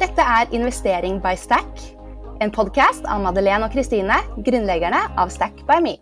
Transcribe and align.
Dette 0.00 0.24
er 0.24 0.48
Investering 0.56 1.18
by 1.20 1.34
Stack, 1.36 1.82
en 2.40 2.48
podkast 2.48 3.04
av 3.04 3.20
Madeleine 3.20 3.66
og 3.66 3.74
Kristine, 3.74 4.16
grunnleggerne 4.46 5.02
av 5.20 5.28
Stack 5.28 5.60
by 5.68 5.76
Me. 5.84 5.92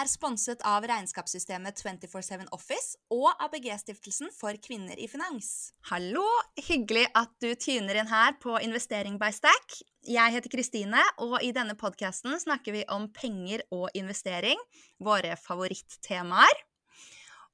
Er 0.00 0.08
sponset 0.08 0.62
av 0.64 0.84
regnskapssystemet 0.88 1.76
247 1.80 2.48
Office 2.56 2.96
og 3.12 3.28
ABG-stiftelsen 3.44 4.30
for 4.32 4.56
kvinner 4.62 4.96
i 4.96 5.08
finans. 5.10 5.72
Hallo! 5.90 6.24
Hyggelig 6.56 7.06
at 7.18 7.32
du 7.42 7.50
tuner 7.60 8.00
inn 8.00 8.10
her 8.10 8.38
på 8.40 8.56
Investering 8.64 9.18
by 9.20 9.32
Stack. 9.34 9.80
Jeg 10.08 10.32
heter 10.36 10.52
Kristine, 10.52 11.02
og 11.20 11.40
i 11.44 11.52
denne 11.56 11.76
podkasten 11.76 12.32
snakker 12.40 12.78
vi 12.78 12.86
om 12.88 13.10
penger 13.12 13.66
og 13.76 13.90
investering, 13.98 14.60
våre 15.04 15.36
favorittemaer. 15.40 16.64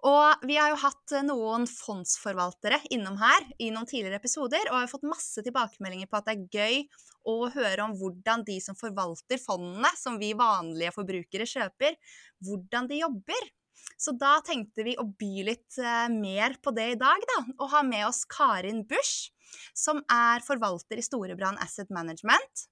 Og 0.07 0.47
vi 0.47 0.55
har 0.59 0.71
jo 0.71 0.79
hatt 0.79 1.15
noen 1.27 1.65
fondsforvaltere 1.67 2.79
innom 2.95 3.17
her 3.19 3.47
i 3.59 3.73
noen 3.75 3.89
tidligere 3.89 4.21
episoder, 4.21 4.69
og 4.71 4.79
har 4.79 4.91
fått 4.91 5.07
masse 5.09 5.43
tilbakemeldinger 5.43 6.11
på 6.11 6.21
at 6.21 6.29
det 6.29 6.37
er 6.37 6.59
gøy 6.61 6.83
å 7.27 7.37
høre 7.51 7.89
om 7.89 7.97
hvordan 7.99 8.45
de 8.47 8.61
som 8.63 8.79
forvalter 8.79 9.41
fondene, 9.43 9.91
som 9.99 10.21
vi 10.21 10.31
vanlige 10.39 10.95
forbrukere 10.95 11.49
kjøper, 11.51 11.99
hvordan 12.47 12.91
de 12.93 13.01
jobber. 13.03 13.51
Så 13.99 14.15
da 14.19 14.37
tenkte 14.47 14.85
vi 14.87 14.95
å 15.01 15.09
by 15.09 15.47
litt 15.49 15.79
eh, 15.81 16.07
mer 16.13 16.55
på 16.63 16.71
det 16.77 16.91
i 16.93 17.01
dag, 17.01 17.27
da, 17.33 17.41
og 17.57 17.73
ha 17.73 17.83
med 17.87 18.07
oss 18.07 18.23
Karin 18.31 18.85
Busch, 18.87 19.33
som 19.75 20.05
er 20.13 20.45
forvalter 20.47 21.01
i 21.01 21.07
Storebrand 21.07 21.59
Asset 21.65 21.91
Management. 21.95 22.69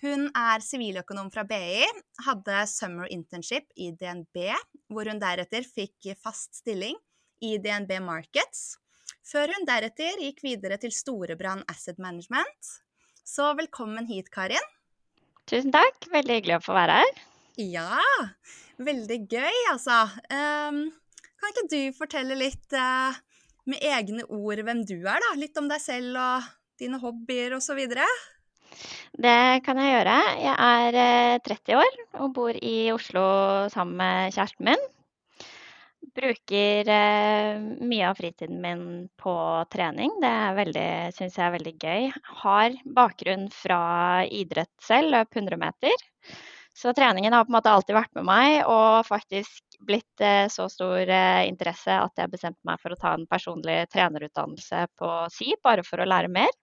Hun 0.00 0.30
er 0.32 0.62
siviløkonom 0.64 1.28
fra 1.32 1.42
BI, 1.44 1.84
hadde 2.24 2.60
summer 2.70 3.08
internship 3.12 3.66
i 3.76 3.90
DNB, 3.92 4.46
hvor 4.88 5.10
hun 5.10 5.20
deretter 5.20 5.66
fikk 5.66 6.14
fast 6.16 6.62
stilling 6.62 6.96
i 7.44 7.58
DNB 7.60 7.98
Markets, 8.06 8.78
før 9.28 9.52
hun 9.52 9.68
deretter 9.68 10.22
gikk 10.24 10.40
videre 10.46 10.80
til 10.80 10.94
Storebrand 10.96 11.68
Asset 11.68 12.00
Management. 12.00 12.70
Så 13.28 13.52
velkommen 13.58 14.08
hit, 14.08 14.32
Karin. 14.32 14.64
Tusen 15.50 15.72
takk. 15.74 16.08
Veldig 16.08 16.38
hyggelig 16.38 16.56
å 16.56 16.64
få 16.64 16.78
være 16.78 17.02
her. 17.02 17.20
Ja, 17.60 18.00
veldig 18.80 19.20
gøy, 19.28 19.62
altså. 19.74 20.00
Um, 20.32 20.86
kan 21.36 21.52
ikke 21.52 21.68
du 21.74 21.80
fortelle 21.98 22.40
litt 22.40 22.72
uh, 22.72 23.12
med 23.68 23.84
egne 23.84 24.24
ord 24.32 24.64
hvem 24.64 24.80
du 24.88 24.96
er, 25.02 25.20
da? 25.20 25.34
Litt 25.36 25.60
om 25.60 25.68
deg 25.68 25.84
selv 25.84 26.16
og 26.16 26.48
dine 26.80 27.00
hobbyer 27.02 27.58
osv.? 27.58 27.84
Det 29.20 29.60
kan 29.66 29.78
jeg 29.80 29.92
gjøre. 29.92 30.16
Jeg 30.40 30.54
er 30.54 31.42
30 31.44 31.74
eh, 31.74 31.80
år 31.82 32.22
og 32.22 32.32
bor 32.36 32.56
i 32.56 32.76
Oslo 32.94 33.24
sammen 33.72 33.98
med 33.98 34.34
kjæresten 34.36 34.68
min. 34.70 34.84
Bruker 36.16 36.88
eh, 36.90 37.58
mye 37.84 38.06
av 38.08 38.18
fritiden 38.18 38.62
min 38.62 38.84
på 39.20 39.34
trening. 39.72 40.14
Det 40.22 40.32
syns 41.16 41.36
jeg 41.36 41.44
er 41.46 41.56
veldig 41.58 41.74
gøy. 41.82 42.08
Har 42.44 42.78
bakgrunn 42.96 43.48
fra 43.52 43.82
idrett 44.24 44.72
selv, 44.82 45.12
løp 45.16 45.36
100 45.36 45.60
meter. 45.60 46.06
Så 46.80 46.94
treningen 46.96 47.34
har 47.34 47.44
på 47.44 47.52
en 47.52 47.58
måte 47.58 47.72
alltid 47.74 47.98
vært 47.98 48.14
med 48.16 48.24
meg, 48.30 48.62
og 48.70 49.04
faktisk 49.04 49.76
blitt 49.84 50.24
eh, 50.24 50.46
så 50.48 50.70
stor 50.72 51.12
interesse 51.44 51.92
at 51.92 52.22
jeg 52.22 52.32
bestemte 52.32 52.62
meg 52.64 52.80
for 52.80 52.94
å 52.94 53.00
ta 53.00 53.12
en 53.18 53.26
personlig 53.28 53.82
trenerutdannelse 53.92 54.86
på 54.96 55.12
SI, 55.34 55.52
bare 55.66 55.84
for 55.84 56.00
å 56.00 56.08
lære 56.08 56.32
mer. 56.32 56.54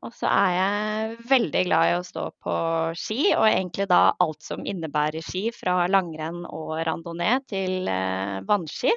Og 0.00 0.14
så 0.16 0.30
er 0.32 0.52
jeg 0.54 1.16
veldig 1.28 1.62
glad 1.66 1.90
i 1.90 1.96
å 1.98 2.04
stå 2.06 2.22
på 2.40 2.54
ski, 2.96 3.34
og 3.36 3.44
egentlig 3.50 3.84
da 3.90 4.14
alt 4.24 4.40
som 4.44 4.64
innebærer 4.64 5.24
ski, 5.24 5.50
fra 5.52 5.84
langrenn 5.92 6.46
og 6.48 6.72
randonee 6.88 7.36
til 7.50 7.90
eh, 7.92 8.38
vannski. 8.48 8.94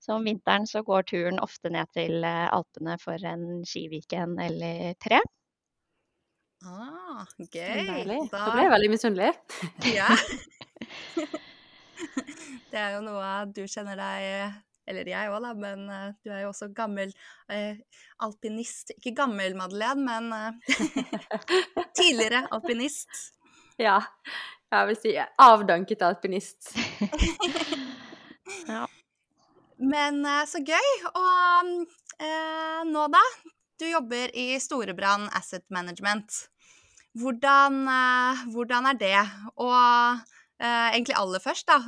Så 0.00 0.14
om 0.16 0.24
vinteren 0.24 0.68
så 0.70 0.84
går 0.86 1.08
turen 1.10 1.42
ofte 1.42 1.72
ned 1.74 1.90
til 1.96 2.22
eh, 2.22 2.46
Alpene 2.46 2.94
for 3.02 3.26
en 3.26 3.64
skiviken 3.66 4.38
eller 4.40 4.94
tre. 5.02 5.18
Ah, 6.62 7.26
gøy. 7.40 7.90
Da 8.30 8.46
ble 8.52 8.64
jeg 8.68 8.74
veldig 8.76 8.94
misunnelig. 8.94 9.34
Ja. 9.90 10.08
det 12.70 12.78
er 12.78 12.98
jo 13.00 13.02
noe 13.02 13.30
du 13.50 13.64
kjenner 13.66 13.98
deg 13.98 14.60
eller 14.90 15.08
jeg 15.08 15.30
òg, 15.30 15.38
da, 15.44 15.52
men 15.56 15.86
uh, 15.86 16.08
du 16.24 16.32
er 16.32 16.44
jo 16.44 16.50
også 16.50 16.70
gammel 16.74 17.12
uh, 17.52 17.74
alpinist. 18.26 18.92
Ikke 18.98 19.14
gammel, 19.22 19.54
Madeleine, 19.58 20.02
men 20.06 20.30
uh, 20.34 20.50
tidligere 21.98 22.46
alpinist. 22.50 23.10
Ja. 23.80 24.00
Jeg 24.70 24.86
vil 24.86 24.98
si 25.00 25.12
avdanket 25.18 26.02
alpinist. 26.06 26.74
ja. 28.70 28.84
Men 29.80 30.20
så 30.46 30.60
gøy. 30.62 30.90
Og 31.08 31.70
nå, 32.86 33.06
da? 33.10 33.22
Du 33.80 33.88
jobber 33.88 34.30
i 34.36 34.60
Storebrand 34.62 35.26
Asset 35.34 35.64
Management. 35.74 36.44
Hvordan, 37.18 37.80
hvordan 38.52 38.86
er 38.92 39.00
det? 39.00 39.24
Og 39.58 40.22
egentlig 40.60 41.18
aller 41.18 41.42
først, 41.42 41.66
da 41.66 41.80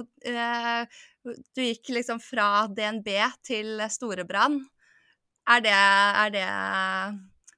du 1.25 1.62
gikk 1.62 1.93
liksom 1.94 2.21
fra 2.22 2.66
DNB 2.69 3.09
til 3.47 3.83
Storebrand. 3.93 4.62
Er 5.50 5.62
det, 5.62 5.75
er 5.75 6.33
det 6.34 6.47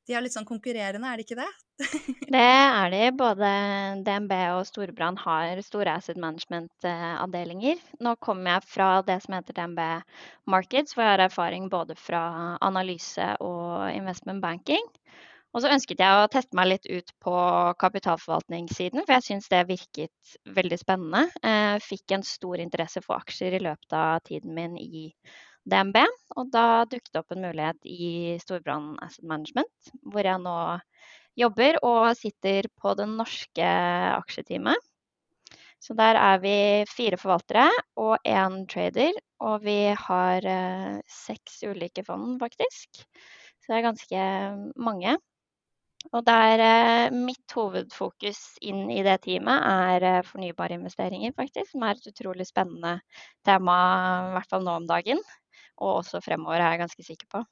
De 0.09 0.17
er 0.17 0.25
litt 0.25 0.35
sånn 0.35 0.49
konkurrerende, 0.49 1.09
er 1.09 1.21
det 1.21 1.25
ikke 1.25 1.41
det? 1.41 1.51
det 2.35 2.41
er 2.45 2.91
de. 2.93 3.03
Både 3.17 3.51
DNB 4.05 4.33
og 4.55 4.67
Storebrand 4.69 5.21
har 5.25 5.61
store 5.65 5.97
asset 5.99 6.21
management-avdelinger. 6.21 7.81
Nå 8.05 8.15
kommer 8.25 8.57
jeg 8.57 8.69
fra 8.75 8.89
det 9.07 9.19
som 9.25 9.37
heter 9.37 9.57
DNB 9.57 9.81
Markets, 10.53 10.95
hvor 10.95 11.07
jeg 11.07 11.17
har 11.17 11.25
erfaring 11.27 11.71
både 11.73 11.97
fra 11.99 12.25
analyse 12.65 13.33
og 13.41 13.89
investment 13.95 14.45
banking. 14.45 14.85
Og 15.55 15.63
så 15.63 15.71
ønsket 15.71 16.01
jeg 16.03 16.19
å 16.19 16.31
teste 16.31 16.57
meg 16.59 16.67
litt 16.73 16.87
ut 16.91 17.13
på 17.23 17.33
kapitalforvaltningssiden, 17.79 19.05
for 19.05 19.15
jeg 19.15 19.27
syns 19.29 19.51
det 19.53 19.61
virket 19.69 20.37
veldig 20.57 20.79
spennende. 20.81 21.29
Jeg 21.39 21.75
eh, 21.79 21.83
fikk 21.85 22.15
en 22.17 22.25
stor 22.27 22.63
interesse 22.63 23.03
for 23.05 23.23
aksjer 23.23 23.55
i 23.55 23.61
løpet 23.63 23.95
av 23.95 24.17
tiden 24.27 24.57
min 24.57 24.75
i 24.81 25.05
DNB. 25.71 26.01
Og 26.35 26.51
da 26.51 26.85
dukket 26.91 27.13
det 27.13 27.21
opp 27.23 27.37
en 27.37 27.47
mulighet 27.47 27.87
i 27.87 28.09
Storbrann 28.43 28.97
Asset 29.05 29.23
Management, 29.31 29.93
hvor 30.11 30.27
jeg 30.27 30.43
nå 30.43 30.57
jobber 31.39 31.79
og 31.87 32.09
sitter 32.19 32.67
på 32.83 32.97
det 32.99 33.07
norske 33.13 33.69
aksjeteamet. 34.17 34.91
Så 35.85 35.95
der 35.95 36.17
er 36.17 36.41
vi 36.41 36.57
fire 36.89 37.19
forvaltere 37.21 37.69
og 38.01 38.17
én 38.27 38.63
trader, 38.73 39.15
og 39.45 39.63
vi 39.67 39.79
har 40.01 40.47
eh, 40.49 40.99
seks 41.07 41.61
ulike 41.69 42.03
fond, 42.07 42.41
faktisk. 42.41 43.05
Så 43.61 43.71
det 43.71 43.79
er 43.79 43.87
ganske 43.87 44.27
mange. 44.81 45.15
Og 46.13 46.23
der 46.27 46.61
eh, 46.63 47.15
mitt 47.15 47.55
hovedfokus 47.57 48.59
inn 48.65 48.87
i 48.93 49.01
det 49.07 49.17
teamet 49.25 49.65
er 49.71 50.07
eh, 50.11 50.27
fornybare 50.27 50.77
investeringer, 50.77 51.33
faktisk. 51.37 51.73
Som 51.73 51.87
er 51.87 51.97
et 51.97 52.11
utrolig 52.13 52.47
spennende 52.49 52.99
tema, 53.47 53.77
i 54.29 54.37
hvert 54.37 54.53
fall 54.53 54.67
nå 54.67 54.77
om 54.83 54.89
dagen. 54.91 55.23
Og 55.81 56.01
også 56.03 56.23
fremover, 56.23 56.61
er 56.61 56.75
jeg 56.75 56.85
ganske 56.85 57.07
sikker 57.07 57.31
på. 57.35 57.43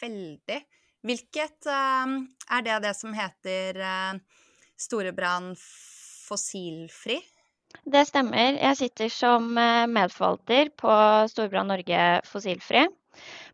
Veldig. 0.00 0.60
Hvilket 1.06 1.68
uh, 1.68 2.14
Er 2.56 2.62
det 2.64 2.78
det 2.82 2.94
som 2.96 3.12
heter 3.14 3.76
Storebrann 4.80 5.52
fossilfri? 5.60 7.18
Det 7.84 8.06
stemmer. 8.08 8.56
Jeg 8.56 8.78
sitter 8.80 9.12
som 9.12 9.52
medforvalter 9.52 10.72
på 10.80 10.94
Storbrann 11.30 11.68
Norge 11.70 12.00
fossilfri. 12.26 12.86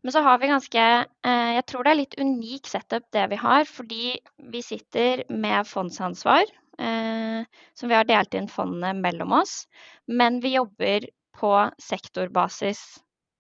Men 0.03 0.15
så 0.15 0.23
har 0.27 0.39
vi 0.43 0.51
ganske 0.51 0.83
eh, 0.83 1.51
Jeg 1.57 1.65
tror 1.71 1.85
det 1.85 1.93
er 1.93 2.01
litt 2.01 2.19
unik 2.19 2.71
setup 2.71 3.07
det 3.15 3.29
vi 3.33 3.39
har, 3.41 3.65
fordi 3.69 4.17
vi 4.53 4.63
sitter 4.65 5.25
med 5.31 5.69
fondsansvar, 5.69 6.45
eh, 6.79 7.43
som 7.75 7.93
vi 7.93 7.99
har 7.99 8.09
delt 8.09 8.35
inn 8.39 8.51
fondene 8.51 8.95
mellom 9.01 9.35
oss. 9.43 9.67
Men 10.09 10.41
vi 10.45 10.57
jobber 10.57 11.07
på 11.39 11.53
sektorbasis 11.81 12.83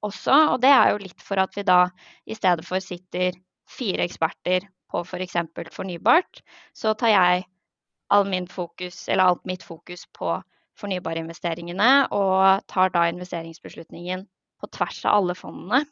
også, 0.03 0.37
og 0.55 0.61
det 0.63 0.71
er 0.75 0.93
jo 0.93 1.03
litt 1.05 1.23
for 1.23 1.43
at 1.43 1.57
vi 1.57 1.67
da 1.67 1.87
i 2.27 2.37
stedet 2.39 2.67
for 2.67 2.83
sitter 2.83 3.37
fire 3.71 4.07
eksperter 4.07 4.67
på 4.93 5.03
f.eks. 5.07 5.37
For 5.55 5.75
fornybart, 5.75 6.43
så 6.77 6.95
tar 6.99 7.15
jeg 7.15 7.45
all 8.13 8.29
fokus, 8.49 9.09
alt 9.09 9.45
mitt 9.49 9.63
fokus 9.63 10.07
på 10.13 10.43
fornybarinvesteringene 10.81 12.09
og 12.13 12.65
tar 12.69 12.93
da 12.93 13.07
investeringsbeslutningen 13.09 14.27
på 14.61 14.69
tvers 14.73 15.05
av 15.05 15.21
alle 15.21 15.37
fondene. 15.37 15.85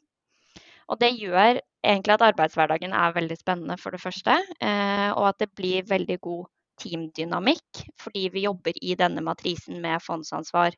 Og 0.90 0.98
det 0.98 1.12
gjør 1.14 1.60
egentlig 1.86 2.16
at 2.16 2.24
arbeidshverdagen 2.32 2.94
er 2.96 3.14
veldig 3.14 3.38
spennende, 3.38 3.76
for 3.78 3.94
det 3.94 4.02
første. 4.02 4.36
Eh, 4.60 5.10
og 5.14 5.30
at 5.30 5.38
det 5.42 5.52
blir 5.56 5.86
veldig 5.88 6.18
god 6.20 6.48
teamdynamikk, 6.80 7.84
fordi 8.00 8.28
vi 8.34 8.46
jobber 8.46 8.76
i 8.82 8.96
denne 8.98 9.22
matrisen 9.24 9.80
med 9.82 10.02
fondsansvar 10.02 10.76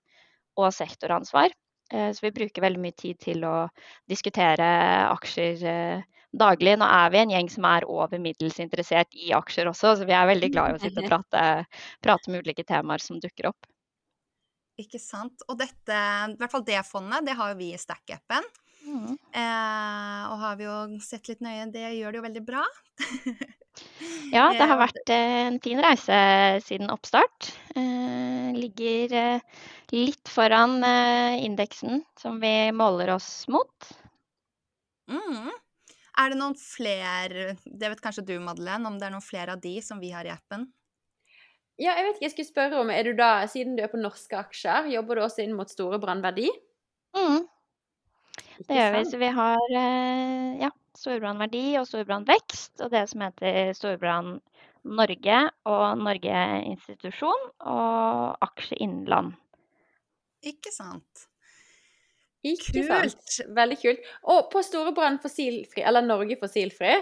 og 0.60 0.72
sektoransvar. 0.74 1.54
Eh, 1.92 2.10
så 2.12 2.26
vi 2.26 2.34
bruker 2.34 2.64
veldig 2.64 2.82
mye 2.82 2.96
tid 2.98 3.20
til 3.22 3.44
å 3.48 3.56
diskutere 4.10 4.68
aksjer 5.08 5.64
eh, 5.68 6.04
daglig. 6.32 6.76
Nå 6.80 6.88
er 6.88 7.12
vi 7.12 7.20
en 7.22 7.34
gjeng 7.36 7.50
som 7.52 7.68
er 7.68 7.88
over 7.88 8.22
middels 8.22 8.60
interessert 8.62 9.12
i 9.16 9.32
aksjer 9.36 9.70
også, 9.70 9.96
så 9.98 10.08
vi 10.08 10.16
er 10.16 10.28
veldig 10.30 10.50
glad 10.52 10.72
i 10.72 10.78
å 10.78 10.82
sitte 10.82 11.04
og 11.04 11.08
prate, 11.12 11.44
prate 12.04 12.32
med 12.32 12.44
ulike 12.44 12.66
temaer 12.68 13.04
som 13.04 13.20
dukker 13.22 13.52
opp. 13.52 13.68
Ikke 14.80 15.00
sant. 15.00 15.44
Og 15.52 15.58
dette, 15.60 15.96
i 16.32 16.36
hvert 16.40 16.52
fall 16.52 16.64
det 16.66 16.80
fondet, 16.88 17.26
det 17.28 17.36
har 17.38 17.52
jo 17.52 17.58
vi 17.60 17.72
i 17.74 17.80
Stack-appen. 17.80 18.46
Mm. 18.82 19.14
Eh, 19.14 20.22
og 20.32 20.38
har 20.42 20.56
vi 20.58 20.66
jo 20.66 20.76
sett 21.04 21.28
litt 21.30 21.42
nøye, 21.44 21.68
det 21.72 21.94
gjør 21.96 22.12
det 22.12 22.20
jo 22.20 22.24
veldig 22.26 22.42
bra. 22.46 22.62
ja, 24.36 24.48
det 24.56 24.68
har 24.68 24.80
vært 24.80 25.12
eh, 25.14 25.38
en 25.46 25.58
fin 25.62 25.80
reise 25.82 26.18
siden 26.66 26.92
oppstart. 26.92 27.52
Eh, 27.76 28.50
ligger 28.58 29.16
eh, 29.18 29.64
litt 29.94 30.30
foran 30.30 30.80
eh, 30.86 31.38
indeksen 31.46 32.02
som 32.18 32.40
vi 32.42 32.54
måler 32.74 33.14
oss 33.14 33.30
mot. 33.52 33.92
Mm. 35.12 35.52
Er 36.20 36.32
det 36.32 36.38
noen 36.38 36.58
flere, 36.58 37.54
det 37.64 37.88
vet 37.94 38.04
kanskje 38.04 38.26
du 38.28 38.36
Madeleine, 38.42 38.84
om 38.88 38.98
det 39.00 39.08
er 39.08 39.14
noen 39.14 39.24
flere 39.24 39.56
av 39.56 39.62
de 39.62 39.78
som 39.84 40.00
vi 40.02 40.12
har 40.12 40.28
i 40.28 40.34
appen? 40.34 40.66
Ja, 41.80 41.94
jeg 41.96 42.04
vet 42.04 42.18
ikke, 42.18 42.26
jeg 42.26 42.34
skulle 42.34 42.50
spørre 42.50 42.82
om, 42.82 42.90
er 42.92 43.08
du 43.08 43.16
da, 43.16 43.30
Siden 43.48 43.78
du 43.78 43.82
er 43.82 43.90
på 43.90 44.00
norske 44.00 44.36
aksjer, 44.36 44.90
jobber 44.92 45.18
du 45.18 45.24
også 45.24 45.42
inn 45.44 45.56
mot 45.56 45.70
store 45.70 45.98
brannverdi? 46.02 46.50
Mm. 47.16 47.46
Det 48.68 48.78
gjør 48.78 48.94
vi. 48.96 49.02
Så 49.10 49.20
vi 49.20 49.32
har 49.36 49.76
eh, 49.80 50.62
ja, 50.62 50.70
storbrannverdi 50.98 51.66
og 51.80 51.88
storbrannvekst, 51.88 52.74
og 52.84 52.92
det 52.94 53.04
som 53.10 53.26
heter 53.26 53.72
Storbrann 53.76 54.36
Norge 54.82 55.38
og 55.70 55.84
Norge 56.02 56.38
institusjon 56.66 57.50
og 57.70 58.42
Aksje 58.42 58.78
Innland. 58.82 59.36
Ikke 60.42 60.72
sant. 60.74 61.28
Ikke 62.42 62.82
kult. 62.82 62.88
sant. 62.90 63.52
Veldig 63.54 63.78
kult. 63.78 64.06
Og 64.34 64.48
på 64.50 64.62
Storebrann 64.66 65.20
fossilfri, 65.22 65.84
eller 65.86 66.02
Norge 66.02 66.36
fossilfri, 66.40 66.96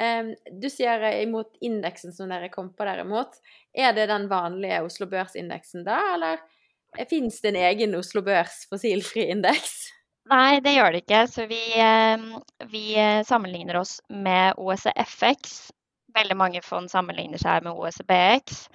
um, 0.00 0.32
du 0.56 0.68
sier 0.72 1.04
imot 1.18 1.58
indeksen 1.64 2.16
som 2.16 2.32
dere 2.32 2.48
kom 2.52 2.72
på 2.72 2.88
derimot. 2.88 3.36
Er 3.76 3.92
det 3.96 4.08
den 4.08 4.30
vanlige 4.32 4.80
Oslo 4.86 5.10
Børs-indeksen 5.10 5.84
da, 5.88 6.00
eller 6.14 6.40
fins 7.10 7.42
det 7.44 7.52
en 7.52 7.62
egen 7.68 7.98
Oslo 7.98 8.24
Børs 8.24 8.64
fossilfri 8.70 9.28
indeks? 9.34 9.90
Nei, 10.28 10.60
det 10.60 10.74
gjør 10.76 10.92
det 10.92 11.02
ikke. 11.04 11.22
Så 11.30 11.46
vi, 11.48 11.62
vi 12.72 12.84
sammenligner 13.24 13.80
oss 13.80 13.98
med 14.08 14.58
OECFX. 14.60 15.58
Veldig 16.16 16.36
mange 16.36 16.62
fond 16.64 16.90
sammenligner 16.90 17.40
seg 17.40 17.64
med 17.64 17.76
OECBX. 17.76 18.66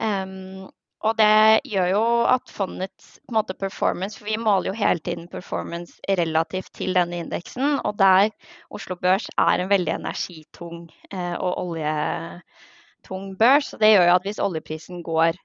Um, 0.00 0.68
og 1.00 1.16
det 1.16 1.64
gjør 1.64 1.86
jo 1.94 2.02
at 2.28 2.50
fondets 2.52 3.14
måte, 3.32 3.54
performance 3.56 4.18
For 4.18 4.28
vi 4.28 4.36
måler 4.40 4.70
jo 4.70 4.76
hele 4.76 5.00
tiden 5.00 5.28
performance 5.32 5.96
relativt 6.20 6.72
til 6.76 6.92
denne 6.96 7.22
indeksen. 7.24 7.78
Og 7.84 7.96
der 7.98 8.28
Oslo 8.70 8.96
Børs 9.00 9.30
er 9.38 9.62
en 9.62 9.70
veldig 9.70 9.94
energitung 9.94 10.90
eh, 11.12 11.36
og 11.40 11.56
oljetung 11.64 13.30
børs. 13.40 13.72
Så 13.72 13.80
det 13.80 13.94
gjør 13.94 14.10
jo 14.10 14.18
at 14.18 14.28
hvis 14.28 14.42
oljeprisen 14.44 15.02
går 15.06 15.40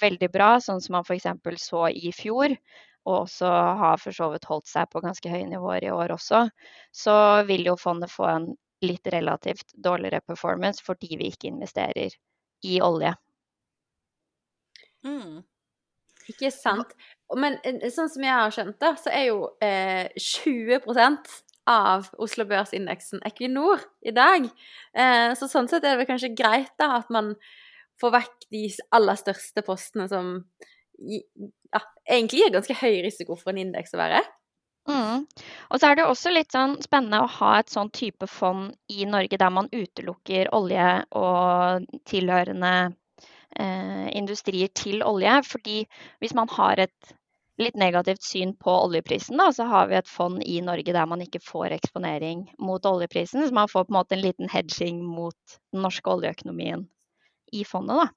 veldig 0.00 0.30
bra, 0.32 0.56
sånn 0.58 0.80
som 0.80 0.96
man 0.96 1.04
f.eks. 1.04 1.28
så 1.62 1.86
i 1.92 2.10
fjor, 2.12 2.56
og 3.04 3.24
også 3.24 3.48
har 3.80 4.00
for 4.00 4.16
så 4.16 4.30
vidt 4.32 4.46
holdt 4.48 4.68
seg 4.70 4.88
på 4.92 5.02
ganske 5.04 5.30
høye 5.30 5.48
nivåer 5.50 5.84
i 5.86 5.92
år 5.92 6.14
også, 6.16 6.46
så 6.94 7.16
vil 7.48 7.66
jo 7.68 7.76
fondet 7.80 8.12
få 8.12 8.28
en 8.30 8.52
litt 8.84 9.06
relativt 9.12 9.74
dårligere 9.84 10.24
performance 10.24 10.84
fordi 10.84 11.16
vi 11.20 11.30
ikke 11.32 11.50
investerer 11.52 12.16
i 12.64 12.78
olje. 12.84 13.12
Mm. 15.04 15.42
Ikke 16.32 16.50
sant. 16.54 16.94
Men 17.36 17.58
eh, 17.64 17.90
sånn 17.92 18.08
som 18.12 18.24
jeg 18.24 18.32
har 18.32 18.54
skjønt 18.54 18.78
det, 18.80 18.92
så 19.02 19.12
er 19.12 19.26
jo 19.28 19.40
eh, 19.64 20.08
20% 20.16 21.34
av 21.70 22.08
Oslo 22.20 22.44
Børs-indeksen 22.48 23.22
Equinor 23.24 23.84
i 24.04 24.12
dag. 24.16 24.48
Eh, 24.96 25.32
så 25.36 25.48
sånn 25.48 25.68
sett 25.68 25.84
er 25.84 25.94
det 25.94 26.02
vel 26.02 26.08
kanskje 26.08 26.34
greit 26.36 26.72
da 26.80 26.94
at 27.00 27.12
man 27.12 27.34
får 28.00 28.16
vekk 28.16 28.48
de 28.52 28.64
aller 28.96 29.20
største 29.20 29.64
postene 29.66 30.08
som 30.10 30.38
ja, 30.98 31.82
egentlig 32.08 32.42
gir 32.42 32.54
ganske 32.54 32.76
høy 32.78 33.02
risiko 33.04 33.36
for 33.38 33.52
en 33.52 33.62
indeks 33.66 33.94
å 33.96 34.00
være. 34.00 34.22
Mm. 34.88 35.24
Og 35.72 35.80
så 35.80 35.88
er 35.88 35.96
det 35.96 36.04
også 36.04 36.32
litt 36.34 36.52
sånn 36.52 36.76
spennende 36.84 37.22
å 37.24 37.30
ha 37.38 37.54
et 37.60 37.72
sånn 37.72 37.90
type 37.94 38.28
fond 38.28 38.74
i 38.92 39.06
Norge 39.08 39.38
der 39.40 39.52
man 39.52 39.70
utelukker 39.72 40.50
olje 40.54 40.88
og 41.16 41.86
tilhørende 42.10 42.74
eh, 43.56 44.06
industrier 44.12 44.72
til 44.76 45.04
olje. 45.06 45.38
Fordi 45.48 45.78
hvis 46.20 46.36
man 46.36 46.52
har 46.52 46.84
et 46.84 47.14
litt 47.62 47.78
negativt 47.78 48.24
syn 48.26 48.52
på 48.60 48.72
oljeprisen, 48.84 49.38
da, 49.38 49.48
så 49.54 49.64
har 49.70 49.88
vi 49.88 49.96
et 49.96 50.10
fond 50.10 50.42
i 50.42 50.58
Norge 50.64 50.92
der 50.92 51.08
man 51.08 51.22
ikke 51.24 51.42
får 51.42 51.76
eksponering 51.78 52.48
mot 52.58 52.84
oljeprisen. 52.90 53.46
Så 53.46 53.56
man 53.56 53.70
får 53.70 53.86
på 53.86 53.94
en 53.94 54.00
måte 54.02 54.18
en 54.18 54.24
liten 54.26 54.50
hedging 54.52 55.00
mot 55.06 55.58
den 55.72 55.86
norske 55.86 56.12
oljeøkonomien 56.12 56.84
i 57.54 57.64
fondet, 57.64 58.04
da. 58.04 58.10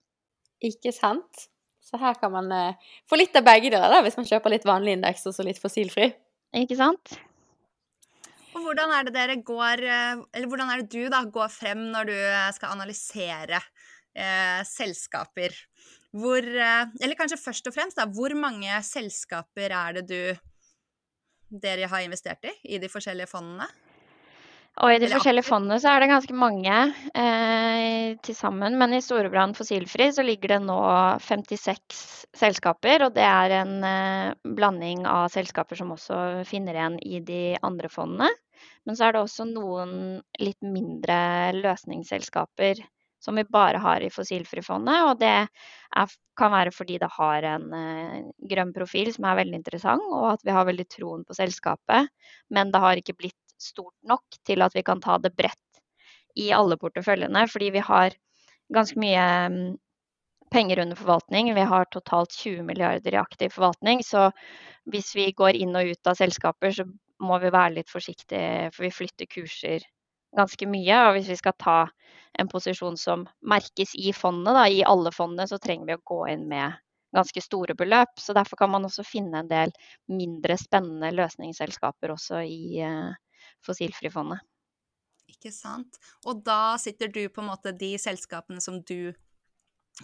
Ikke 0.68 0.92
sant. 0.92 1.48
Så 1.88 2.00
her 2.02 2.18
kan 2.20 2.34
man 2.34 2.52
eh, 2.52 2.92
få 3.08 3.20
litt 3.20 3.36
av 3.40 3.46
begge 3.48 3.72
deler, 3.72 3.88
da, 3.94 4.04
hvis 4.04 4.20
man 4.20 4.28
kjøper 4.28 4.52
litt 4.52 4.68
vanlig 4.68 4.98
indeks 4.98 5.24
og 5.30 5.38
så 5.38 5.46
litt 5.48 5.62
fossilfri. 5.62 6.12
Ikke 6.60 6.76
sant. 6.80 7.16
Og 8.58 8.64
hvordan 8.66 8.92
er 8.92 9.08
det 9.08 9.14
dere 9.16 9.38
går, 9.46 9.84
eh, 9.88 10.24
eller 10.36 10.50
hvordan 10.52 10.74
er 10.74 10.84
det 10.84 10.92
du 10.92 11.08
da 11.14 11.24
går 11.32 11.54
frem 11.54 11.88
når 11.94 12.12
du 12.12 12.18
skal 12.58 12.76
analysere 12.76 13.62
eh, 14.18 14.62
selskaper. 14.68 15.56
Hvor 16.18 16.44
eh, 16.44 16.86
Eller 17.02 17.18
kanskje 17.20 17.40
først 17.40 17.68
og 17.70 17.76
fremst, 17.76 18.00
da. 18.00 18.08
Hvor 18.10 18.34
mange 18.38 18.82
selskaper 18.84 19.74
er 19.74 20.00
det 20.00 20.08
du 20.10 20.22
dere 21.48 21.88
har 21.88 22.04
investert 22.04 22.44
i, 22.48 22.54
i 22.76 22.80
de 22.82 22.90
forskjellige 22.92 23.30
fondene? 23.32 23.68
Og 24.78 24.94
i 24.94 25.00
de 25.02 25.08
forskjellige 25.10 25.48
fondene 25.48 25.80
så 25.82 25.90
er 25.90 26.04
det 26.04 26.10
ganske 26.12 26.36
mange 26.38 26.74
eh, 27.18 28.18
til 28.22 28.36
sammen. 28.38 28.76
Men 28.78 28.94
i 28.94 29.02
Storebrand 29.02 29.58
fossilfri 29.58 30.12
så 30.14 30.26
ligger 30.26 30.54
det 30.54 30.60
nå 30.68 30.78
56 31.26 32.02
selskaper. 32.38 33.08
Og 33.08 33.16
det 33.16 33.26
er 33.26 33.56
en 33.64 33.74
eh, 33.88 34.36
blanding 34.58 35.08
av 35.10 35.32
selskaper 35.34 35.80
som 35.80 35.96
også 35.96 36.20
finner 36.50 36.78
igjen 36.78 37.00
i 37.02 37.24
de 37.26 37.42
andre 37.66 37.90
fondene. 37.90 38.30
Men 38.86 38.98
så 38.98 39.08
er 39.08 39.18
det 39.18 39.24
også 39.24 39.48
noen 39.50 39.96
litt 40.42 40.62
mindre 40.62 41.18
løsningsselskaper 41.58 42.86
som 43.24 43.36
vi 43.36 43.44
bare 43.50 43.82
har 43.82 44.04
i 44.06 44.12
Fossilfrifondet. 44.14 45.10
Og 45.10 45.18
det 45.22 45.34
er, 45.34 46.16
kan 46.38 46.54
være 46.54 46.74
fordi 46.76 47.00
det 47.02 47.10
har 47.18 47.50
en 47.50 47.66
uh, 47.74 48.22
grønn 48.50 48.72
profil 48.76 49.10
som 49.16 49.26
er 49.26 49.42
veldig 49.42 49.58
interessant, 49.58 50.06
og 50.14 50.36
at 50.36 50.46
vi 50.46 50.54
har 50.54 50.70
veldig 50.70 50.88
troen 50.94 51.26
på 51.26 51.38
selskapet. 51.38 52.14
Men 52.54 52.72
det 52.74 52.84
har 52.84 53.02
ikke 53.02 53.18
blitt 53.18 53.47
stort 53.62 53.96
nok 54.08 54.40
til 54.48 54.64
at 54.66 54.76
vi 54.76 54.84
kan 54.86 55.02
ta 55.04 55.18
det 55.22 55.34
bredt 55.38 55.82
i 56.38 56.52
alle 56.54 56.78
porteføljene. 56.78 57.48
Fordi 57.50 57.72
vi 57.74 57.84
har 57.84 58.16
ganske 58.74 59.00
mye 59.00 59.26
um, 59.48 59.60
penger 60.52 60.82
under 60.84 60.96
forvaltning. 60.96 61.54
Vi 61.56 61.68
har 61.72 61.90
totalt 61.92 62.32
20 62.32 62.64
milliarder 62.64 63.14
i 63.14 63.22
aktiv 63.22 63.50
forvaltning. 63.50 64.04
Så 64.04 64.30
hvis 64.92 65.16
vi 65.16 65.32
går 65.32 65.60
inn 65.60 65.76
og 65.76 65.94
ut 65.94 66.08
av 66.08 66.20
selskaper, 66.20 66.72
så 66.72 66.88
må 67.24 67.40
vi 67.42 67.54
være 67.54 67.80
litt 67.80 67.90
forsiktige, 67.90 68.70
for 68.76 68.86
vi 68.86 68.94
flytter 68.94 69.30
kurser 69.32 69.86
ganske 70.38 70.70
mye. 70.70 71.04
Og 71.08 71.18
hvis 71.18 71.32
vi 71.34 71.40
skal 71.40 71.58
ta 71.60 71.80
en 72.38 72.50
posisjon 72.52 72.98
som 73.00 73.26
merkes 73.42 73.96
i 73.98 74.14
fondet, 74.14 74.54
da, 74.54 74.68
i 74.70 74.84
alle 74.86 75.12
fondene, 75.16 75.48
så 75.50 75.60
trenger 75.62 75.90
vi 75.90 75.98
å 75.98 76.06
gå 76.06 76.22
inn 76.34 76.46
med 76.50 76.78
ganske 77.16 77.42
store 77.42 77.76
beløp. 77.76 78.20
Så 78.20 78.36
derfor 78.38 78.62
kan 78.62 78.72
man 78.72 78.86
også 78.86 79.06
finne 79.08 79.42
en 79.42 79.52
del 79.52 79.74
mindre 80.12 80.58
spennende 80.60 81.14
løsningsselskaper 81.16 82.14
også 82.14 82.44
i 82.46 82.84
uh, 82.86 83.16
Fossilfrifondet. 83.66 84.44
Ikke 85.32 85.52
sant. 85.54 86.00
Og 86.26 86.42
da 86.46 86.78
sitter 86.82 87.12
du 87.14 87.24
på 87.30 87.44
en 87.44 87.52
måte 87.52 87.76
de 87.76 87.94
selskapene 88.02 88.64
som 88.64 88.80
du 88.82 89.14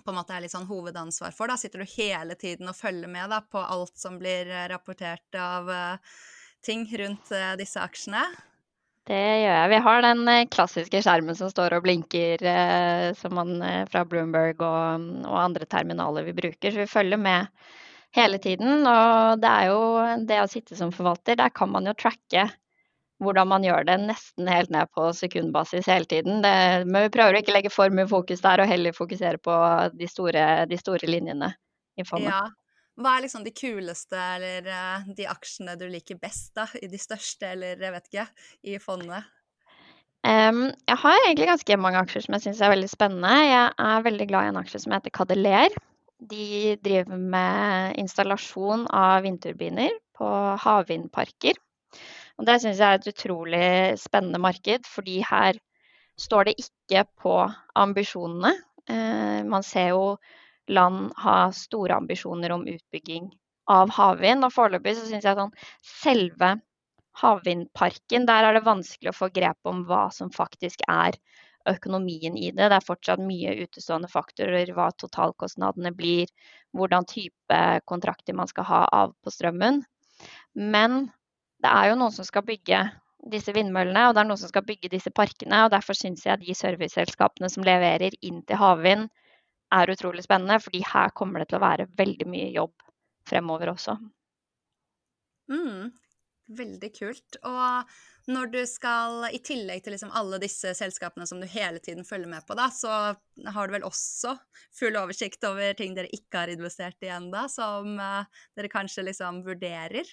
på 0.01 0.09
en 0.09 0.17
måte 0.17 0.33
er 0.33 0.43
litt 0.43 0.53
sånn 0.53 0.69
hovedansvar 0.69 1.33
for. 1.35 1.51
Da 1.51 1.57
sitter 1.59 1.83
du 1.83 1.91
hele 1.95 2.37
tiden 2.39 2.69
og 2.69 2.77
følger 2.77 3.11
med 3.11 3.29
da, 3.33 3.43
på 3.45 3.61
alt 3.61 3.93
som 3.99 4.17
blir 4.21 4.49
eh, 4.49 4.65
rapportert 4.71 5.37
av 5.37 5.69
uh, 5.69 6.17
ting 6.65 6.87
rundt 6.97 7.29
uh, 7.33 7.53
disse 7.59 7.81
aksjene? 7.81 8.23
Det 9.05 9.19
gjør 9.19 9.57
jeg. 9.57 9.69
Vi 9.73 9.79
har 9.85 10.03
den 10.05 10.49
klassiske 10.53 11.01
skjermen 11.03 11.35
som 11.35 11.51
står 11.51 11.75
og 11.75 11.83
blinker 11.83 12.45
eh, 12.47 13.09
som 13.19 13.35
man, 13.35 13.57
fra 13.91 14.05
Bloomberg 14.07 14.63
og, 14.63 15.07
og, 15.27 15.39
andre 15.41 15.67
terminaler 15.67 16.23
vi 16.29 16.37
bruker, 16.37 16.71
så 16.71 16.85
vi 16.85 16.87
følger 16.87 17.19
med 17.19 17.51
hele 18.15 18.39
tiden. 18.39 18.87
Og 18.87 19.43
det 19.43 19.51
er 19.51 19.73
jo 19.73 19.81
det 20.29 20.39
å 20.39 20.47
sitte 20.49 20.79
som 20.79 20.93
forvalter, 20.95 21.35
der 21.41 21.51
kan 21.51 21.73
man 21.75 21.91
jo 21.91 21.97
tracke 21.99 22.47
hvordan 23.25 23.49
man 23.49 23.65
gjør 23.65 23.85
det 23.87 23.99
nesten 24.05 24.49
helt 24.51 24.71
ned 24.73 24.91
på 24.95 25.09
sekundbasis 25.17 25.89
hele 25.91 26.09
tiden. 26.09 26.41
Det, 26.45 26.55
men 26.87 27.07
vi 27.07 27.13
prøver 27.13 27.37
å 27.37 27.43
ikke 27.43 27.55
legge 27.55 27.71
for 27.73 27.93
mye 27.93 28.09
fokus 28.09 28.43
der, 28.43 28.63
og 28.63 28.69
heller 28.69 28.95
fokusere 28.95 29.41
på 29.43 29.59
de 29.95 30.09
store, 30.09 30.47
de 30.69 30.79
store 30.79 31.09
linjene 31.09 31.53
i 31.99 32.05
fondet. 32.07 32.31
Ja, 32.31 32.43
hva 33.01 33.15
er 33.15 33.25
liksom 33.25 33.45
de 33.45 33.53
kuleste 33.57 34.17
eller 34.17 34.67
uh, 34.69 35.13
de 35.17 35.25
aksjene 35.29 35.77
du 35.79 35.87
liker 35.89 36.19
best, 36.21 36.51
da? 36.57 36.67
I 36.77 36.89
de 36.91 36.99
største, 37.01 37.53
eller 37.55 37.81
jeg 37.81 37.95
vet 37.95 38.11
ikke, 38.11 38.27
i 38.69 38.77
fondet? 38.81 39.31
Um, 40.23 40.69
jeg 40.87 40.99
har 41.01 41.25
egentlig 41.25 41.49
ganske 41.49 41.77
mange 41.83 41.99
aksjer 41.99 42.23
som 42.23 42.37
jeg 42.37 42.45
syns 42.45 42.61
er 42.63 42.71
veldig 42.71 42.91
spennende. 42.91 43.33
Jeg 43.43 43.73
er 43.87 44.05
veldig 44.05 44.27
glad 44.29 44.45
i 44.45 44.53
en 44.53 44.61
aksje 44.61 44.83
som 44.85 44.95
heter 44.95 45.11
Cadeler. 45.15 45.75
De 46.23 46.77
driver 46.85 47.19
med 47.19 47.97
installasjon 47.99 48.85
av 48.95 49.25
vindturbiner 49.25 49.91
på 50.15 50.29
havvindparker. 50.63 51.57
Og 52.39 52.47
det 52.49 52.59
syns 52.61 52.81
jeg 52.81 52.87
er 52.87 52.99
et 52.99 53.11
utrolig 53.11 53.67
spennende 54.01 54.41
marked, 54.41 54.87
fordi 54.89 55.19
her 55.27 55.59
står 56.19 56.49
det 56.49 56.55
ikke 56.61 57.05
på 57.21 57.35
ambisjonene. 57.79 58.55
Uh, 58.89 59.41
man 59.47 59.63
ser 59.65 59.93
jo 59.93 60.17
land 60.71 61.11
ha 61.23 61.37
store 61.55 61.97
ambisjoner 61.99 62.53
om 62.55 62.67
utbygging 62.67 63.29
av 63.71 63.91
havvind. 63.95 64.45
Og 64.45 64.53
foreløpig 64.55 64.95
så 64.97 65.07
syns 65.07 65.27
jeg 65.27 65.39
sånn 65.39 65.55
selve 65.85 66.55
havvindparken, 67.21 68.25
der 68.25 68.47
er 68.47 68.57
det 68.57 68.65
vanskelig 68.65 69.11
å 69.11 69.17
få 69.17 69.29
grep 69.33 69.69
om 69.69 69.83
hva 69.89 70.07
som 70.13 70.31
faktisk 70.33 70.81
er 70.89 71.17
økonomien 71.69 72.35
i 72.37 72.49
det. 72.51 72.69
Det 72.71 72.77
er 72.79 72.85
fortsatt 72.85 73.21
mye 73.23 73.53
utestående 73.61 74.09
faktorer, 74.11 74.71
hva 74.75 74.89
totalkostnadene 74.97 75.93
blir, 75.95 76.31
hvordan 76.73 77.05
type 77.07 77.59
kontrakter 77.89 78.35
man 78.35 78.49
skal 78.49 78.67
ha 78.67 78.81
av 78.91 79.13
på 79.23 79.33
strømmen. 79.33 79.83
Men 80.57 81.05
det 81.63 81.71
er 81.71 81.89
jo 81.89 81.97
noen 81.99 82.13
som 82.15 82.27
skal 82.27 82.45
bygge 82.47 82.83
disse 83.31 83.53
vindmøllene, 83.55 84.07
og 84.07 84.15
det 84.15 84.23
er 84.23 84.27
noen 84.27 84.41
som 84.41 84.51
skal 84.51 84.65
bygge 84.67 84.91
disse 84.91 85.11
parkene. 85.15 85.63
og 85.65 85.71
Derfor 85.71 85.95
syns 85.97 86.25
jeg 86.27 86.41
de 86.41 86.55
serviceselskapene 86.57 87.49
som 87.51 87.65
leverer 87.65 88.15
inn 88.21 88.41
til 88.47 88.59
havvind, 88.59 89.07
er 89.73 89.89
utrolig 89.89 90.25
spennende. 90.25 90.59
fordi 90.61 90.83
her 90.85 91.09
kommer 91.15 91.39
det 91.41 91.49
til 91.49 91.57
å 91.61 91.65
være 91.65 91.89
veldig 91.97 92.27
mye 92.29 92.49
jobb 92.53 92.73
fremover 93.29 93.71
også. 93.71 93.95
Mm, 95.51 95.91
veldig 96.59 96.89
kult. 96.97 97.39
Og 97.47 97.93
når 98.33 98.51
du 98.53 98.59
skal, 98.69 99.23
i 99.31 99.39
tillegg 99.43 99.83
til 99.83 99.95
liksom 99.95 100.13
alle 100.15 100.39
disse 100.43 100.75
selskapene 100.77 101.27
som 101.27 101.41
du 101.41 101.47
hele 101.49 101.79
tiden 101.83 102.05
følger 102.07 102.29
med 102.29 102.45
på, 102.47 102.55
da, 102.59 102.69
så 102.71 103.15
har 103.55 103.67
du 103.67 103.75
vel 103.75 103.87
også 103.87 104.35
full 104.75 104.99
oversikt 104.99 105.43
over 105.47 105.73
ting 105.79 105.95
dere 105.95 106.11
ikke 106.13 106.43
har 106.43 106.53
investert 106.53 107.03
i 107.03 107.11
ennå, 107.11 107.47
som 107.51 107.97
uh, 107.99 108.27
dere 108.55 108.71
kanskje 108.71 109.07
liksom 109.09 109.41
vurderer. 109.47 110.07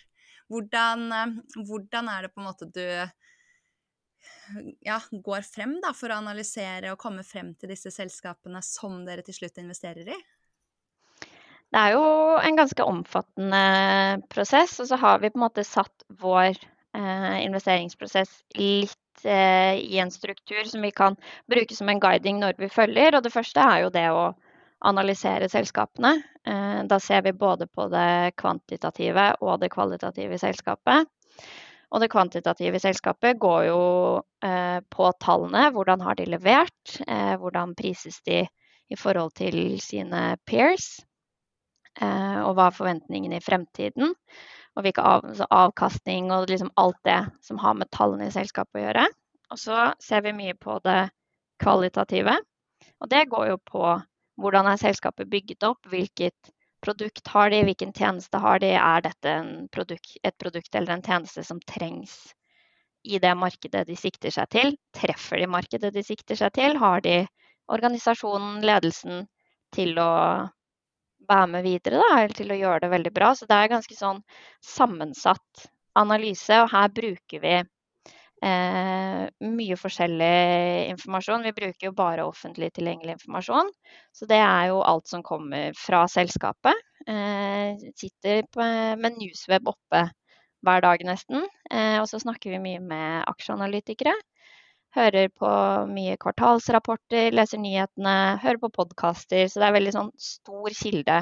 Hvordan, 0.51 1.07
uh, 1.15 1.63
hvordan, 1.69 2.11
er 2.13 2.27
det 2.27 2.33
på 2.35 2.43
en 2.43 2.49
måte 2.51 2.69
du 2.71 2.85
ja, 4.83 4.99
går 5.13 5.47
frem 5.47 5.77
da, 5.83 5.95
for 5.97 6.11
å 6.11 6.19
analysere 6.19 6.91
og 6.93 7.01
komme 7.01 7.23
frem 7.27 7.55
til 7.55 7.71
disse 7.73 7.93
selskapene 7.95 8.63
som 8.67 9.05
dere 9.07 9.23
til 9.27 9.37
slutt 9.37 9.63
investerer 9.63 10.11
i? 10.11 10.19
Det 11.71 11.79
er 11.79 11.95
jo 11.95 12.03
en 12.43 12.59
ganske 12.59 12.83
omfattende 12.83 13.63
prosess, 14.33 14.81
og 14.83 14.91
så 14.91 14.99
har 14.99 15.23
vi 15.23 15.31
på 15.31 15.39
en 15.39 15.47
måte 15.47 15.63
satt 15.63 16.03
vår 16.19 16.59
Eh, 16.91 17.45
investeringsprosess 17.45 18.41
litt 18.59 19.23
eh, 19.23 19.77
i 19.79 19.99
en 20.03 20.11
struktur 20.11 20.65
som 20.67 20.83
vi 20.83 20.91
kan 20.91 21.15
bruke 21.47 21.77
som 21.77 21.89
en 21.89 22.01
guiding 22.03 22.41
når 22.43 22.57
vi 22.59 22.69
følger. 22.69 23.15
Og 23.15 23.23
det 23.23 23.31
første 23.31 23.63
er 23.63 23.85
jo 23.85 23.93
det 23.95 24.09
å 24.11 24.25
analysere 24.87 25.49
selskapene. 25.53 26.15
Eh, 26.47 26.83
da 26.89 27.01
ser 27.01 27.25
vi 27.27 27.33
både 27.33 27.67
på 27.69 27.89
det 27.93 28.37
kvantitative 28.41 29.27
og 29.41 29.61
det 29.63 29.73
kvalitative 29.73 30.39
selskapet. 30.41 31.09
Og 31.91 32.01
det 32.01 32.11
kvantitative 32.13 32.79
selskapet 32.79 33.39
går 33.43 33.65
jo 33.67 33.83
på 34.95 35.07
tallene. 35.19 35.65
Hvordan 35.75 36.01
har 36.07 36.15
de 36.15 36.29
levert? 36.31 36.93
hvordan 37.43 37.73
prises 37.75 38.21
de 38.23 38.45
i 38.47 38.97
forhold 38.97 39.33
til 39.35 39.81
sine 39.83 40.37
peers? 40.47 41.01
og 41.99 42.55
hva 42.55 42.69
er 42.69 42.77
forventningene 42.77 43.41
i 43.41 43.43
fremtiden? 43.43 44.15
og 44.77 44.87
hvilke 44.87 45.05
av, 45.05 45.25
altså 45.27 45.47
avkastning 45.51 46.31
og 46.35 46.51
liksom 46.51 46.71
alt 46.81 46.99
det 47.07 47.21
som 47.47 47.59
har 47.63 47.75
med 47.79 47.91
tallene 47.95 48.29
i 48.29 48.35
selskapet 48.35 48.79
å 48.79 48.85
gjøre. 48.85 49.07
Og 49.51 49.59
så 49.59 49.91
ser 50.03 50.23
vi 50.27 50.37
mye 50.37 50.55
på 50.59 50.79
det 50.85 51.11
kvalitative. 51.61 52.37
Og 53.03 53.11
det 53.11 53.27
går 53.33 53.51
jo 53.51 53.59
på 53.67 53.85
hvordan 54.41 54.69
er 54.71 54.81
selskapet 54.81 55.31
bygget 55.31 55.67
opp, 55.69 55.87
hvilket 55.93 56.53
produkt 56.85 57.29
har 57.29 57.51
de, 57.53 57.63
hvilken 57.69 57.93
tjeneste 57.97 58.41
har 58.41 58.61
de, 58.63 58.73
er 58.77 59.05
dette 59.05 59.35
produkt, 59.75 60.17
et 60.25 60.37
produkt 60.41 60.75
eller 60.75 60.97
en 60.97 61.05
tjeneste 61.05 61.45
som 61.45 61.61
trengs 61.69 62.15
i 63.05 63.19
det 63.21 63.33
markedet 63.37 63.87
de 63.89 63.97
sikter 63.97 64.33
seg 64.35 64.49
til? 64.53 64.75
Treffer 64.97 65.41
de 65.41 65.51
markedet 65.51 65.93
de 65.95 66.05
sikter 66.05 66.39
seg 66.41 66.55
til? 66.57 66.79
Har 66.81 67.05
de 67.05 67.23
organisasjonen, 67.71 68.63
ledelsen, 68.67 69.27
til 69.75 69.99
å 70.03 70.13
være 71.31 71.51
med 71.53 71.67
videre, 71.67 72.01
da, 72.01 72.09
eller 72.19 72.35
til 72.35 72.51
å 72.51 72.59
gjøre 72.59 72.85
det 72.85 72.95
veldig 72.95 73.13
bra. 73.15 73.35
Så 73.39 73.47
det 73.47 73.57
er 73.57 73.71
ganske 73.71 73.97
sånn 73.97 74.23
sammensatt 74.67 75.69
analyse, 76.01 76.63
og 76.65 76.73
her 76.73 76.91
bruker 76.95 77.45
vi 77.45 77.61
eh, 78.45 79.25
mye 79.47 79.77
forskjellig 79.81 80.37
informasjon. 80.95 81.45
Vi 81.47 81.53
bruker 81.57 81.89
jo 81.89 81.97
bare 81.97 82.27
offentlig 82.29 82.71
tilgjengelig 82.77 83.19
informasjon. 83.19 83.73
Så 84.17 84.29
det 84.31 84.41
er 84.43 84.71
jo 84.71 84.81
alt 84.87 85.11
som 85.11 85.25
kommer 85.27 85.77
fra 85.79 86.07
selskapet. 86.09 86.87
Eh, 87.07 87.77
sitter 87.97 88.43
på, 88.53 88.65
med 89.01 89.19
Newsweb 89.19 89.69
oppe 89.71 90.07
hver 90.67 90.85
dag 90.85 91.05
nesten. 91.09 91.47
Eh, 91.71 91.99
og 92.01 92.09
så 92.11 92.21
snakker 92.23 92.57
vi 92.57 92.63
mye 92.65 92.85
med 92.85 93.25
aksjeanalytikere. 93.31 94.15
Hører 94.97 95.29
på 95.31 95.51
mye 95.93 96.17
kvartalsrapporter, 96.19 97.31
leser 97.31 97.61
nyhetene, 97.63 98.41
hører 98.43 98.59
på 98.65 98.73
podkaster. 98.81 99.47
Så 99.47 99.63
det 99.63 99.69
er 99.69 99.77
veldig 99.79 99.95
sånn 99.95 100.11
stor 100.19 100.75
kilde 100.75 101.21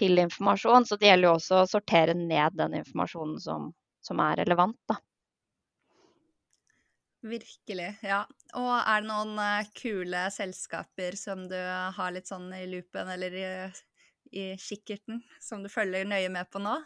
til 0.00 0.22
informasjon. 0.22 0.88
Så 0.88 0.96
det 1.00 1.10
gjelder 1.10 1.28
jo 1.28 1.34
også 1.36 1.60
å 1.60 1.68
sortere 1.70 2.16
ned 2.16 2.56
den 2.56 2.78
informasjonen 2.80 3.36
som, 3.42 3.70
som 4.04 4.22
er 4.24 4.40
relevant, 4.40 4.78
da. 4.88 4.98
Virkelig, 7.26 7.90
ja. 8.06 8.22
Og 8.58 8.72
er 8.76 9.02
det 9.02 9.08
noen 9.08 9.34
uh, 9.40 9.68
kule 9.74 10.26
selskaper 10.30 11.16
som 11.18 11.46
du 11.50 11.58
har 11.58 12.12
litt 12.14 12.30
sånn 12.30 12.48
i 12.54 12.66
loopen 12.70 13.10
eller 13.10 13.34
i, 13.34 13.46
i 14.30 14.44
kikkerten, 14.60 15.22
som 15.42 15.64
du 15.64 15.70
følger 15.72 16.06
nøye 16.06 16.30
med 16.32 16.50
på 16.52 16.62
nå? 16.62 16.76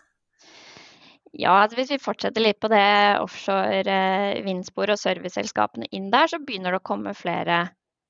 Ja, 1.32 1.61
altså 1.62 1.78
hvis 1.78 1.92
vi 1.92 2.00
fortsetter 2.02 2.42
litt 2.42 2.59
på 2.62 2.70
det 2.73 2.87
offshore 3.23 3.85
eh, 3.87 4.40
vindspor 4.42 4.90
og 4.90 4.99
serviceselskapene 4.99 5.87
inn 5.94 6.09
der, 6.11 6.26
så 6.30 6.40
begynner 6.42 6.75
det 6.75 6.80
å 6.80 6.88
komme 6.90 7.14
flere 7.14 7.62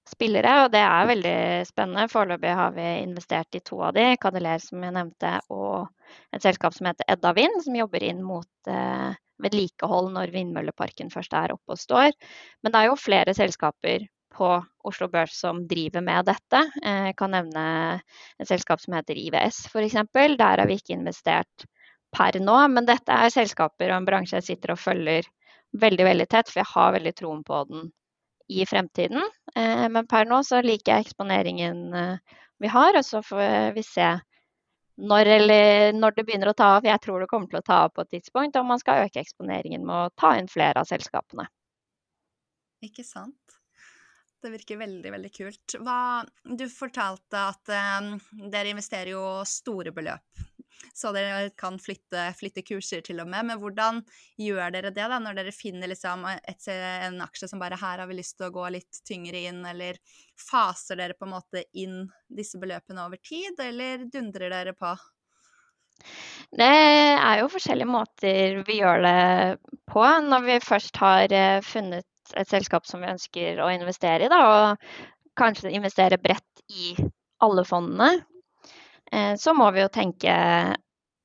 spillere, 0.09 0.55
og 0.65 0.71
det 0.73 0.81
er 0.81 1.11
veldig 1.11 1.39
spennende. 1.69 2.09
Foreløpig 2.11 2.55
har 2.57 2.73
vi 2.75 2.87
investert 3.03 3.59
i 3.59 3.63
to 3.65 3.83
av 3.85 3.93
de, 3.99 4.07
Cadeler 4.23 4.63
som 4.63 4.87
jeg 4.87 4.97
nevnte, 4.97 5.35
og 5.53 5.91
et 6.35 6.47
selskap 6.47 6.75
som 6.75 6.89
heter 6.89 7.13
Edda 7.13 7.35
Vind, 7.37 7.61
som 7.67 7.77
jobber 7.77 8.07
inn 8.09 8.25
mot 8.25 8.73
eh, 8.73 9.11
vedlikehold 9.43 10.13
når 10.15 10.33
vindmølleparken 10.35 11.13
først 11.13 11.37
er 11.37 11.55
oppe 11.55 11.77
og 11.77 11.81
står. 11.81 12.15
Men 12.63 12.73
det 12.73 12.81
er 12.81 12.91
jo 12.91 13.01
flere 13.01 13.35
selskaper 13.37 14.07
på 14.31 14.51
Oslo 14.87 15.09
Børs 15.11 15.35
som 15.43 15.65
driver 15.69 16.05
med 16.07 16.29
dette. 16.31 16.63
Jeg 16.85 17.17
kan 17.19 17.35
nevne 17.35 17.65
et 18.39 18.49
selskap 18.49 18.81
som 18.83 18.95
heter 18.95 19.19
IVS 19.19 19.65
f.eks. 19.73 19.99
Der 20.15 20.63
har 20.63 20.67
vi 20.71 20.79
ikke 20.79 20.95
investert 20.95 21.67
per 22.15 22.39
nå. 22.43 22.57
Men 22.71 22.89
dette 22.89 23.15
er 23.15 23.35
selskaper 23.35 23.91
og 23.91 24.01
en 24.01 24.09
bransje 24.09 24.39
jeg 24.39 24.53
sitter 24.53 24.75
og 24.75 24.83
følger 24.83 25.29
veldig 25.81 26.07
veldig 26.07 26.27
tett, 26.31 26.51
for 26.51 26.63
jeg 26.63 26.73
har 26.73 26.95
veldig 26.97 27.15
troen 27.19 27.43
på 27.47 27.65
den 27.69 27.91
i 28.51 28.65
fremtiden. 28.67 29.23
Eh, 29.55 29.87
men 29.89 30.09
per 30.11 30.27
nå 30.27 30.43
så 30.47 30.63
liker 30.65 30.97
jeg 30.97 31.07
eksponeringen 31.07 31.83
eh, 31.95 32.39
vi 32.61 32.71
har, 32.71 32.97
og 32.99 33.07
så 33.07 33.23
får 33.25 33.77
vi 33.77 33.85
se 33.87 34.09
når, 35.01 35.31
eller, 35.37 35.93
når 35.97 36.17
det 36.17 36.25
begynner 36.29 36.53
å 36.53 36.57
ta 36.57 36.75
av. 36.79 36.89
Jeg 36.89 37.01
tror 37.05 37.23
det 37.23 37.31
kommer 37.31 37.51
til 37.51 37.61
å 37.61 37.67
ta 37.67 37.79
av 37.87 37.95
på 37.95 38.05
et 38.05 38.13
tidspunkt, 38.17 38.59
og 38.61 38.69
man 38.69 38.83
skal 38.83 39.07
øke 39.07 39.23
eksponeringen 39.23 39.87
med 39.87 39.97
å 39.97 40.13
ta 40.21 40.35
inn 40.39 40.51
flere 40.51 40.83
av 40.83 40.91
selskapene. 40.91 41.49
Ikke 42.85 43.05
sant. 43.05 43.59
Det 44.41 44.53
virker 44.55 44.81
veldig, 44.81 45.11
veldig 45.13 45.33
kult. 45.35 45.75
Hva, 45.85 46.23
du 46.45 46.65
fortalte 46.73 47.43
at 47.53 47.73
um, 48.01 48.15
dere 48.49 48.73
investerer 48.73 49.13
jo 49.13 49.25
store 49.49 49.93
beløp 49.93 50.47
så 50.95 51.13
dere 51.13 51.51
kan 51.59 51.79
flytte, 51.79 52.31
flytte, 52.39 52.63
kurser 52.67 53.05
til 53.05 53.21
og 53.23 53.29
med. 53.31 53.47
Men 53.51 53.61
hvordan 53.61 54.01
gjør 54.41 54.75
dere 54.75 54.93
det 54.95 55.07
da, 55.13 55.19
når 55.23 55.39
dere 55.39 55.55
finner 55.55 55.91
liksom 55.91 56.27
et, 56.31 56.69
en 56.71 57.21
aksje 57.25 57.51
som 57.51 57.63
bare 57.63 57.79
her 57.81 58.03
har 58.03 58.11
vi 58.11 58.19
lyst 58.19 58.39
til 58.39 58.49
å 58.49 58.55
gå 58.55 58.67
litt 58.75 59.03
tyngre 59.09 59.45
inn, 59.51 59.63
eller 59.67 60.01
faser 60.41 61.01
dere 61.01 61.19
på 61.19 61.29
en 61.29 61.35
måte 61.37 61.65
inn 61.79 62.03
disse 62.29 62.61
beløpene 62.61 63.07
over 63.07 63.21
tid, 63.23 63.59
eller 63.65 64.07
dundrer 64.11 64.53
dere 64.53 64.77
på? 64.79 64.95
Det 66.57 66.67
er 66.67 67.43
jo 67.43 67.53
forskjellige 67.53 67.91
måter 67.91 68.61
vi 68.67 68.81
gjør 68.81 69.05
det 69.05 69.21
på. 69.91 70.05
Når 70.27 70.47
vi 70.47 70.59
først 70.65 70.97
har 71.03 71.33
eh, 71.37 71.61
funnet 71.63 72.07
et 72.39 72.49
selskap 72.49 72.87
som 72.89 73.03
vi 73.03 73.11
ønsker 73.11 73.61
å 73.61 73.69
investere 73.75 74.27
i, 74.27 74.33
da, 74.33 74.41
og 74.49 75.11
kanskje 75.39 75.73
investere 75.77 76.19
bredt 76.21 76.65
i 76.71 76.95
alle 77.45 77.65
fondene, 77.67 78.11
Eh, 78.19 78.40
så 79.11 79.55
må 79.57 79.71
vi 79.75 79.83
jo 79.83 79.91
tenke 79.93 80.35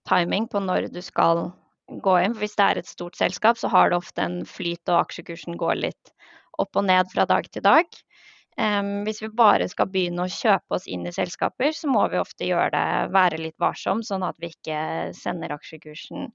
timing 0.09 0.47
på 0.49 0.61
når 0.63 0.89
du 0.93 1.01
skal 1.05 1.49
gå 2.01 2.15
inn. 2.21 2.33
For 2.33 2.45
hvis 2.45 2.57
det 2.57 2.65
er 2.65 2.81
et 2.81 2.89
stort 2.89 3.17
selskap, 3.19 3.59
så 3.59 3.69
har 3.71 3.91
det 3.91 3.99
ofte 3.99 4.25
en 4.25 4.41
flyt, 4.49 4.83
og 4.89 5.03
aksjekursen 5.03 5.57
går 5.61 5.77
litt 5.83 6.13
opp 6.61 6.77
og 6.79 6.87
ned 6.87 7.11
fra 7.11 7.27
dag 7.29 7.47
til 7.51 7.65
dag. 7.65 7.85
hvis 9.03 9.21
vi 9.21 9.27
bare 9.35 9.67
skal 9.67 9.89
begynne 9.91 10.23
å 10.23 10.31
kjøpe 10.31 10.77
oss 10.77 10.85
inn 10.87 11.03
i 11.03 11.11
selskaper, 11.11 11.73
så 11.75 11.89
må 11.91 12.05
vi 12.07 12.21
ofte 12.21 12.47
gjøre 12.47 12.71
det, 12.71 13.11
være 13.11 13.41
litt 13.41 13.57
varsom, 13.59 13.99
sånn 14.03 14.23
at 14.23 14.37
vi 14.39 14.53
ikke 14.53 15.11
sender 15.13 15.51
aksjekursen 15.51 16.29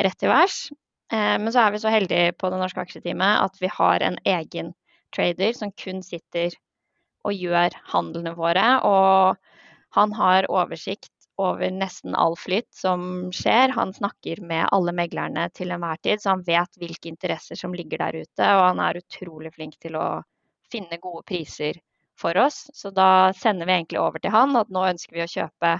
rett 0.00 0.16
til 0.18 0.32
værs. 0.32 0.72
men 1.12 1.52
så 1.52 1.60
er 1.60 1.72
vi 1.72 1.78
så 1.78 1.92
heldige 1.92 2.32
på 2.32 2.48
det 2.50 2.58
norske 2.58 2.80
aksjeteamet 2.80 3.44
at 3.44 3.60
vi 3.60 3.68
har 3.68 4.00
en 4.00 4.16
egen 4.24 4.72
trader 5.14 5.52
som 5.52 5.70
kun 5.72 6.02
sitter 6.02 6.56
og 7.24 7.34
gjør 7.34 7.76
handlene 7.92 8.32
våre. 8.34 8.80
og 8.82 9.36
han 9.96 10.12
har 10.12 10.46
oversikt 10.52 11.12
over 11.40 11.70
nesten 11.70 12.14
all 12.14 12.36
flyt 12.36 12.68
som 12.74 13.32
skjer. 13.32 13.72
Han 13.76 13.94
snakker 13.96 14.40
med 14.44 14.68
alle 14.72 14.92
meglerne 14.96 15.48
til 15.56 15.72
enhver 15.72 16.00
tid, 16.04 16.20
så 16.20 16.34
han 16.34 16.44
vet 16.46 16.78
hvilke 16.80 17.08
interesser 17.08 17.56
som 17.56 17.74
ligger 17.76 18.00
der 18.04 18.22
ute. 18.22 18.44
Og 18.44 18.62
han 18.62 18.80
er 18.84 19.00
utrolig 19.00 19.52
flink 19.54 19.76
til 19.80 19.96
å 19.96 20.06
finne 20.72 21.00
gode 21.00 21.24
priser 21.28 21.80
for 22.20 22.36
oss. 22.40 22.66
Så 22.74 22.92
da 22.92 23.32
sender 23.36 23.68
vi 23.68 23.76
egentlig 23.76 24.00
over 24.00 24.20
til 24.20 24.32
han 24.36 24.56
at 24.56 24.72
nå 24.72 24.84
ønsker 24.88 25.16
vi 25.16 25.24
å 25.24 25.32
kjøpe 25.32 25.76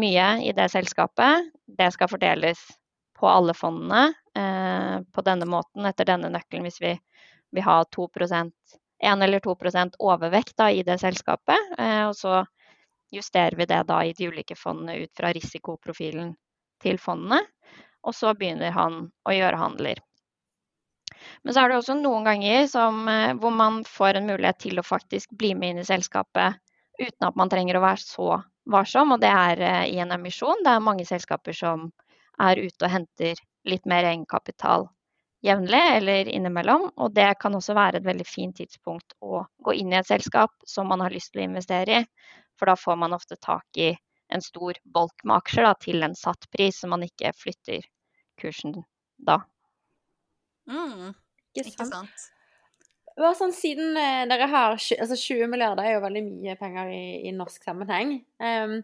mye 0.00 0.28
i 0.46 0.52
det 0.56 0.68
selskapet. 0.72 1.50
det 1.66 1.90
skal 1.92 2.08
fordeles 2.08 2.60
på 3.18 3.28
alle 3.28 3.54
fondene 3.54 4.12
eh, 4.36 5.00
på 5.12 5.24
denne 5.26 5.48
måten, 5.48 5.84
etter 5.86 6.08
denne 6.08 6.30
nøkkelen, 6.32 6.64
hvis 6.64 6.80
vi 6.80 6.94
vil 7.52 7.66
ha 7.66 7.82
2% 7.84 8.52
1 9.00 9.22
eller 9.24 9.40
2 9.40 9.56
overvekt 9.98 10.56
da, 10.56 10.70
i 10.70 10.82
det 10.82 10.98
selskapet. 11.00 11.76
Eh, 11.78 12.08
og 12.08 12.16
så 12.16 12.44
justerer 13.10 13.56
vi 13.58 13.66
det 13.66 13.82
da 13.88 14.02
i 14.04 14.12
de 14.16 14.28
ulike 14.30 14.56
fondene 14.56 14.98
ut 15.02 15.12
fra 15.16 15.32
risikoprofilen 15.36 16.34
til 16.82 16.98
fondene. 16.98 17.40
Og 18.06 18.16
så 18.16 18.32
begynner 18.34 18.72
han 18.72 19.02
å 19.28 19.34
gjøre 19.34 19.60
handler. 19.60 20.00
Men 21.44 21.54
så 21.54 21.62
er 21.62 21.70
det 21.70 21.80
også 21.80 21.96
noen 21.98 22.24
ganger 22.24 22.66
som, 22.70 23.02
eh, 23.08 23.34
hvor 23.36 23.52
man 23.52 23.82
får 23.84 24.16
en 24.16 24.30
mulighet 24.30 24.60
til 24.64 24.80
å 24.80 24.86
faktisk 24.86 25.34
bli 25.36 25.52
med 25.54 25.74
inn 25.74 25.82
i 25.82 25.88
selskapet 25.88 26.56
uten 27.00 27.26
at 27.28 27.36
man 27.36 27.50
trenger 27.52 27.76
å 27.76 27.84
være 27.84 28.00
så 28.04 28.28
varsom, 28.70 29.12
og 29.12 29.20
det 29.20 29.32
er 29.32 29.60
eh, 29.60 29.84
i 29.96 29.98
en 30.00 30.12
emisjon. 30.16 30.64
Det 30.64 30.72
er 30.72 30.86
mange 30.86 31.04
selskaper 31.08 31.56
som 31.56 31.90
er 32.40 32.62
ute 32.62 32.86
og 32.86 32.94
henter 32.94 33.36
litt 33.68 33.84
mer 33.84 34.08
egenkapital 34.08 34.88
jevnlig 35.44 35.82
eller 35.96 36.28
innimellom. 36.28 36.90
Og 36.96 37.14
det 37.16 37.34
kan 37.40 37.54
også 37.56 37.76
være 37.76 38.00
et 38.00 38.08
veldig 38.08 38.26
fint 38.28 38.56
tidspunkt 38.56 39.16
å 39.20 39.44
gå 39.64 39.76
inn 39.80 39.92
i 39.92 40.00
et 40.00 40.08
selskap 40.08 40.52
som 40.68 40.88
man 40.88 41.04
har 41.04 41.14
lyst 41.14 41.32
til 41.34 41.44
å 41.44 41.48
investere 41.48 42.00
i. 42.00 42.06
For 42.60 42.68
da 42.68 42.76
får 42.76 42.98
man 43.00 43.16
ofte 43.16 43.38
tak 43.40 43.80
i 43.80 43.94
en 44.30 44.42
stor 44.44 44.76
bolk 44.84 45.24
med 45.24 45.40
aksjer 45.40 45.66
da, 45.66 45.72
til 45.80 46.04
en 46.06 46.18
satt 46.18 46.44
pris, 46.52 46.82
så 46.82 46.90
man 46.90 47.06
ikke 47.06 47.32
flytter 47.34 47.86
kursen 48.40 48.76
da. 49.16 49.40
Mm, 50.70 51.16
ikke 51.56 51.88
sant. 51.88 52.28
Bare 53.20 53.34
sånn, 53.36 53.52
Siden 53.52 53.96
eh, 53.98 54.22
dere 54.30 54.46
har 54.48 54.76
altså 54.76 55.16
20 55.18 55.48
milliarder 55.50 55.84
er 55.84 55.96
jo 55.96 56.04
veldig 56.04 56.22
mye 56.24 56.54
penger 56.60 56.92
i, 56.94 57.02
i 57.28 57.32
norsk 57.36 57.64
sammenheng. 57.66 58.14
Um, 58.40 58.76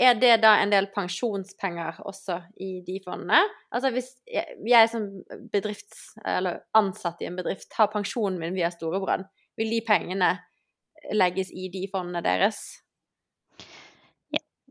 er 0.00 0.16
det 0.18 0.38
da 0.42 0.54
en 0.62 0.72
del 0.72 0.88
pensjonspenger 0.94 2.00
også 2.08 2.40
i 2.64 2.78
de 2.86 2.96
fondene? 3.04 3.42
Altså 3.74 3.92
hvis 3.94 4.08
jeg, 4.30 4.56
jeg 4.66 4.90
som 4.90 5.06
bedrifts, 5.52 6.08
eller 6.24 6.64
ansatt 6.78 7.22
i 7.22 7.28
en 7.28 7.38
bedrift 7.38 7.76
har 7.78 7.92
pensjonen 7.92 8.40
min 8.40 8.56
via 8.56 8.72
Storebrand, 8.74 9.28
vil 9.60 9.70
de 9.76 9.82
pengene 9.86 10.32
legges 11.14 11.52
i 11.54 11.68
de 11.70 11.84
fondene 11.92 12.24
deres? 12.24 12.64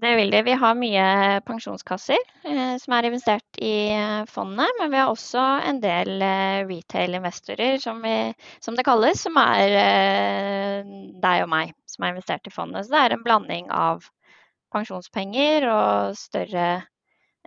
Det 0.03 0.15
vil 0.17 0.31
de. 0.33 0.41
Vi 0.43 0.55
har 0.59 0.73
mye 0.75 1.03
pensjonskasser 1.47 2.19
eh, 2.43 2.73
som 2.81 2.95
er 2.97 3.05
investert 3.07 3.59
i 3.63 3.75
fondet, 3.93 4.31
fondene. 4.33 4.65
Men 4.81 4.91
vi 4.91 4.99
har 4.99 5.11
også 5.11 5.43
en 5.69 5.79
del 5.83 6.17
eh, 6.19 6.63
retail-investorer, 6.67 7.77
som, 7.79 8.03
som, 8.59 8.75
det 8.75 8.83
kalles, 8.83 9.21
som 9.23 9.39
er 9.39 9.77
eh, 9.79 10.91
deg 11.23 11.45
og 11.45 11.49
meg, 11.53 11.71
som 11.87 12.03
er 12.03 12.15
investert 12.15 12.49
i 12.49 12.53
fondet. 12.53 12.83
Så 12.83 12.95
det 12.95 13.03
er 13.03 13.15
en 13.15 13.23
blanding 13.23 13.71
av 13.71 14.03
pensjonspenger 14.75 15.69
og 15.71 16.19
større, 16.19 16.69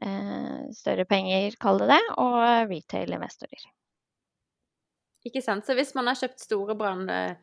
eh, 0.00 0.60
større 0.80 1.04
penger, 1.04 1.58
kall 1.60 1.82
det 1.82 1.92
det, 1.92 2.02
og 2.22 2.40
retail-investorer. 2.72 3.68
Ikke 5.26 5.42
sant. 5.44 5.66
Så 5.66 5.76
hvis 5.76 5.92
man 5.98 6.08
har 6.08 6.16
kjøpt 6.16 6.40
Storebrand 6.40 7.10
eh, 7.10 7.34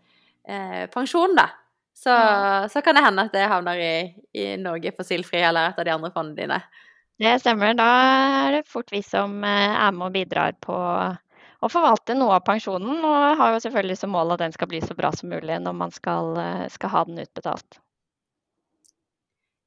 da, 1.38 1.52
så, 1.94 2.14
så, 2.72 2.82
kan 2.82 2.98
det 2.98 3.04
hende 3.06 3.28
at 3.28 3.36
det 3.36 3.50
havner 3.52 3.80
i, 3.80 3.96
i 4.34 4.48
Norge 4.60 4.94
fossilfri 4.98 5.44
eller 5.46 5.72
et 5.72 5.80
av 5.80 5.88
de 5.88 5.94
andre 5.94 6.12
fondene 6.14 6.40
dine. 6.42 6.60
Det 7.22 7.36
stemmer. 7.40 7.76
Da 7.78 7.90
er 8.48 8.58
det 8.58 8.64
fort 8.70 8.90
vi 8.92 9.04
som 9.06 9.38
eh, 9.46 9.76
er 9.78 9.94
med 9.94 10.10
og 10.10 10.16
bidrar 10.16 10.58
på 10.64 10.74
å 11.64 11.70
forvalte 11.72 12.18
noe 12.18 12.40
av 12.40 12.46
pensjonen. 12.48 12.98
Og 13.06 13.38
har 13.40 13.54
jo 13.54 13.62
selvfølgelig 13.64 14.00
som 14.02 14.14
mål 14.16 14.36
at 14.36 14.44
den 14.44 14.56
skal 14.56 14.72
bli 14.72 14.82
så 14.84 14.98
bra 14.98 15.14
som 15.16 15.32
mulig 15.32 15.60
når 15.62 15.78
man 15.86 15.94
skal, 15.94 16.34
eh, 16.42 16.66
skal 16.74 16.96
ha 16.96 17.06
den 17.10 17.22
utbetalt. 17.24 17.83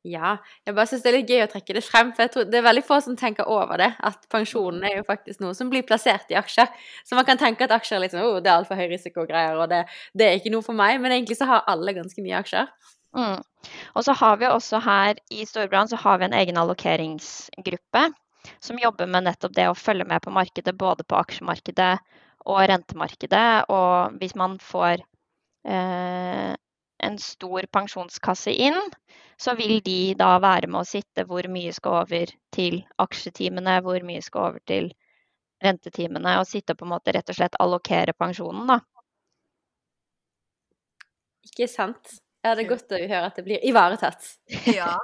Ja, 0.07 0.37
jeg 0.67 0.77
bare 0.77 0.87
syns 0.87 1.03
det 1.03 1.11
er 1.11 1.17
litt 1.17 1.31
gøy 1.33 1.43
å 1.43 1.49
trekke 1.51 1.75
det 1.75 1.83
frem. 1.83 2.13
For 2.15 2.27
jeg 2.27 2.33
tror 2.35 2.49
det 2.51 2.59
er 2.61 2.67
veldig 2.67 2.83
få 2.87 2.99
som 3.03 3.17
tenker 3.19 3.49
over 3.51 3.81
det. 3.81 3.89
At 4.07 4.27
pensjonen 4.33 4.85
er 4.87 5.01
jo 5.01 5.07
faktisk 5.09 5.43
noe 5.43 5.57
som 5.59 5.71
blir 5.73 5.87
plassert 5.89 6.31
i 6.31 6.39
aksjer. 6.39 6.71
Så 7.07 7.19
man 7.19 7.27
kan 7.29 7.41
tenke 7.41 7.67
at 7.67 7.75
aksjer 7.75 7.99
er 7.99 8.05
litt 8.05 8.15
sånn 8.15 8.27
oh, 8.27 8.39
det 8.43 8.53
er 8.53 8.61
altfor 8.61 8.79
høy 8.79 8.87
risiko 8.93 9.25
og 9.25 9.31
greier, 9.33 9.57
og 9.59 9.71
det, 9.73 9.83
det, 10.15 10.29
er 10.29 10.39
ikke 10.39 10.53
noe 10.55 10.67
for 10.67 10.79
meg. 10.79 11.01
Men 11.03 11.17
egentlig 11.17 11.39
så 11.41 11.49
har 11.51 11.67
alle 11.73 11.97
ganske 11.97 12.23
mye 12.23 12.39
aksjer. 12.39 12.71
Mm. 13.17 13.41
Og 13.97 14.05
så 14.07 14.15
har 14.21 14.39
vi 14.39 14.51
også 14.51 14.83
her 14.85 15.19
i 15.33 15.47
Storbrann 15.49 15.91
så 15.91 15.99
har 15.99 16.21
vi 16.21 16.29
en 16.29 16.37
egen 16.37 16.61
allokeringsgruppe 16.61 18.05
som 18.63 18.79
jobber 18.79 19.09
med 19.11 19.27
nettopp 19.27 19.57
det 19.57 19.67
å 19.71 19.79
følge 19.79 20.07
med 20.07 20.23
på 20.23 20.35
markedet, 20.35 20.77
både 20.79 21.03
på 21.09 21.19
aksjemarkedet 21.19 21.97
og 22.47 22.61
rentemarkedet. 22.71 23.67
Og 23.75 24.21
hvis 24.21 24.37
man 24.39 24.55
får 24.63 25.03
eh, 25.67 26.53
en 27.05 27.19
stor 27.21 27.67
pensjonskasse 27.73 28.53
inn, 28.53 28.79
så 29.37 29.55
vil 29.59 29.81
de 29.85 30.15
da 30.19 30.37
være 30.41 30.69
med 30.71 30.81
å 30.81 30.89
sitte 30.89 31.27
hvor 31.29 31.49
mye 31.53 31.73
skal 31.77 32.03
over 32.03 32.33
til 32.55 32.81
aksjetimene, 33.03 33.81
hvor 33.85 34.05
mye 34.07 34.23
skal 34.25 34.51
over 34.51 34.63
til 34.69 34.93
rentetimene, 35.65 36.39
og 36.41 36.49
sitte 36.49 36.77
på 36.77 36.87
en 36.87 36.95
måte 36.95 37.13
rett 37.17 37.33
og 37.33 37.39
slett 37.39 37.59
allokere 37.61 38.17
pensjonen, 38.17 38.69
da. 38.71 38.81
Ikke 41.47 41.69
sant. 41.71 42.19
Ja, 42.45 42.55
det 42.55 42.67
er 42.67 42.71
godt 42.71 42.93
å 42.95 42.99
høre 43.01 43.29
at 43.29 43.39
det 43.39 43.45
blir 43.47 43.63
ivaretatt. 43.67 44.27
ja, 44.79 44.95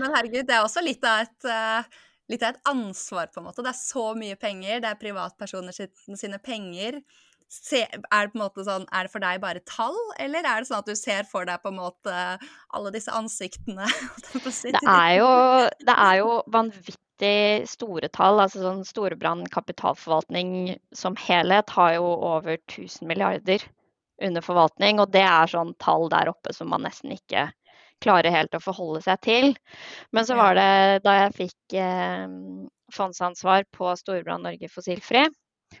men 0.00 0.14
herregud, 0.14 0.46
det 0.48 0.56
er 0.56 0.64
også 0.64 0.82
litt 0.84 1.04
av 1.06 1.26
et 1.26 1.48
uh, 1.48 1.98
litt 2.32 2.44
av 2.44 2.54
et 2.54 2.70
ansvar, 2.70 3.30
på 3.32 3.40
en 3.40 3.48
måte. 3.48 3.64
Det 3.64 3.72
er 3.72 3.80
så 3.80 4.04
mye 4.18 4.36
penger, 4.40 4.82
det 4.84 4.90
er 4.90 5.00
privatpersoner 5.00 5.76
sine 5.76 6.40
penger 6.44 7.00
se, 7.48 7.80
er 7.88 8.26
det 8.26 8.32
på 8.32 8.38
en 8.38 8.44
måte 8.44 8.64
sånn, 8.66 8.86
er 8.92 9.06
det 9.06 9.12
for 9.12 9.24
deg 9.24 9.40
bare 9.42 9.64
tall, 9.68 9.96
eller 10.20 10.44
er 10.44 10.60
det 10.60 10.68
sånn 10.68 10.82
at 10.82 10.88
du 10.90 10.96
ser 10.98 11.28
for 11.28 11.48
deg 11.48 11.62
på 11.62 11.72
en 11.72 11.80
måte 11.80 12.14
alle 12.76 12.94
disse 12.94 13.12
ansiktene? 13.14 13.88
det, 14.44 14.82
er 14.84 15.12
jo, 15.18 15.30
det 15.88 15.96
er 15.96 16.20
jo 16.20 16.38
vanvittig 16.52 17.68
store 17.70 18.10
tall. 18.14 18.42
altså 18.44 18.62
sånn 18.62 18.84
Storebrand 18.86 19.48
kapitalforvaltning 19.54 20.76
som 20.96 21.16
helhet 21.18 21.72
har 21.74 21.96
jo 21.96 22.12
over 22.34 22.58
1000 22.58 23.08
milliarder 23.08 23.64
under 24.22 24.44
forvaltning, 24.44 25.00
og 25.00 25.12
det 25.14 25.24
er 25.24 25.50
sånn 25.50 25.72
tall 25.82 26.08
der 26.12 26.30
oppe 26.32 26.52
som 26.54 26.70
man 26.72 26.84
nesten 26.84 27.14
ikke 27.14 27.48
klarer 28.02 28.30
helt 28.30 28.54
å 28.54 28.62
forholde 28.62 29.00
seg 29.02 29.18
til. 29.24 29.52
Men 30.14 30.26
så 30.26 30.36
var 30.38 30.54
det 30.58 31.02
da 31.06 31.16
jeg 31.24 31.36
fikk 31.38 31.78
eh, 31.80 32.26
fondsansvar 32.94 33.66
på 33.74 33.90
Storebrand 33.98 34.46
Norge 34.46 34.70
fossilfri, 34.70 35.24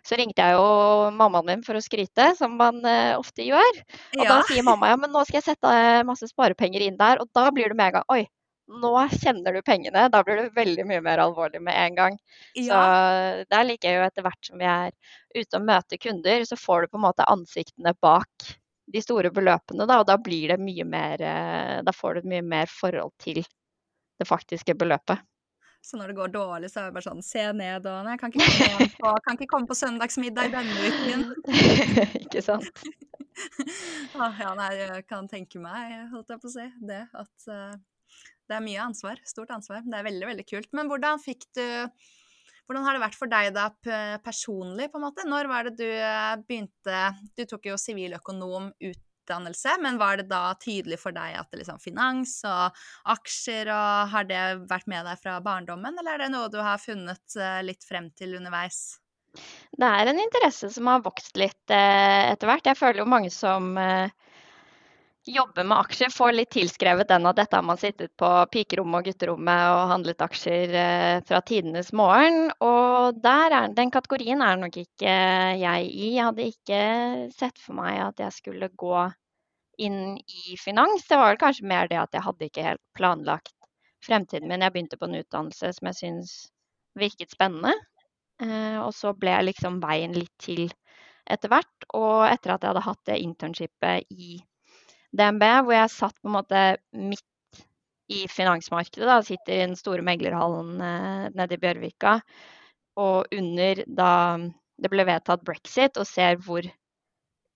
så 0.04 0.18
ringte 0.18 0.44
jeg 0.44 0.56
jo 0.56 1.10
mammaen 1.16 1.46
min 1.48 1.62
for 1.66 1.78
å 1.78 1.82
skryte, 1.84 2.30
som 2.38 2.56
man 2.60 2.80
uh, 2.84 3.18
ofte 3.18 3.46
gjør. 3.46 3.80
Og 4.18 4.24
ja. 4.24 4.30
da 4.30 4.40
sier 4.48 4.66
mamma 4.66 4.92
ja, 4.92 4.98
men 5.00 5.12
nå 5.14 5.22
skal 5.26 5.40
jeg 5.40 5.50
sette 5.50 5.72
eh, 5.72 6.02
masse 6.06 6.28
sparepenger 6.30 6.84
inn 6.84 6.98
der. 7.00 7.22
Og 7.22 7.30
da 7.36 7.48
blir 7.54 7.72
du 7.72 7.78
med 7.78 7.90
en 7.90 7.98
gang 7.98 8.12
oi, 8.14 8.22
nå 8.68 8.92
kjenner 9.16 9.56
du 9.56 9.62
pengene. 9.64 10.06
Da 10.12 10.22
blir 10.24 10.42
det 10.42 10.56
veldig 10.56 10.86
mye 10.88 11.02
mer 11.04 11.22
alvorlig 11.24 11.60
med 11.64 11.76
en 11.76 11.98
gang. 11.98 12.18
Ja. 12.54 12.68
Så 12.68 13.44
der 13.52 13.68
liker 13.68 13.90
jeg 13.90 14.00
jo 14.00 14.06
etter 14.08 14.26
hvert 14.28 14.50
som 14.50 14.60
vi 14.60 14.68
er 14.68 14.92
ute 15.36 15.60
og 15.60 15.68
møter 15.68 16.00
kunder, 16.02 16.44
så 16.48 16.58
får 16.60 16.84
du 16.84 16.92
på 16.92 17.00
en 17.00 17.06
måte 17.08 17.28
ansiktene 17.28 17.94
bak 18.04 18.50
de 18.88 19.00
store 19.04 19.30
beløpene, 19.34 19.84
da, 19.84 19.98
og 20.00 20.06
da 20.08 20.14
blir 20.16 20.54
det 20.54 20.62
mye 20.64 20.84
mer 20.88 21.20
eh, 21.20 21.74
Da 21.84 21.92
får 21.92 22.14
du 22.14 22.20
et 22.22 22.30
mye 22.30 22.44
mer 22.56 22.70
forhold 22.72 23.12
til 23.20 23.42
det 24.18 24.26
faktiske 24.26 24.74
beløpet. 24.78 25.20
Så 25.84 25.96
når 25.96 26.10
det 26.10 26.18
går 26.18 26.32
dårlig, 26.34 26.70
så 26.72 26.80
er 26.82 26.88
det 26.88 26.96
bare 26.96 27.06
sånn 27.06 27.24
Se 27.24 27.44
ned 27.56 27.86
og 27.88 28.00
Nei, 28.04 28.16
jeg 28.16 28.22
kan 28.22 28.34
ikke 28.34 28.48
komme 28.58 28.88
på, 28.98 29.12
kan 29.26 29.38
ikke 29.38 29.50
komme 29.52 29.70
på 29.70 29.78
søndagsmiddag 29.78 30.50
denne 30.52 30.90
uken. 30.90 31.24
ikke 32.24 32.42
sant. 32.44 32.82
ah, 34.18 34.34
ja, 34.34 34.52
nei, 34.58 34.72
jeg 34.80 35.06
kan 35.08 35.30
tenke 35.30 35.62
meg, 35.62 35.94
holdt 36.12 36.34
jeg 36.34 36.42
på 36.42 36.50
å 36.50 36.54
si, 36.56 36.66
det 36.90 37.04
at 37.06 37.48
uh, 37.48 37.74
det 38.48 38.56
er 38.56 38.64
mye 38.64 38.84
ansvar. 38.84 39.20
Stort 39.28 39.52
ansvar. 39.54 39.84
Det 39.86 39.96
er 39.98 40.06
veldig, 40.06 40.26
veldig 40.32 40.46
kult. 40.48 40.70
Men 40.76 40.90
hvordan 40.90 41.20
fikk 41.22 41.46
du 41.56 41.64
hvordan 42.68 42.84
har 42.84 42.96
det 42.96 43.00
vært 43.00 43.16
for 43.16 43.32
deg 43.32 43.46
da 43.56 43.70
personlig, 44.20 44.90
på 44.92 45.00
en 45.00 45.06
måte? 45.06 45.24
Når 45.24 45.48
var 45.48 45.68
det 45.68 45.78
du 45.78 45.88
eh, 45.88 46.34
begynte 46.44 46.98
Du 47.32 47.46
tok 47.48 47.70
jo 47.70 47.78
siviløkonom 47.80 48.68
ut 48.76 49.00
utdannelse, 49.28 49.76
men 49.80 49.98
var 50.00 50.16
det 50.16 50.28
da 50.30 50.54
tydelig 50.56 50.98
for 51.02 51.12
deg 51.12 51.36
at 51.36 51.50
det 51.52 51.60
liksom 51.60 51.80
finans 51.82 52.40
og 52.48 52.78
aksjer 53.12 53.68
og 53.68 54.08
Har 54.08 54.24
det 54.24 54.44
vært 54.70 54.88
med 54.88 55.04
deg 55.04 55.20
fra 55.20 55.38
barndommen, 55.44 55.98
eller 55.98 56.16
er 56.16 56.24
det 56.24 56.32
noe 56.32 56.48
du 56.48 56.58
har 56.62 56.80
funnet 56.80 57.36
eh, 57.36 57.60
litt 57.66 57.84
frem 57.84 58.10
til 58.16 58.38
underveis? 58.38 58.98
Det 59.76 59.86
er 59.86 60.08
en 60.08 60.20
interesse 60.22 60.70
som 60.72 60.88
har 60.88 61.04
vokst 61.04 61.36
litt 61.36 61.74
eh, 61.74 62.32
etter 62.32 62.48
hvert. 62.48 62.66
Jeg 62.66 62.78
føler 62.78 63.02
jo 63.02 63.10
mange 63.10 63.30
som 63.30 63.76
eh, 63.78 64.08
jobber 65.28 65.66
med 65.68 65.78
aksjer, 65.78 66.10
får 66.12 66.32
litt 66.34 66.50
tilskrevet 66.54 67.08
den 67.10 67.26
at 67.28 67.36
dette 67.38 67.56
har 67.58 67.64
man 67.66 67.78
sittet 67.80 68.10
på 68.20 68.28
pikerommet 68.52 69.02
og 69.02 69.08
gutterommet 69.10 69.64
og 69.74 69.92
handlet 69.92 70.24
aksjer 70.24 70.74
eh, 70.80 71.18
fra 71.28 71.40
tidenes 71.46 71.92
morgen. 71.96 72.48
Og 72.64 73.20
er, 73.28 73.56
den 73.76 73.92
kategorien 73.94 74.42
er 74.44 74.58
nok 74.60 74.80
ikke 74.80 75.14
jeg 75.60 75.88
i. 75.88 76.10
Jeg 76.16 76.24
hadde 76.30 76.48
ikke 76.48 76.82
sett 77.36 77.60
for 77.62 77.78
meg 77.78 78.00
at 78.06 78.24
jeg 78.24 78.36
skulle 78.40 78.70
gå 78.72 79.06
inn 79.78 80.16
i 80.18 80.56
finans. 80.58 81.06
Det 81.08 81.20
var 81.20 81.38
kanskje 81.40 81.68
mer 81.70 81.90
det 81.90 82.00
at 82.00 82.16
jeg 82.16 82.24
hadde 82.24 82.48
ikke 82.48 82.66
helt 82.70 82.84
planlagt 82.98 83.54
fremtiden 84.04 84.48
min. 84.50 84.64
Jeg 84.64 84.74
begynte 84.74 84.98
på 84.98 85.08
en 85.08 85.20
utdannelse 85.20 85.72
som 85.76 85.90
jeg 85.90 86.00
syns 86.00 86.36
virket 86.98 87.34
spennende. 87.34 87.74
Eh, 88.42 88.78
og 88.80 88.92
så 88.94 89.14
ble 89.18 89.34
liksom 89.48 89.80
veien 89.82 90.14
litt 90.16 90.34
til 90.42 90.68
etter 91.28 91.52
hvert. 91.52 91.88
Og 91.94 92.26
etter 92.28 92.54
at 92.54 92.64
jeg 92.64 92.72
hadde 92.72 92.86
hatt 92.86 93.04
det 93.10 93.20
internshipet 93.24 94.14
i 94.14 94.38
DNB, 95.16 95.44
hvor 95.64 95.74
jeg 95.74 95.94
satt 95.94 96.16
på 96.20 96.28
en 96.28 96.36
måte 96.36 96.62
midt 96.92 97.24
i 98.08 98.24
finansmarkedet. 98.28 99.06
Da. 99.08 99.20
Sitter 99.24 99.54
i 99.54 99.64
den 99.66 99.76
store 99.78 100.04
meglerhallen 100.04 100.80
eh, 100.80 101.24
nede 101.36 101.56
i 101.56 101.62
Bjørvika. 101.62 102.18
Og 102.98 103.34
under 103.34 103.82
da 103.86 104.12
det 104.78 104.90
ble 104.92 105.04
vedtatt 105.06 105.42
brexit, 105.46 105.98
og 105.98 106.06
ser 106.06 106.38
hvor 106.42 106.66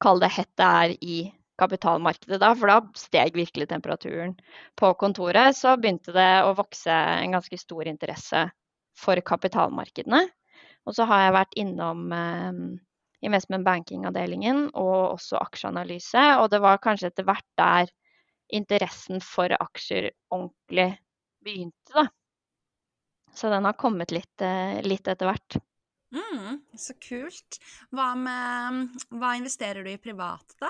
kall 0.03 0.21
det 0.23 0.33
hett 0.35 0.51
det 0.59 0.67
er 0.67 0.95
i 0.99 1.17
kapitalmarkedet 1.61 2.41
da, 2.43 2.51
for 2.59 2.71
da 2.71 2.79
steg 2.99 3.37
virkelig 3.39 3.69
temperaturen 3.71 4.35
på 4.79 4.93
kontoret. 4.99 5.57
Så 5.57 5.77
begynte 5.79 6.15
det 6.15 6.31
å 6.47 6.55
vokse 6.59 6.93
en 6.93 7.37
ganske 7.37 7.59
stor 7.61 7.91
interesse 7.91 8.47
for 8.99 9.21
kapitalmarkedene. 9.25 10.25
Og 10.87 10.97
så 10.97 11.07
har 11.07 11.27
jeg 11.27 11.37
vært 11.39 11.61
innom 11.63 12.09
eh, 12.17 12.63
investment 13.23 13.67
banking-avdelingen 13.67 14.69
og 14.73 15.15
også 15.15 15.41
aksjeanalyse. 15.41 16.25
Og 16.43 16.49
det 16.53 16.63
var 16.65 16.83
kanskje 16.83 17.13
etter 17.13 17.27
hvert 17.29 17.49
der 17.61 17.93
interessen 18.53 19.23
for 19.25 19.53
aksjer 19.57 20.11
ordentlig 20.33 20.91
begynte, 21.43 21.95
da. 21.95 22.07
Så 23.33 23.49
den 23.49 23.65
har 23.65 23.79
kommet 23.81 24.13
litt, 24.13 24.45
eh, 24.45 24.83
litt 24.85 25.09
etter 25.09 25.31
hvert. 25.31 25.57
Mm, 26.13 26.59
så 26.77 26.93
kult. 27.01 27.57
Hva, 27.91 28.13
med, 28.19 28.99
hva 29.17 29.33
investerer 29.39 29.85
du 29.85 29.89
i 29.95 30.01
privat, 30.01 30.53
da? 30.61 30.69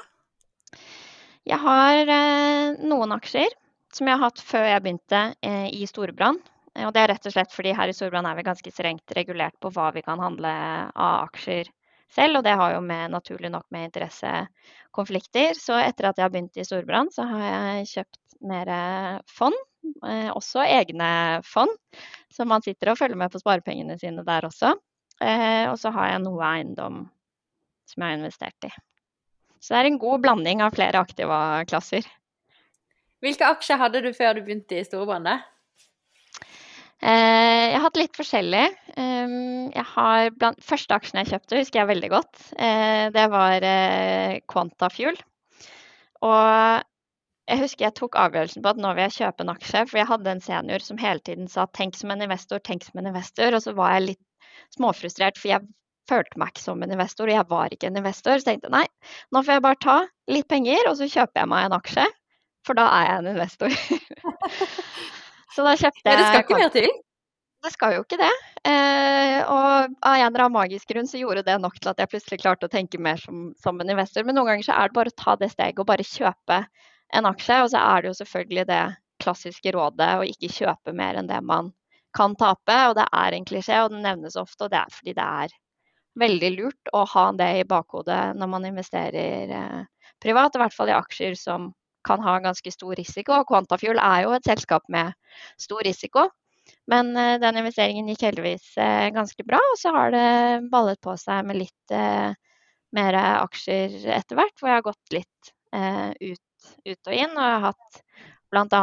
Jeg 1.49 1.59
har 1.59 2.07
eh, 2.07 2.79
noen 2.87 3.17
aksjer 3.17 3.51
som 3.93 4.09
jeg 4.09 4.17
har 4.17 4.31
hatt 4.31 4.43
før 4.47 4.69
jeg 4.69 4.83
begynte 4.85 5.23
eh, 5.43 5.69
i 5.75 5.87
Storebrand. 5.91 6.39
Eh, 6.77 6.87
og 6.87 6.95
det 6.95 7.03
er 7.03 7.11
rett 7.13 7.27
og 7.27 7.35
slett 7.35 7.55
fordi 7.55 7.75
her 7.77 7.91
i 7.91 7.97
Storebrand 7.97 8.31
er 8.31 8.39
vi 8.39 8.47
ganske 8.47 8.73
strengt 8.73 9.17
regulert 9.19 9.59
på 9.61 9.73
hva 9.75 9.91
vi 9.97 10.05
kan 10.07 10.23
handle 10.23 10.53
av 10.95 11.27
aksjer 11.27 11.71
selv, 12.13 12.41
og 12.41 12.47
det 12.47 12.55
har 12.59 12.75
jo 12.77 12.83
med, 12.85 13.13
naturlig 13.15 13.51
nok 13.53 13.67
med 13.75 13.89
interessekonflikter. 13.89 15.59
Så 15.59 15.79
etter 15.81 16.11
at 16.11 16.19
jeg 16.19 16.27
har 16.27 16.33
begynt 16.33 16.61
i 16.61 16.67
Storbrann, 16.67 17.11
så 17.15 17.27
har 17.31 17.45
jeg 17.47 17.91
kjøpt 17.93 18.39
mer 18.53 18.73
fond. 19.31 19.59
Eh, 20.07 20.31
også 20.31 20.63
egne 20.63 21.43
fond, 21.47 21.73
så 22.31 22.47
man 22.47 22.63
sitter 22.63 22.93
og 22.93 22.99
følger 23.01 23.19
med 23.19 23.33
på 23.33 23.41
sparepengene 23.43 23.97
sine 23.99 24.23
der 24.27 24.47
også. 24.47 24.77
Eh, 25.23 25.67
og 25.71 25.77
så 25.81 25.91
har 25.95 26.13
jeg 26.13 26.25
noe 26.25 26.43
eiendom 26.47 27.05
som 27.91 28.05
jeg 28.05 28.09
har 28.09 28.21
investert 28.21 28.69
i. 28.69 28.73
Så 29.63 29.75
det 29.75 29.81
er 29.81 29.91
en 29.91 30.03
god 30.03 30.23
blanding 30.25 30.63
av 30.65 30.75
flere 30.75 31.03
aktiva 31.03 31.39
klasser. 31.71 32.07
Hvilke 33.23 33.47
aksjer 33.55 33.79
hadde 33.79 34.03
du 34.03 34.11
før 34.15 34.35
du 34.35 34.43
begynte 34.43 34.81
i 34.81 34.87
Storebrandet? 34.87 35.45
Eh, 37.03 37.65
jeg 37.73 37.75
har 37.75 37.83
hatt 37.89 37.99
litt 37.99 38.15
forskjellig. 38.15 38.63
Jeg 38.95 39.85
har 39.95 40.29
blant, 40.39 40.61
første 40.63 40.95
aksjen 40.95 41.19
jeg 41.23 41.33
kjøpte, 41.33 41.59
husker 41.59 41.81
jeg 41.81 41.91
veldig 41.91 42.11
godt. 42.13 42.43
Eh, 42.55 43.07
det 43.15 43.25
var 43.33 43.67
eh, 43.67 44.39
Quantafuel. 44.51 45.19
Og 46.23 46.83
jeg 47.51 47.59
husker 47.59 47.89
jeg 47.89 47.97
tok 47.99 48.19
avgjørelsen 48.23 48.63
på 48.63 48.71
at 48.71 48.81
nå 48.81 48.93
vil 48.95 49.09
jeg 49.09 49.17
kjøpe 49.17 49.43
en 49.43 49.51
aksje, 49.51 49.85
for 49.91 49.99
jeg 49.99 50.11
hadde 50.13 50.31
en 50.31 50.45
senior 50.45 50.85
som 50.85 51.01
hele 51.03 51.25
tiden 51.27 51.49
sa 51.51 51.67
'tenk 51.67 51.99
som 51.99 52.13
en 52.15 52.23
investor, 52.23 52.63
tenk 52.63 52.87
som 52.87 53.01
en 53.03 53.11
investor'. 53.11 53.57
Og 53.57 53.63
så 53.65 53.75
var 53.75 53.97
jeg 53.97 54.07
litt 54.13 54.23
småfrustrert, 54.77 55.41
for 55.41 55.49
jeg 55.49 55.67
følte 56.09 56.39
meg 56.39 56.53
ikke 56.53 56.63
som 56.63 56.83
en 56.83 56.95
investor, 56.95 57.27
og 57.27 57.35
jeg 57.35 57.49
var 57.51 57.75
ikke 57.75 57.91
en 57.91 57.99
investor. 57.99 58.39
Så 58.39 58.47
tenkte 58.47 58.71
jeg 58.71 58.79
nei, 58.79 58.87
nå 59.33 59.43
får 59.43 59.59
jeg 59.59 59.67
bare 59.67 59.83
ta 59.83 59.99
litt 60.29 60.49
penger, 60.49 60.87
og 60.87 60.97
så 60.97 61.11
kjøper 61.11 61.43
jeg 61.43 61.51
meg 61.51 61.67
en 61.67 61.79
aksje. 61.81 62.07
For 62.63 62.79
da 62.79 62.87
er 62.95 63.11
jeg 63.11 63.19
en 63.19 63.33
investor. 63.35 63.75
så 65.55 65.65
da 65.67 65.75
kjøpte 65.79 66.05
jeg 66.05 66.17
Men 66.17 66.23
det 66.23 66.29
skal 66.31 66.45
ikke 66.47 66.61
mer 66.61 66.73
til? 66.75 66.93
Det 67.63 67.71
skal 67.71 67.93
jo 67.95 68.03
ikke 68.03 68.19
det. 68.19 68.33
Eh, 68.67 69.39
og 69.47 69.93
av 70.03 70.17
en 70.17 70.25
eller 70.25 70.45
annen 70.47 70.57
magisk 70.57 70.89
grunn 70.91 71.07
så 71.07 71.21
gjorde 71.21 71.45
det 71.47 71.61
nok 71.63 71.77
til 71.79 71.93
at 71.93 72.01
jeg 72.03 72.11
plutselig 72.11 72.41
klarte 72.43 72.67
å 72.67 72.73
tenke 72.73 72.99
mer 72.99 73.21
som, 73.23 73.53
som 73.63 73.79
en 73.79 73.93
investor. 73.95 74.27
Men 74.27 74.35
noen 74.39 74.51
ganger 74.51 74.67
så 74.67 74.75
er 74.75 74.91
det 74.91 74.99
bare 74.99 75.13
å 75.13 75.21
ta 75.23 75.37
det 75.39 75.53
steget 75.53 75.79
og 75.79 75.87
bare 75.87 76.07
kjøpe 76.07 76.59
en 77.15 77.29
aksje. 77.31 77.61
Og 77.63 77.71
så 77.71 77.83
er 77.85 78.03
det 78.03 78.11
jo 78.11 78.19
selvfølgelig 78.19 78.67
det 78.73 78.83
klassiske 79.23 79.75
rådet 79.77 80.11
å 80.19 80.27
ikke 80.27 80.51
kjøpe 80.51 80.97
mer 80.99 81.21
enn 81.21 81.31
det 81.31 81.39
man 81.47 81.71
kan 82.19 82.35
tape. 82.41 82.79
Og 82.91 82.97
det 82.99 83.07
er 83.23 83.37
en 83.37 83.47
klisjé, 83.47 83.79
og 83.85 83.95
den 83.95 84.03
nevnes 84.09 84.39
ofte, 84.41 84.67
og 84.67 84.75
det 84.75 84.81
er 84.83 84.97
fordi 84.97 85.15
det 85.21 85.29
er 85.45 85.55
veldig 86.23 86.51
lurt 86.57 86.93
å 86.93 87.05
ha 87.15 87.29
det 87.37 87.51
i 87.61 87.69
bakhodet 87.69 88.21
når 88.37 88.51
man 88.53 88.67
investerer 88.69 89.55
eh, 89.57 89.79
privat, 90.21 90.59
i 90.59 90.61
hvert 90.61 90.75
fall 90.77 90.91
i 90.91 90.97
aksjer 90.99 91.39
som 91.39 91.71
kan 92.07 92.23
ha 92.25 92.39
ganske 92.45 92.73
stor 92.75 92.95
risiko. 92.99 93.41
Og 93.41 93.49
Quantafuel 93.51 94.01
er 94.03 94.27
jo 94.27 94.35
et 94.37 94.49
selskap 94.49 94.87
med 94.93 95.13
stor 95.61 95.83
risiko. 95.87 96.29
Men 96.91 97.11
eh, 97.19 97.39
den 97.43 97.59
investeringen 97.63 98.11
gikk 98.13 98.27
heldigvis 98.29 98.73
eh, 98.81 99.09
ganske 99.15 99.47
bra, 99.47 99.61
og 99.73 99.81
så 99.81 99.95
har 99.97 100.15
det 100.15 100.29
ballet 100.73 101.01
på 101.03 101.17
seg 101.21 101.47
med 101.49 101.63
litt 101.65 101.97
mer 102.93 103.17
aksjer 103.17 103.95
etter 104.13 104.37
hvert, 104.37 104.55
hvor 104.61 104.69
jeg 104.69 104.79
har 104.79 104.85
gått 104.85 105.15
litt 105.15 105.53
ut, 105.73 106.67
ut 106.85 107.09
og 107.09 107.15
inn. 107.17 107.33
Og 107.33 107.47
jeg 107.47 107.55
har 107.57 107.65
hatt 107.71 108.03
bl.a. 108.53 108.83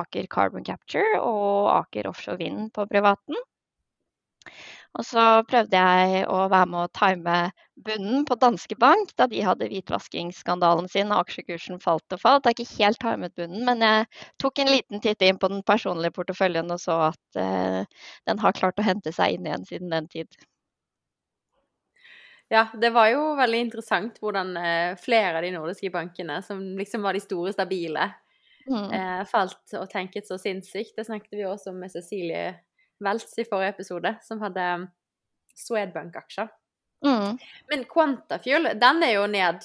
Aker 0.00 0.26
Carbon 0.26 0.66
Capture 0.66 1.20
og 1.22 1.70
Aker 1.76 2.10
Offshore 2.10 2.40
Vind 2.42 2.72
på 2.74 2.88
privaten. 2.90 3.38
Og 4.92 5.06
så 5.08 5.22
prøvde 5.48 5.78
jeg 5.78 6.24
å 6.28 6.42
være 6.52 6.68
med 6.68 6.84
å 6.84 6.90
time 6.92 7.36
bunnen 7.86 8.26
på 8.28 8.36
Danske 8.40 8.76
Bank 8.76 9.14
da 9.16 9.24
de 9.30 9.40
hadde 9.44 9.70
hvitvaskingsskandalen 9.70 10.88
sin 10.92 11.14
og 11.14 11.24
aksjekursen 11.24 11.80
falt 11.80 12.12
og 12.12 12.20
falt. 12.20 12.44
Jeg 12.44 12.52
har 12.52 12.60
ikke 12.60 12.84
helt 12.84 13.00
timet 13.00 13.34
bunnen, 13.40 13.64
men 13.68 13.84
jeg 13.86 14.06
tok 14.42 14.60
en 14.60 14.72
liten 14.74 15.00
titt 15.00 15.24
inn 15.24 15.40
på 15.40 15.48
den 15.48 15.62
personlige 15.64 16.12
porteføljen 16.18 16.74
og 16.74 16.80
så 16.82 16.98
at 17.08 17.40
eh, 17.40 18.08
den 18.28 18.42
har 18.42 18.58
klart 18.58 18.80
å 18.82 18.84
hente 18.86 19.14
seg 19.16 19.38
inn 19.38 19.48
igjen 19.48 19.64
siden 19.68 19.94
den 19.94 20.10
tid. 20.12 20.28
Ja, 22.52 22.66
det 22.76 22.90
var 22.92 23.08
jo 23.08 23.30
veldig 23.38 23.62
interessant 23.64 24.18
hvordan 24.20 24.50
uh, 24.60 24.98
flere 25.00 25.38
av 25.38 25.46
de 25.46 25.54
nordiske 25.54 25.88
bankene, 25.94 26.42
som 26.44 26.60
liksom 26.76 27.00
var 27.06 27.16
de 27.16 27.22
store, 27.24 27.54
stabile, 27.54 28.10
mm. 28.68 28.90
eh, 28.92 29.22
falt 29.30 29.72
og 29.78 29.88
tenket 29.88 30.28
så 30.28 30.36
sinnssykt. 30.36 30.92
Det 30.98 31.06
snakket 31.08 31.38
vi 31.38 31.48
også 31.48 31.72
om 31.72 31.80
med 31.80 31.94
Cecilie 31.94 32.50
Weltz 33.02 33.38
i 33.38 33.46
forrige 33.48 33.74
episode, 33.76 34.14
som 34.24 34.42
hadde 34.44 34.66
um, 34.78 34.86
Swedbank-aksjer. 35.58 36.50
Mm. 37.04 37.38
Men 37.70 37.84
Quantafuel, 37.90 38.70
den 38.78 39.02
er 39.02 39.16
jo 39.16 39.24
ned 39.26 39.64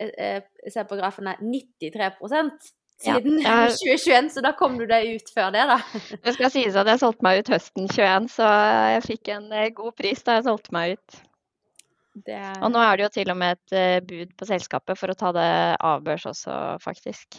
Jeg 0.00 0.12
eh, 0.16 0.40
eh, 0.40 0.72
ser 0.72 0.86
på 0.88 0.96
grafen 0.96 1.28
her 1.28 1.40
93 1.40 2.70
siden 2.96 3.42
ja, 3.42 3.66
jeg... 3.66 3.74
2021, 3.76 4.30
så 4.32 4.42
da 4.44 4.54
kom 4.56 4.78
du 4.80 4.86
deg 4.88 5.18
ut 5.18 5.28
før 5.34 5.50
det, 5.52 5.66
da. 5.68 5.76
Det 6.24 6.32
skal 6.32 6.52
sies 6.52 6.76
at 6.80 6.88
jeg 6.88 7.02
solgte 7.02 7.26
meg 7.26 7.42
ut 7.42 7.50
høsten 7.52 7.88
21, 7.92 8.28
så 8.32 8.48
jeg 8.94 9.02
fikk 9.04 9.32
en 9.34 9.50
eh, 9.52 9.72
god 9.76 9.96
pris 10.00 10.24
da 10.24 10.38
jeg 10.38 10.46
solgte 10.48 10.72
meg 10.76 10.96
ut. 10.96 11.18
Det... 12.24 12.40
Og 12.64 12.72
nå 12.72 12.80
er 12.80 12.96
det 12.96 13.04
jo 13.04 13.10
til 13.18 13.32
og 13.34 13.36
med 13.36 13.58
et 13.58 14.06
bud 14.08 14.32
på 14.40 14.48
selskapet 14.48 14.96
for 14.96 15.12
å 15.12 15.18
ta 15.20 15.34
det 15.36 15.50
avbørs 15.84 16.24
også, 16.32 16.54
faktisk. 16.80 17.36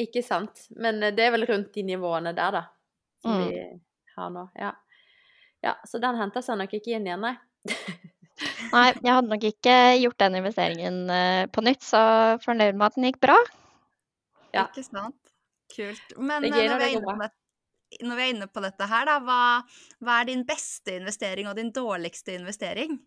Ikke 0.00 0.24
sant. 0.24 0.64
Men 0.72 1.04
det 1.04 1.20
er 1.20 1.34
vel 1.36 1.44
rundt 1.50 1.76
de 1.76 1.84
nivåene 1.84 2.32
der, 2.32 2.56
da 2.56 2.64
som 3.24 3.38
mm. 3.40 3.44
vi 3.48 3.64
har 4.14 4.32
nå. 4.34 4.46
Ja. 4.60 4.72
ja. 5.64 5.74
Så 5.88 6.00
den 6.02 6.18
henta 6.20 6.42
seg 6.44 6.60
nok 6.60 6.74
ikke 6.76 6.98
inn 6.98 7.08
igjen, 7.08 7.24
nei. 7.24 7.34
nei, 8.76 8.88
jeg 9.00 9.10
hadde 9.10 9.30
nok 9.30 9.46
ikke 9.48 9.76
gjort 10.02 10.20
den 10.20 10.38
investeringen 10.42 11.00
uh, 11.08 11.44
på 11.52 11.64
nytt, 11.64 11.84
så 11.86 12.02
fornøyd 12.44 12.76
med 12.76 12.86
at 12.90 12.98
den 12.98 13.08
gikk 13.08 13.22
bra. 13.24 13.38
Ja. 14.54 14.68
Ikke 14.68 14.84
sant. 14.86 15.18
Kult. 15.74 16.14
Men 16.18 16.44
når, 16.44 16.76
vi 16.84 16.92
når, 18.04 18.16
vi 18.18 18.22
er 18.22 18.30
inne 18.34 18.46
på 18.50 18.62
dette 18.62 18.86
her, 18.90 19.08
da, 19.08 19.16
hva, 19.24 19.40
hva 20.04 20.20
er 20.20 20.28
din 20.30 20.44
beste 20.46 20.98
investering 21.00 21.48
og 21.50 21.56
din 21.58 21.72
dårligste 21.74 22.36
investering? 22.36 23.00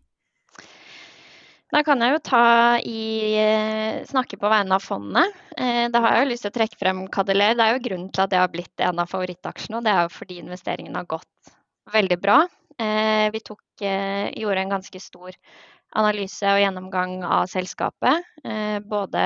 Da 1.68 1.82
kan 1.84 2.00
jeg 2.00 2.14
jo 2.14 2.20
ta 2.24 2.44
i 2.80 3.00
eh, 3.36 4.04
snakke 4.08 4.38
på 4.40 4.48
vegne 4.48 4.78
av 4.78 4.84
fondet. 4.84 5.34
Eh, 5.52 5.84
da 5.92 6.00
har 6.00 6.14
jeg 6.14 6.22
jo 6.22 6.30
lyst 6.30 6.46
til 6.46 6.52
å 6.54 6.56
trekke 6.56 6.80
frem 6.80 7.02
Cadeler. 7.12 7.58
Det 7.58 7.64
er 7.64 7.74
jo 7.74 7.82
grunnen 7.84 8.08
til 8.08 8.24
at 8.24 8.32
det 8.32 8.40
har 8.40 8.52
blitt 8.52 8.84
en 8.86 9.02
av 9.02 9.10
favorittaksjene, 9.10 9.76
og 9.76 9.84
det 9.84 9.92
er 9.92 10.06
jo 10.06 10.14
fordi 10.14 10.38
investeringen 10.40 10.96
har 10.96 11.10
gått 11.10 11.52
veldig 11.92 12.18
bra. 12.24 12.38
Eh, 12.80 13.28
vi 13.34 13.42
tok, 13.44 13.60
gjorde 13.84 14.64
en 14.64 14.72
ganske 14.72 15.02
stor 15.02 15.36
analyse 15.98 16.48
og 16.54 16.62
gjennomgang 16.62 17.20
av 17.24 17.44
selskapet. 17.52 18.24
Både 18.88 19.20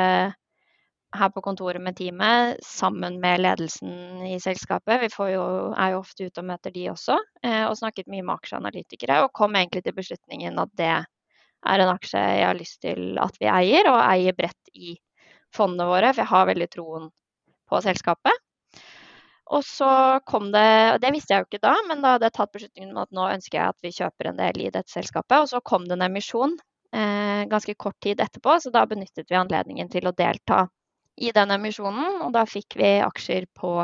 her 1.13 1.31
på 1.33 1.43
kontoret 1.45 1.83
med 1.83 1.97
teamet, 1.97 2.59
sammen 2.67 3.17
med 3.23 3.41
ledelsen 3.41 4.27
i 4.27 4.37
selskapet. 4.43 5.01
Vi 5.07 5.33
jo, 5.33 5.47
er 5.73 5.95
jo 5.95 6.03
ofte 6.03 6.27
ute 6.27 6.43
og 6.43 6.51
møter 6.51 6.75
de 6.75 6.85
også, 6.93 7.17
og 7.17 7.75
snakket 7.81 8.13
mye 8.13 8.27
med 8.27 8.35
aksjeanalytikere. 8.37 9.23
Og 9.25 9.35
kom 9.37 9.57
egentlig 9.57 9.87
til 9.87 9.97
beslutningen 9.97 10.61
at 10.63 10.77
det 10.79 10.95
er 11.69 11.83
en 11.83 11.93
aksje 11.93 12.21
jeg 12.21 12.47
har 12.47 12.59
lyst 12.59 12.81
til 12.83 13.19
at 13.23 13.37
vi 13.41 13.51
eier, 13.51 13.89
og 13.91 14.01
eier 14.03 14.37
bredt 14.37 14.73
i 14.75 14.97
fondene 15.55 15.89
våre, 15.91 16.13
for 16.13 16.25
jeg 16.25 16.33
har 16.33 16.49
veldig 16.49 16.69
troen 16.73 17.11
på 17.71 17.81
selskapet. 17.85 18.41
Og 19.53 19.65
så 19.67 20.21
kom 20.25 20.49
det, 20.53 20.69
og 20.95 21.01
det 21.03 21.11
visste 21.13 21.35
jeg 21.35 21.43
jo 21.43 21.49
ikke 21.51 21.65
da, 21.67 21.75
men 21.89 22.01
da 22.01 22.15
hadde 22.15 22.31
jeg 22.31 22.37
tatt 22.39 22.53
beslutningen 22.55 22.95
om 22.95 23.03
at 23.03 23.11
nå 23.13 23.27
ønsker 23.35 23.59
jeg 23.59 23.75
at 23.75 23.85
vi 23.85 23.95
kjøper 23.99 24.31
en 24.31 24.39
del 24.39 24.63
i 24.65 24.71
dette 24.73 24.93
selskapet. 24.93 25.43
Og 25.45 25.51
så 25.51 25.61
kom 25.61 25.85
det 25.89 25.99
en 25.99 26.07
emisjon 26.07 26.55
eh, 26.97 27.43
ganske 27.51 27.75
kort 27.77 27.99
tid 28.01 28.23
etterpå, 28.25 28.57
så 28.63 28.73
da 28.73 28.87
benyttet 28.89 29.29
vi 29.29 29.37
anledningen 29.37 29.91
til 29.93 30.09
å 30.09 30.15
delta 30.17 30.65
i 31.21 31.35
den 31.37 31.53
emisjonen. 31.53 32.23
Og 32.25 32.33
da 32.33 32.47
fikk 32.49 32.79
vi 32.81 32.95
aksjer 33.05 33.51
på 33.59 33.83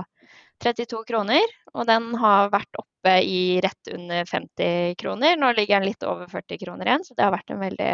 32 0.64 1.04
kroner, 1.06 1.54
og 1.74 1.86
den 1.88 2.10
har 2.18 2.50
vært 2.50 2.80
oppe 2.80 3.14
i 3.22 3.60
rett 3.62 3.90
under 3.94 4.26
50 4.26 4.96
kroner. 4.98 5.36
Nå 5.38 5.52
ligger 5.54 5.78
den 5.78 5.90
litt 5.90 6.04
over 6.06 6.26
40 6.30 6.60
kroner 6.64 6.88
igjen, 6.88 7.06
så 7.06 7.14
det 7.14 7.26
har 7.26 7.34
vært 7.34 7.54
en 7.54 7.62
veldig, 7.62 7.92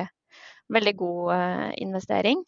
veldig 0.72 0.94
god 1.00 1.32
uh, 1.34 1.70
investering. 1.84 2.40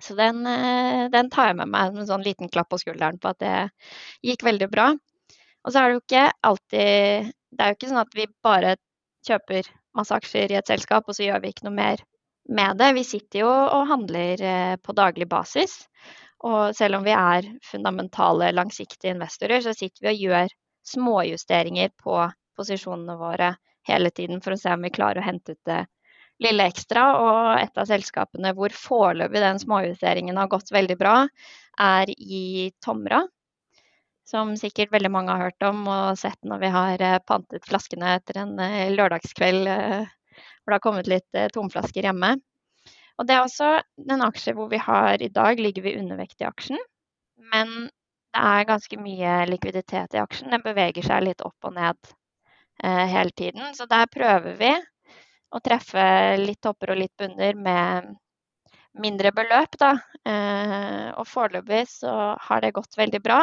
Så 0.00 0.14
den, 0.16 0.46
eh, 0.46 1.08
den, 1.12 1.28
tar 1.30 1.50
jeg 1.50 1.56
med 1.58 1.68
meg 1.68 1.90
som 1.90 2.00
en 2.00 2.08
sånn 2.08 2.24
liten 2.24 2.48
klapp 2.48 2.70
på 2.72 2.78
skulderen 2.80 3.18
på 3.20 3.34
at 3.34 3.40
det 3.42 3.56
gikk 4.24 4.46
veldig 4.46 4.68
bra. 4.72 4.86
Og 5.64 5.72
så 5.72 5.82
er 5.82 5.90
det 5.90 5.98
jo 5.98 6.04
ikke 6.06 6.22
alltid 6.48 7.34
Det 7.50 7.64
er 7.64 7.72
jo 7.72 7.76
ikke 7.76 7.90
sånn 7.90 8.00
at 8.00 8.14
vi 8.16 8.26
bare 8.46 8.76
kjøper 9.26 9.68
masse 9.98 10.14
aksjer 10.14 10.52
i 10.54 10.56
et 10.60 10.70
selskap, 10.70 11.08
og 11.08 11.16
så 11.16 11.26
gjør 11.26 11.42
vi 11.42 11.50
ikke 11.52 11.66
noe 11.66 11.76
mer 11.76 12.02
med 12.48 12.78
det. 12.80 12.92
Vi 12.96 13.04
sitter 13.04 13.42
jo 13.42 13.50
og 13.50 13.88
handler 13.90 14.42
eh, 14.42 14.76
på 14.80 14.94
daglig 14.96 15.26
basis. 15.28 15.82
Og 16.46 16.76
selv 16.76 16.96
om 16.96 17.04
vi 17.04 17.12
er 17.12 17.48
fundamentale, 17.66 18.52
langsiktige 18.56 19.12
investorer, 19.12 19.60
så 19.64 19.74
sitter 19.76 20.06
vi 20.06 20.12
og 20.12 20.22
gjør 20.24 20.54
småjusteringer 20.90 21.92
på 22.00 22.16
posisjonene 22.56 23.16
våre 23.20 23.54
hele 23.88 24.10
tiden 24.14 24.40
for 24.44 24.54
å 24.54 24.60
se 24.60 24.72
om 24.72 24.84
vi 24.84 24.92
klarer 24.94 25.20
å 25.20 25.26
hente 25.26 25.56
ut 25.56 25.68
det 25.68 25.82
lille 26.40 26.68
ekstra. 26.70 27.04
Og 27.20 27.40
et 27.60 27.80
av 27.80 27.88
selskapene 27.90 28.54
hvor 28.56 28.72
foreløpig 28.76 29.42
den 29.44 29.60
småjusteringen 29.62 30.40
har 30.40 30.50
gått 30.52 30.72
veldig 30.72 30.96
bra, 31.00 31.16
er 31.80 32.12
i 32.16 32.70
Tomra. 32.84 33.24
Som 34.30 34.54
sikkert 34.56 34.92
veldig 34.94 35.10
mange 35.10 35.34
har 35.34 35.48
hørt 35.48 35.64
om 35.66 35.82
og 35.90 36.18
sett 36.20 36.38
når 36.46 36.60
vi 36.62 36.68
har 36.70 37.02
eh, 37.02 37.18
pantet 37.26 37.64
flaskene 37.66 38.12
etter 38.14 38.38
en 38.44 38.52
eh, 38.62 38.92
lørdagskveld 38.94 39.66
eh, 39.66 40.04
hvor 40.06 40.70
det 40.70 40.76
har 40.76 40.84
kommet 40.84 41.10
litt 41.10 41.40
tomflasker 41.54 42.06
hjemme. 42.06 42.36
Og 43.20 43.28
det 43.28 43.36
er 43.36 43.44
også 43.44 43.74
en 44.08 44.24
aksje 44.24 44.54
hvor 44.56 44.70
vi 44.72 44.80
har 44.80 45.20
i 45.20 45.28
dag 45.28 45.60
ligger 45.60 45.84
vi 45.84 45.98
undervekt 46.00 46.40
i 46.40 46.48
aksjen. 46.48 46.80
Men 47.52 47.90
det 48.32 48.46
er 48.46 48.68
ganske 48.68 48.96
mye 49.00 49.34
likviditet 49.50 50.16
i 50.16 50.22
aksjen. 50.22 50.48
Den 50.54 50.64
beveger 50.64 51.04
seg 51.04 51.26
litt 51.26 51.44
opp 51.44 51.68
og 51.68 51.76
ned 51.76 51.98
eh, 52.82 53.04
hele 53.12 53.34
tiden. 53.36 53.74
Så 53.76 53.84
der 53.90 54.08
prøver 54.08 54.56
vi 54.56 54.72
å 55.50 55.60
treffe 55.60 56.02
litt 56.40 56.62
topper 56.64 56.94
og 56.94 57.00
litt 57.02 57.14
bunner 57.18 57.58
med 57.58 58.10
mindre 59.00 59.32
beløp, 59.34 59.76
da. 59.78 59.92
Eh, 60.26 61.08
og 61.12 61.26
foreløpig 61.28 61.84
så 61.90 62.14
har 62.40 62.64
det 62.64 62.74
gått 62.78 62.96
veldig 62.98 63.20
bra. 63.22 63.42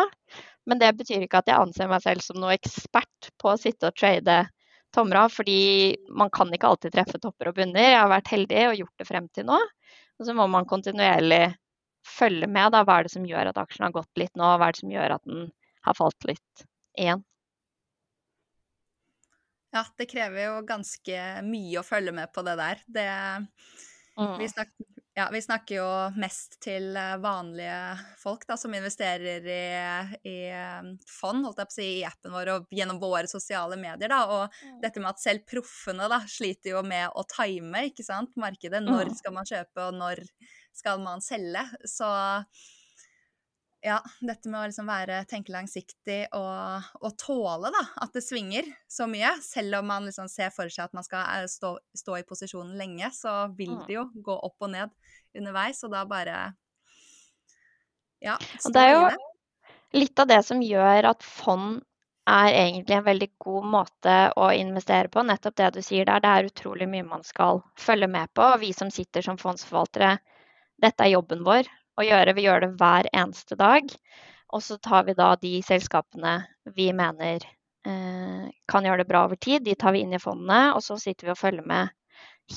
Men 0.68 0.82
det 0.82 0.96
betyr 0.98 1.24
ikke 1.24 1.44
at 1.44 1.52
jeg 1.52 1.62
anser 1.62 1.92
meg 1.92 2.04
selv 2.04 2.26
som 2.26 2.40
noe 2.42 2.56
ekspert 2.58 3.30
på 3.40 3.54
å 3.54 3.60
sitte 3.60 3.92
og 3.92 4.00
trade 4.00 4.42
tomra, 4.98 5.28
fordi 5.32 5.62
man 6.10 6.32
kan 6.34 6.52
ikke 6.54 6.72
alltid 6.72 6.96
treffe 6.96 7.22
topper 7.22 7.52
og 7.52 7.60
bunner. 7.60 7.92
Jeg 7.94 8.02
har 8.02 8.12
vært 8.12 8.34
heldig 8.34 8.66
og 8.72 8.82
gjort 8.82 9.02
det 9.04 9.08
frem 9.08 9.30
til 9.36 9.48
nå. 9.48 9.62
Og 10.18 10.26
så 10.28 10.34
må 10.36 10.48
man 10.50 10.68
kontinuerlig 10.70 11.46
følge 12.08 12.50
med. 12.50 12.74
Da. 12.74 12.84
Hva 12.88 13.00
er 13.00 13.08
det 13.08 13.14
som 13.14 13.26
gjør 13.28 13.52
at 13.52 13.62
aksjen 13.62 13.88
har 13.88 13.96
gått 13.96 14.20
litt 14.20 14.34
nå? 14.40 14.50
Hva 14.58 14.70
er 14.70 14.76
det 14.76 14.82
som 14.82 14.94
gjør 14.94 15.18
at 15.18 15.26
den 15.30 15.50
har 15.88 15.98
falt 15.98 16.30
litt 16.30 16.68
igjen? 16.98 17.24
Ja, 19.76 19.84
det 20.00 20.08
krever 20.10 20.46
jo 20.48 20.54
ganske 20.66 21.24
mye 21.46 21.82
å 21.82 21.86
følge 21.86 22.14
med 22.16 22.32
på 22.34 22.42
det 22.48 22.56
der. 22.58 22.82
Det, 22.88 23.08
mm. 24.18 24.38
vi, 24.40 24.48
snakker, 24.50 24.88
ja, 25.18 25.30
vi, 25.34 25.40
snakker, 25.42 25.76
jo 25.80 25.86
mest 26.22 26.60
til 26.62 26.92
eh, 26.94 27.16
vanlige 27.18 27.78
folk 28.22 28.44
da, 28.46 28.54
som 28.60 28.76
investerer 28.78 29.48
i, 29.50 29.64
i 30.30 30.36
eh, 30.54 30.92
fond, 31.10 31.42
holdt 31.42 31.64
jeg 31.64 31.70
på 31.72 31.74
å 31.74 31.78
si, 31.80 31.88
i 31.96 32.06
appen 32.06 32.36
vår 32.36 32.52
og 32.54 32.68
gjennom 32.78 33.00
våre 33.02 33.26
sosiale 33.32 33.80
medier. 33.82 34.12
Da. 34.14 34.20
Og 34.30 34.54
mm. 34.54 34.76
dette 34.84 35.02
med 35.02 35.10
at 35.10 35.24
selv 35.24 35.48
proffene 35.50 36.06
da, 36.12 36.22
sliter 36.30 36.76
jo 36.76 36.84
med 36.86 37.10
å 37.18 37.26
time 37.34 37.88
ikke 37.90 38.06
sant? 38.06 38.38
markedet. 38.38 38.84
Når 38.86 39.16
skal 39.18 39.34
man 39.40 39.50
kjøpe, 39.50 39.88
og 39.88 39.98
når 39.98 40.22
skal 40.78 41.02
man 41.02 41.26
selge? 41.26 41.66
Så 41.90 42.12
ja, 43.88 43.97
dette 44.19 44.50
med 44.52 44.60
å 44.60 44.67
liksom 44.67 44.89
være, 44.89 45.21
tenke 45.30 45.54
langsiktig 45.54 46.19
og, 46.36 46.88
og, 47.00 47.12
tåle 47.19 47.71
da, 47.71 47.84
at 48.04 48.15
det 48.15 48.23
svinger 48.26 48.67
så 48.91 49.08
mye. 49.10 49.32
Selv 49.43 49.80
om 49.80 49.88
man 49.91 50.08
liksom 50.08 50.28
ser 50.32 50.52
for 50.56 50.71
seg 50.73 50.88
at 50.88 50.97
man 50.97 51.06
skal 51.06 51.23
eh, 51.38 51.47
stå, 51.52 51.78
stå, 51.95 52.17
i 52.19 52.26
posisjonen 52.28 52.76
lenge, 52.80 53.10
så 53.15 53.47
vil 53.58 53.78
mm. 53.78 53.84
det 53.88 53.97
jo 53.97 54.06
gå 54.28 54.38
opp 54.50 54.67
og 54.67 54.73
ned 54.73 54.93
underveis, 55.38 55.84
og 55.88 55.95
da 55.95 56.04
bare 56.10 56.38
Ja. 58.23 58.38
Og 58.65 58.73
det 58.73 58.84
er 58.84 58.95
jo 58.95 59.10
litt 60.02 60.19
av 60.19 60.28
det 60.30 60.41
som 60.43 60.63
gjør 60.63 61.12
at 61.13 61.23
fond 61.23 61.80
er 62.28 62.52
egentlig 62.52 62.97
en 62.97 63.06
veldig 63.06 63.28
god 63.39 63.67
måte 63.71 64.15
å 64.36 64.50
investere 64.52 65.08
på. 65.13 65.23
Nettopp 65.23 65.56
det 65.62 65.69
du 65.78 65.82
sier 65.86 66.10
der. 66.10 66.19
Det 66.19 66.32
er 66.32 66.50
utrolig 66.50 66.89
mye 66.91 67.06
man 67.08 67.23
skal 67.23 67.62
følge 67.80 68.10
med 68.12 68.34
på. 68.36 68.43
Og 68.43 68.60
vi 68.65 68.73
som 68.76 68.91
sitter 68.91 69.23
som 69.23 69.39
fondsforvaltere, 69.39 70.17
dette 70.84 71.06
er 71.06 71.13
jobben 71.13 71.45
vår 71.47 71.69
å 71.98 72.06
gjøre. 72.06 72.36
Vi 72.38 72.46
gjør 72.46 72.64
det 72.64 72.74
hver 72.80 73.10
eneste 73.14 73.58
dag. 73.60 73.92
Og 74.56 74.64
så 74.64 74.78
tar 74.80 75.08
vi 75.08 75.16
da 75.18 75.34
de 75.42 75.58
selskapene 75.66 76.40
vi 76.78 76.92
mener 76.96 77.44
eh, 77.44 78.46
kan 78.70 78.86
gjøre 78.86 79.04
det 79.04 79.10
bra 79.10 79.26
over 79.28 79.36
tid, 79.36 79.66
de 79.66 79.76
tar 79.76 79.96
vi 79.96 80.06
inn 80.06 80.16
i 80.16 80.22
fondene. 80.22 80.76
Og 80.78 80.84
så 80.86 81.00
sitter 81.02 81.28
vi 81.28 81.34
og 81.36 81.42
følger 81.42 81.68
med 81.68 81.92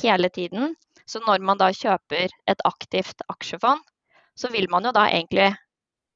hele 0.03 0.31
tiden. 0.31 0.77
Så 1.07 1.23
når 1.27 1.43
man 1.43 1.59
da 1.59 1.73
kjøper 1.75 2.31
et 2.47 2.63
aktivt 2.65 3.25
aksjefond, 3.33 3.83
så 4.39 4.49
vil 4.53 4.71
man 4.71 4.87
jo 4.87 4.95
da 4.95 5.09
egentlig 5.11 5.51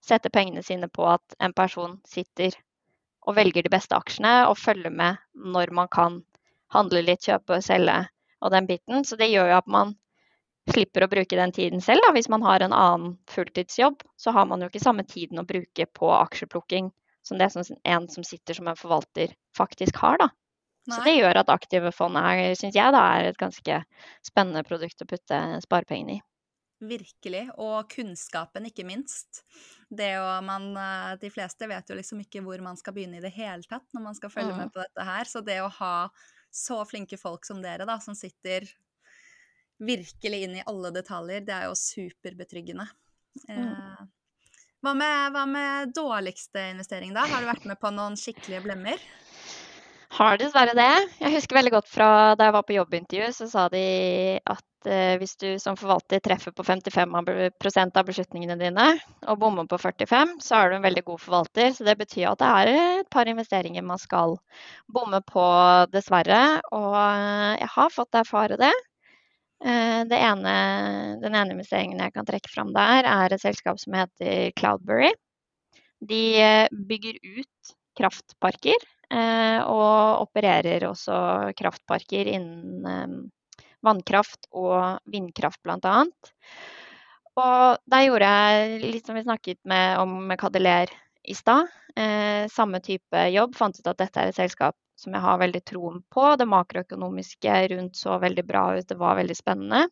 sette 0.05 0.31
pengene 0.31 0.63
sine 0.63 0.89
på 0.93 1.07
at 1.09 1.35
en 1.43 1.53
person 1.57 1.99
sitter 2.07 2.55
og 3.25 3.39
velger 3.39 3.65
de 3.65 3.73
beste 3.73 3.97
aksjene 3.97 4.45
og 4.51 4.59
følger 4.61 4.93
med 4.93 5.19
når 5.35 5.73
man 5.75 5.89
kan 5.89 6.21
handle 6.75 7.03
litt, 7.03 7.25
kjøpe 7.25 7.59
og 7.59 7.65
selge 7.65 8.05
og 8.45 8.53
den 8.53 8.69
biten. 8.69 9.05
Så 9.05 9.17
det 9.17 9.31
gjør 9.33 9.51
jo 9.51 9.59
at 9.59 9.71
man 9.71 9.95
slipper 10.73 11.05
å 11.05 11.11
bruke 11.11 11.37
den 11.37 11.53
tiden 11.53 11.83
selv. 11.85 12.05
Da. 12.07 12.13
Hvis 12.17 12.31
man 12.33 12.45
har 12.47 12.65
en 12.65 12.73
annen 12.73 13.17
fulltidsjobb, 13.31 14.03
så 14.17 14.35
har 14.37 14.47
man 14.49 14.65
jo 14.65 14.71
ikke 14.71 14.83
samme 14.83 15.05
tiden 15.09 15.41
å 15.41 15.49
bruke 15.49 15.87
på 15.93 16.13
aksjeplukking 16.17 16.93
som 17.25 17.41
det 17.41 17.51
som 17.53 17.65
en 17.89 18.09
som 18.13 18.25
sitter 18.25 18.57
som 18.57 18.69
en 18.69 18.77
forvalter, 18.77 19.33
faktisk 19.57 19.97
har. 19.97 20.19
Da. 20.21 20.29
Så 20.93 21.01
det 21.07 21.15
gjør 21.17 21.41
at 21.41 21.49
aktive 21.53 21.93
fond 21.97 22.19
er, 22.21 22.53
syns 22.61 22.77
jeg, 22.77 22.93
da, 22.93 23.01
er 23.17 23.31
et 23.31 23.41
ganske 23.41 23.81
spennende 24.25 24.65
produkt 24.69 25.01
å 25.01 25.09
putte 25.09 25.41
sparepengene 25.65 26.19
i. 26.19 26.25
Virkelig. 26.85 27.47
Og 27.63 27.89
kunnskapen, 27.89 28.69
ikke 28.69 28.85
minst. 28.85 29.41
Det 29.89 30.11
jo 30.17 30.25
man 30.45 30.73
eh, 30.77 31.13
De 31.23 31.31
fleste 31.33 31.69
vet 31.71 31.89
jo 31.89 31.97
liksom 31.97 32.21
ikke 32.25 32.43
hvor 32.45 32.61
man 32.65 32.77
skal 32.77 32.97
begynne 32.97 33.21
i 33.21 33.25
det 33.25 33.33
hele 33.37 33.65
tatt 33.71 33.87
når 33.95 34.05
man 34.11 34.17
skal 34.19 34.33
følge 34.33 34.53
mm. 34.53 34.61
med 34.61 34.75
på 34.75 34.83
dette 34.83 35.07
her. 35.09 35.31
Så 35.31 35.41
det 35.47 35.61
å 35.65 35.73
ha 35.79 35.97
så 36.55 36.83
flinke 36.87 37.17
folk 37.19 37.47
som 37.49 37.63
dere, 37.65 37.87
da, 37.89 37.97
som 38.03 38.15
sitter 38.19 38.69
virkelig 39.83 40.43
inn 40.47 40.59
i 40.59 40.67
alle 40.67 40.93
detaljer. 40.95 41.45
Det 41.47 41.55
er 41.57 41.69
jo 41.69 41.79
superbetryggende. 41.79 42.87
Mm. 43.49 43.57
Eh, 43.57 44.05
hva, 44.85 44.95
med, 44.95 45.35
hva 45.35 45.45
med 45.49 45.95
dårligste 45.97 46.69
investering, 46.75 47.15
da? 47.17 47.27
Har 47.31 47.43
du 47.43 47.51
vært 47.51 47.69
med 47.69 47.81
på 47.81 47.93
noen 47.95 48.19
skikkelige 48.21 48.65
blemmer? 48.67 49.01
Har 50.15 50.39
dessverre 50.39 50.77
det. 50.79 50.93
Jeg 51.19 51.35
husker 51.35 51.57
veldig 51.59 51.73
godt 51.75 51.89
fra 51.91 52.09
da 52.39 52.47
jeg 52.47 52.55
var 52.55 52.67
på 52.69 52.77
jobbintervju, 52.77 53.33
så 53.35 53.49
sa 53.51 53.65
de 53.73 53.83
at 54.39 54.87
eh, 54.87 55.17
hvis 55.19 55.35
du 55.41 55.49
som 55.59 55.75
forvalter 55.79 56.23
treffer 56.23 56.55
på 56.55 56.63
55% 56.69 57.99
av 57.99 58.07
beslutningene 58.07 58.55
dine 58.61 58.87
og 59.27 59.41
bommer 59.43 59.67
på 59.67 59.81
45, 59.83 60.37
så 60.45 60.61
er 60.61 60.71
du 60.71 60.77
en 60.77 60.87
veldig 60.87 61.03
god 61.09 61.23
forvalter. 61.25 61.73
Så 61.75 61.89
det 61.89 61.97
betyr 61.99 62.29
at 62.31 62.45
det 62.45 62.53
er 62.61 62.73
et 62.77 63.11
par 63.11 63.27
investeringer 63.31 63.83
man 63.83 63.99
skal 63.99 64.37
bomme 64.87 65.19
på, 65.27 65.49
dessverre. 65.91 66.45
Og 66.71 66.95
eh, 67.01 67.53
jeg 67.65 67.73
har 67.75 67.95
fått 67.97 68.23
erfare 68.23 68.61
det. 68.61 68.75
Eh, 69.65 70.01
ene, 70.13 70.55
den 71.23 71.33
ene 71.33 71.55
investeringen 71.55 72.03
jeg 72.03 72.13
kan 72.13 72.27
trekke 72.29 72.51
fram 72.53 72.75
der, 72.77 73.07
er 73.09 73.33
et 73.33 73.41
selskap 73.41 73.79
som 73.81 73.97
heter 73.97 74.51
Cloudberry. 74.59 75.15
De 76.05 76.25
eh, 76.37 76.67
bygger 76.69 77.17
ut 77.39 77.73
kraftparker 77.97 78.77
eh, 79.09 79.61
og 79.65 80.27
opererer 80.27 80.85
også 80.91 81.17
kraftparker 81.57 82.29
innen 82.35 83.31
vannkraft 83.85 84.51
og 84.53 85.01
vindkraft 85.09 85.63
bl.a. 85.65 85.97
Og 87.41 87.89
der 87.91 88.05
gjorde 88.05 88.29
jeg 88.37 88.79
litt 88.85 89.09
som 89.09 89.17
vi 89.17 89.25
snakket 89.25 89.63
med, 89.65 89.97
om 90.03 90.19
med 90.29 90.39
Cadeler 90.41 90.93
i 91.25 91.35
stad. 91.35 91.67
Samme 92.53 92.79
type 92.85 93.25
jobb. 93.33 93.57
Fant 93.59 93.77
ut 93.81 93.91
at 93.91 93.99
dette 93.99 94.23
er 94.23 94.31
et 94.31 94.39
selskap 94.39 94.77
som 94.99 95.15
jeg 95.15 95.25
har 95.25 95.41
veldig 95.43 95.63
troen 95.67 96.03
på. 96.13 96.27
Det 96.39 96.47
makroøkonomiske 96.51 97.57
rundt 97.75 97.99
så 97.99 98.19
veldig 98.23 98.45
bra 98.47 98.67
ut, 98.79 98.89
det 98.89 98.99
var 99.01 99.19
veldig 99.21 99.37
spennende. 99.39 99.89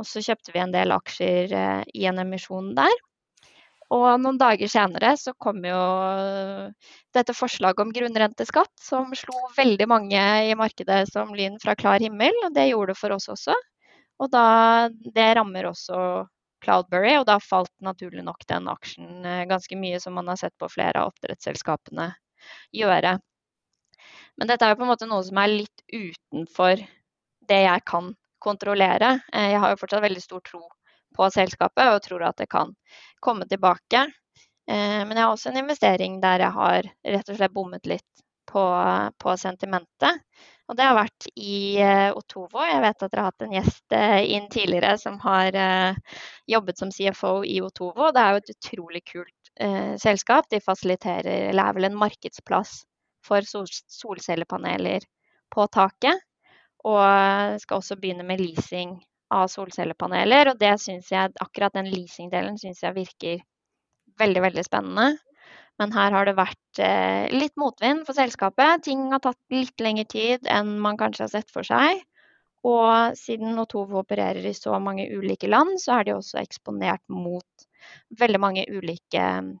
Og 0.00 0.08
så 0.08 0.22
kjøpte 0.24 0.54
vi 0.54 0.62
en 0.62 0.74
del 0.74 0.94
aksjer 0.94 1.54
eh, 1.56 1.82
i 1.94 2.06
en 2.08 2.20
emisjon 2.22 2.72
der. 2.78 2.94
Og 3.90 4.06
noen 4.22 4.38
dager 4.38 4.70
senere 4.70 5.16
så 5.18 5.32
kom 5.34 5.64
jo 5.66 5.78
dette 7.14 7.34
forslaget 7.34 7.82
om 7.82 7.90
grunnrenteskatt, 7.94 8.70
som 8.78 9.10
slo 9.18 9.34
veldig 9.56 9.88
mange 9.90 10.20
i 10.46 10.54
markedet 10.58 11.02
som 11.10 11.34
lyn 11.34 11.58
fra 11.62 11.74
klar 11.78 11.98
himmel. 12.02 12.36
Og 12.46 12.54
det 12.54 12.68
gjorde 12.70 12.94
det 12.94 13.00
for 13.00 13.16
oss 13.16 13.26
også. 13.34 13.56
Og 14.20 14.30
da, 14.30 14.44
det 14.90 15.32
rammer 15.40 15.72
også 15.72 15.98
Cloudberry, 16.60 17.14
og 17.16 17.26
da 17.26 17.38
falt 17.40 17.72
naturlig 17.82 18.22
nok 18.24 18.44
den 18.50 18.68
aksjen 18.68 19.24
eh, 19.24 19.46
ganske 19.48 19.76
mye, 19.80 20.00
som 20.00 20.14
man 20.18 20.28
har 20.28 20.38
sett 20.38 20.56
på 20.60 20.68
flere 20.70 21.00
av 21.00 21.10
oppdrettsselskapene 21.10 22.10
gjøre. 22.76 23.16
Men 24.40 24.48
dette 24.48 24.64
er 24.64 24.72
jo 24.72 24.80
på 24.80 24.86
en 24.86 24.88
måte 24.88 25.06
noe 25.08 25.20
som 25.26 25.38
er 25.42 25.52
litt 25.52 25.82
utenfor 25.92 26.80
det 27.50 27.58
jeg 27.60 27.82
kan 27.90 28.06
kontrollere. 28.40 29.18
Eh, 29.34 29.50
jeg 29.52 29.60
har 29.60 29.74
jo 29.74 29.80
fortsatt 29.82 30.06
veldig 30.06 30.22
stor 30.24 30.40
tro 30.46 30.62
på 31.16 31.26
selskapet 31.34 31.90
og 31.92 32.00
tror 32.06 32.24
at 32.30 32.40
det 32.40 32.48
kan 32.48 32.72
komme 33.20 33.44
tilbake. 33.50 34.06
Eh, 34.64 35.02
men 35.04 35.12
jeg 35.12 35.20
har 35.26 35.34
også 35.34 35.50
en 35.52 35.60
investering 35.60 36.16
der 36.22 36.46
jeg 36.46 36.56
har 36.56 36.88
rett 36.88 37.28
og 37.28 37.36
slett 37.36 37.52
bommet 37.52 37.90
litt 37.90 38.24
på, 38.48 38.64
på 39.20 39.36
sentimentet. 39.36 40.24
Og 40.70 40.78
det 40.78 40.86
har 40.86 40.96
vært 40.96 41.26
i 41.34 41.82
uh, 41.82 42.14
Otovo. 42.14 42.62
Jeg 42.62 42.80
vet 42.84 43.02
at 43.02 43.10
dere 43.10 43.24
har 43.24 43.32
hatt 43.32 43.44
en 43.44 43.54
gjest 43.56 43.94
inn 44.30 44.44
tidligere 44.54 44.92
som 45.02 45.16
har 45.24 45.56
jobbet 46.46 46.78
som 46.78 46.92
CFO 46.94 47.32
i 47.42 47.56
Otovo. 47.66 48.12
Det 48.14 48.22
er 48.22 48.30
jo 48.36 48.40
et 48.40 48.52
utrolig 48.54 49.02
kult 49.10 49.50
selskap. 49.98 50.46
De 50.50 50.62
fasiliterer, 50.62 51.48
eller 51.50 51.66
er 51.66 51.76
vel 51.76 51.88
en 51.90 51.98
markedsplass 51.98 52.76
for 53.26 53.46
sol 53.46 53.68
solcellepaneler 53.70 55.06
på 55.52 55.66
taket. 55.72 56.20
Og 56.88 57.60
skal 57.60 57.80
også 57.80 57.98
begynne 58.00 58.24
med 58.24 58.40
leasing 58.40 58.94
av 59.30 59.50
solcellepaneler. 59.52 60.52
Og 60.52 60.60
det 60.60 60.74
syns 60.82 61.10
jeg, 61.12 61.32
akkurat 61.40 61.76
den 61.76 61.90
leasingdelen 61.92 62.56
syns 62.60 62.82
jeg 62.84 62.96
virker 62.96 63.42
veldig, 64.20 64.44
veldig 64.48 64.64
spennende. 64.66 65.10
Men 65.80 65.94
her 65.96 66.12
har 66.12 66.28
det 66.28 66.36
vært 66.36 66.80
eh, 66.84 67.26
litt 67.32 67.56
motvind 67.60 68.04
for 68.08 68.16
selskapet. 68.16 68.84
Ting 68.84 69.06
har 69.14 69.22
tatt 69.24 69.40
litt 69.52 69.80
lengre 69.80 70.04
tid 70.08 70.48
enn 70.50 70.74
man 70.82 70.98
kanskje 71.00 71.24
har 71.24 71.32
sett 71.32 71.52
for 71.52 71.64
seg. 71.66 72.02
Og 72.68 73.16
siden 73.16 73.56
Otovo 73.62 74.02
opererer 74.02 74.44
i 74.44 74.52
så 74.56 74.76
mange 74.82 75.06
ulike 75.08 75.48
land, 75.48 75.78
så 75.80 75.96
er 75.96 76.08
de 76.08 76.16
også 76.18 76.42
eksponert 76.42 77.00
mot 77.08 77.64
veldig 78.20 78.40
mange 78.42 78.66
ulike 78.68 79.22
mm, 79.40 79.54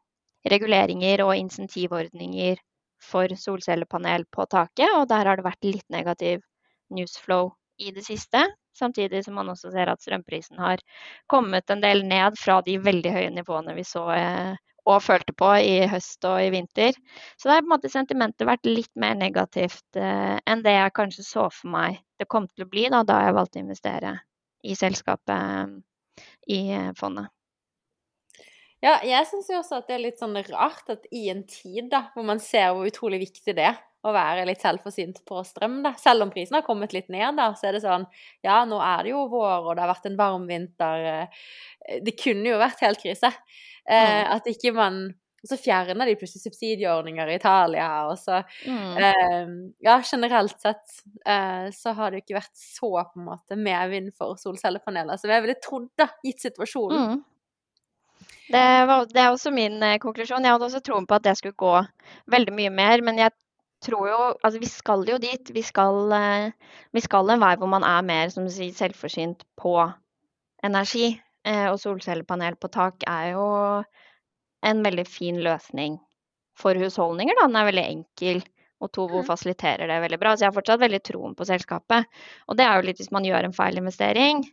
reguleringer 0.52 1.22
og 1.24 1.32
insentivordninger 1.38 2.60
for 3.02 3.32
solcellepanel 3.36 4.26
på 4.32 4.46
taket. 4.50 4.88
Og 4.98 5.08
der 5.10 5.28
har 5.28 5.40
det 5.40 5.46
vært 5.46 5.66
litt 5.66 5.86
negativ 5.92 6.42
newsflow 6.94 7.52
i 7.80 7.92
det 7.96 8.04
siste. 8.06 8.44
Samtidig 8.76 9.24
som 9.24 9.36
man 9.38 9.50
også 9.52 9.72
ser 9.74 9.90
at 9.90 10.02
strømprisen 10.02 10.60
har 10.62 10.82
kommet 11.30 11.70
en 11.70 11.82
del 11.82 12.04
ned 12.06 12.38
fra 12.38 12.60
de 12.66 12.78
veldig 12.80 13.14
høye 13.14 13.30
nivåene 13.34 13.74
vi 13.76 13.84
så 13.86 14.04
eh, 14.14 14.52
og 14.88 15.02
følte 15.04 15.34
på 15.36 15.48
i 15.60 15.74
høst 15.90 16.24
og 16.28 16.38
i 16.42 16.52
vinter. 16.54 16.96
Så 17.36 17.48
det 17.48 17.56
har 17.56 17.64
på 17.64 17.68
en 17.68 17.74
måte 17.74 17.92
sentimentet 17.92 18.48
vært 18.48 18.68
litt 18.68 18.92
mer 19.00 19.18
negativt 19.18 19.98
eh, 19.98 20.38
enn 20.46 20.64
det 20.64 20.76
jeg 20.76 20.96
kanskje 20.96 21.26
så 21.26 21.48
for 21.52 21.72
meg 21.72 22.00
det 22.20 22.28
kom 22.28 22.48
til 22.48 22.66
å 22.66 22.70
bli 22.70 22.88
da, 22.92 23.02
da 23.06 23.22
jeg 23.26 23.36
valgte 23.36 23.60
å 23.60 23.64
investere 23.64 24.14
i 24.62 24.76
selskapet 24.76 25.78
i 26.52 26.62
eh, 26.76 26.90
fondet. 26.98 27.32
Ja, 28.80 28.96
jeg 29.04 29.28
syns 29.28 29.50
jo 29.52 29.58
også 29.60 29.80
at 29.80 29.90
det 29.90 29.98
er 29.98 30.04
litt 30.06 30.20
sånn 30.22 30.38
rart 30.48 30.88
at 30.92 31.04
i 31.12 31.26
en 31.32 31.42
tid 31.48 31.90
da, 31.92 32.06
hvor 32.14 32.24
man 32.26 32.40
ser 32.40 32.72
hvor 32.72 32.88
utrolig 32.88 33.20
viktig 33.26 33.54
det 33.58 33.66
er 33.68 33.80
å 34.00 34.12
være 34.16 34.46
litt 34.48 34.62
selvforsynt 34.64 35.20
på 35.28 35.42
strøm, 35.44 35.82
da. 35.84 35.92
Selv 36.00 36.24
om 36.24 36.30
prisen 36.32 36.56
har 36.56 36.64
kommet 36.64 36.94
litt 36.96 37.10
ned, 37.12 37.36
da, 37.36 37.50
så 37.58 37.68
er 37.68 37.76
det 37.76 37.84
sånn 37.84 38.06
Ja, 38.46 38.62
nå 38.68 38.80
er 38.80 39.04
det 39.04 39.12
jo 39.12 39.26
vår, 39.28 39.66
og 39.66 39.74
det 39.74 39.84
har 39.84 39.92
vært 39.92 40.08
en 40.08 40.20
varm 40.20 40.46
vinter. 40.48 41.08
Eh, 41.10 41.98
det 42.06 42.16
kunne 42.20 42.48
jo 42.48 42.60
vært 42.60 42.80
helt 42.86 43.02
krise. 43.02 43.32
Eh, 43.84 44.22
at 44.32 44.48
ikke 44.48 44.72
man 44.76 45.10
og 45.40 45.48
så 45.48 45.56
fjerner 45.56 46.04
de 46.04 46.18
plutselig 46.20 46.42
subsidieordninger 46.42 47.30
i 47.32 47.36
Italia. 47.38 47.86
Og 48.10 48.18
så 48.20 48.42
mm. 48.68 48.98
eh, 49.00 49.52
Ja, 49.86 49.96
generelt 50.04 50.60
sett 50.60 51.00
eh, 51.24 51.70
så 51.72 51.94
har 51.96 52.10
det 52.10 52.20
jo 52.20 52.24
ikke 52.26 52.40
vært 52.42 52.60
så 52.60 52.90
på 52.92 53.20
en 53.20 53.28
måte 53.30 53.56
medvind 53.56 54.12
for 54.18 54.36
solcellepaneler 54.40 55.20
som 55.20 55.32
jeg 55.32 55.44
ville 55.46 55.56
trodd, 55.64 55.88
da, 55.96 56.10
gitt 56.26 56.44
situasjonen. 56.44 57.14
Mm. 57.14 57.22
Det, 58.50 58.86
var, 58.86 59.06
det, 59.06 59.20
er 59.20 59.30
også 59.30 59.52
min 59.54 59.78
eh, 59.86 59.98
konklusjon. 60.02 60.44
Jeg 60.44 60.56
hadde 60.56 60.66
også 60.66 60.82
troen 60.82 61.06
på 61.06 61.16
at 61.18 61.26
det 61.26 61.36
skulle 61.38 61.58
gå 61.58 61.76
veldig 62.34 62.54
mye 62.56 62.72
mer. 62.74 63.04
Men 63.06 63.20
jeg 63.22 63.34
tror 63.84 64.08
jo 64.10 64.20
Altså, 64.42 64.58
vi 64.58 64.68
skal 64.68 65.06
jo 65.08 65.18
dit. 65.22 65.54
Vi 65.54 65.62
skal, 65.62 66.12
eh, 66.12 66.76
vi 66.92 67.02
skal 67.04 67.30
en 67.30 67.42
vei 67.42 67.54
hvor 67.60 67.70
man 67.70 67.86
er 67.86 68.02
mer 68.06 68.32
som 68.34 68.46
du 68.46 68.52
sier, 68.52 68.74
selvforsynt 68.74 69.46
på 69.60 69.74
energi. 70.66 71.14
Eh, 71.46 71.66
og 71.70 71.78
solcellepanel 71.80 72.58
på 72.60 72.68
tak 72.68 73.06
er 73.08 73.32
jo 73.32 73.44
en 74.66 74.82
veldig 74.84 75.06
fin 75.08 75.38
løsning 75.40 75.96
for 76.58 76.76
husholdninger. 76.76 77.38
Da. 77.38 77.46
Den 77.48 77.56
er 77.56 77.68
veldig 77.70 77.86
enkel, 77.86 78.42
og 78.80 78.92
Tovo 78.92 79.22
mm. 79.22 79.28
fasiliterer 79.28 79.88
det 79.88 80.00
veldig 80.04 80.18
bra. 80.20 80.34
Så 80.34 80.44
jeg 80.44 80.50
har 80.50 80.58
fortsatt 80.58 80.82
veldig 80.82 81.00
troen 81.06 81.36
på 81.38 81.46
selskapet. 81.48 82.10
Og 82.48 82.58
det 82.58 82.66
er 82.66 82.76
jo 82.76 82.88
litt 82.88 83.00
hvis 83.00 83.14
man 83.14 83.24
gjør 83.24 83.48
en 83.48 83.56
feil 83.56 83.80
investering, 83.80 84.44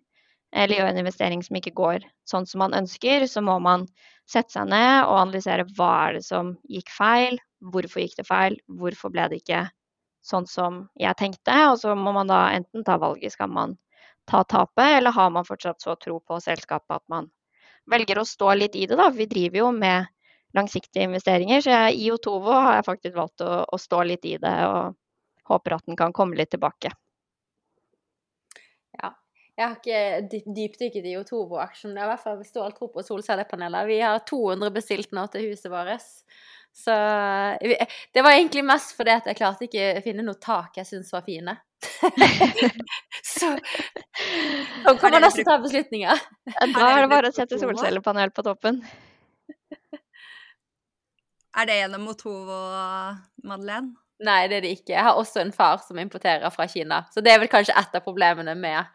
eller 0.55 0.79
gjør 0.79 0.91
en 0.91 1.01
investering 1.01 1.41
som 1.43 1.57
ikke 1.59 1.75
går 1.77 2.05
sånn 2.29 2.47
som 2.47 2.63
man 2.63 2.75
ønsker, 2.77 3.25
så 3.27 3.43
må 3.43 3.57
man 3.63 3.85
sette 4.27 4.55
seg 4.55 4.69
ned 4.71 5.07
og 5.07 5.21
analysere 5.21 5.67
hva 5.77 5.91
er 6.07 6.17
det 6.17 6.23
som 6.27 6.53
gikk 6.71 6.91
feil, 6.91 7.39
hvorfor 7.73 8.03
gikk 8.03 8.17
det 8.19 8.27
feil, 8.27 8.57
hvorfor 8.79 9.11
ble 9.13 9.27
det 9.31 9.41
ikke 9.41 9.65
sånn 10.27 10.47
som 10.49 10.85
jeg 10.99 11.15
tenkte. 11.19 11.55
Og 11.71 11.79
så 11.81 11.95
må 11.95 12.13
man 12.15 12.31
da 12.31 12.47
enten 12.55 12.85
ta 12.87 12.97
valget, 13.01 13.35
skal 13.35 13.51
man 13.51 13.77
ta 14.27 14.43
tapet, 14.43 14.97
eller 14.97 15.15
har 15.15 15.31
man 15.31 15.47
fortsatt 15.47 15.81
så 15.81 15.95
tro 15.95 16.19
på 16.19 16.39
selskapet 16.43 16.99
at 16.99 17.05
man 17.11 17.29
velger 17.87 18.19
å 18.19 18.27
stå 18.27 18.53
litt 18.59 18.75
i 18.75 18.85
det, 18.87 18.97
da. 18.99 19.09
Vi 19.15 19.27
driver 19.31 19.61
jo 19.63 19.71
med 19.71 20.11
langsiktige 20.55 21.07
investeringer, 21.07 21.61
så 21.63 21.71
jeg, 21.71 21.99
i 22.03 22.11
Otovo 22.11 22.55
har 22.55 22.79
jeg 22.79 22.87
faktisk 22.87 23.15
valgt 23.15 23.43
å, 23.45 23.63
å 23.63 23.79
stå 23.79 24.03
litt 24.07 24.25
i 24.27 24.35
det 24.41 24.55
og 24.67 24.97
håper 25.47 25.77
at 25.77 25.85
den 25.87 25.99
kan 25.99 26.15
komme 26.15 26.35
litt 26.35 26.51
tilbake. 26.51 26.91
Jeg 29.57 29.65
har 29.65 29.77
ikke 29.79 30.41
dypdykket 30.53 31.05
i 31.09 31.15
Otovo-aksjen. 31.17 31.95
Jeg 31.95 32.03
har 32.03 32.11
i 32.11 32.13
hvert 32.13 32.23
fall 32.23 32.43
stål 32.45 32.75
tro 32.77 32.91
på 32.93 33.01
solcellepaneler. 33.05 33.87
Vi 33.89 33.97
har 34.03 34.19
200 34.29 34.69
bestilt 34.75 35.15
nå 35.17 35.23
til 35.33 35.49
huset 35.49 35.71
vårt. 35.73 36.05
Så 36.77 36.93
det 38.13 38.21
var 38.21 38.35
egentlig 38.35 38.61
mest 38.67 38.93
fordi 38.93 39.15
at 39.15 39.25
jeg 39.25 39.39
klarte 39.39 39.65
ikke 39.65 39.87
å 39.97 40.03
finne 40.05 40.25
noe 40.27 40.37
tak 40.37 40.77
jeg 40.77 40.85
syntes 40.85 41.09
var 41.15 41.25
fine. 41.25 41.57
så 43.25 43.49
så 44.83 44.93
kan 45.01 45.17
man 45.17 45.25
også 45.25 45.45
ta 45.47 45.57
beslutninger. 45.63 46.21
Da 46.45 46.91
er 46.91 47.01
det 47.01 47.09
bare 47.15 47.31
å 47.31 47.35
sette 47.35 47.57
solcellepanel 47.61 48.33
på 48.35 48.45
toppen. 48.45 48.83
Er 51.57 51.65
det 51.65 51.79
gjennom 51.79 52.05
Otovo, 52.13 52.61
Madeleine? 53.41 53.95
Nei, 54.21 54.43
det 54.49 54.59
er 54.59 54.65
det 54.65 54.77
ikke. 54.77 54.93
Jeg 54.93 55.05
har 55.05 55.17
også 55.17 55.41
en 55.41 55.53
far 55.53 55.81
som 55.85 55.97
importerer 56.01 56.49
fra 56.53 56.65
Kina. 56.69 57.03
Så 57.13 57.21
det 57.25 57.33
er 57.33 57.41
vel 57.41 57.49
kanskje 57.49 57.73
et 57.77 57.97
av 57.97 58.05
problemene 58.05 58.53
med 58.57 58.85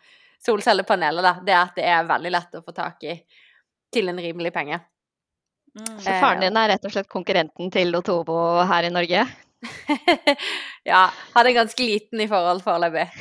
solcellepaneler, 0.46 1.22
da. 1.22 1.36
Det 1.44 1.54
er 1.54 1.62
at 1.62 1.78
det 1.78 1.86
er 1.88 2.08
veldig 2.08 2.32
lett 2.34 2.58
å 2.58 2.64
få 2.64 2.74
tak 2.76 3.04
i 3.06 3.16
til 3.92 4.08
en 4.08 4.20
rimelig 4.20 4.52
penge. 4.54 4.80
Mm. 5.78 5.96
Så 6.00 6.18
faren 6.20 6.42
din 6.44 6.58
er 6.60 6.74
rett 6.74 6.84
og 6.84 6.92
slett 6.92 7.12
konkurrenten 7.12 7.70
til 7.72 7.96
Otovo 7.96 8.36
her 8.68 8.88
i 8.88 8.92
Norge? 8.92 9.24
ja. 10.90 11.06
Hadde 11.32 11.56
ganske 11.56 11.86
liten 11.86 12.20
i 12.20 12.28
forhold 12.28 12.64
foreløpig. 12.64 13.08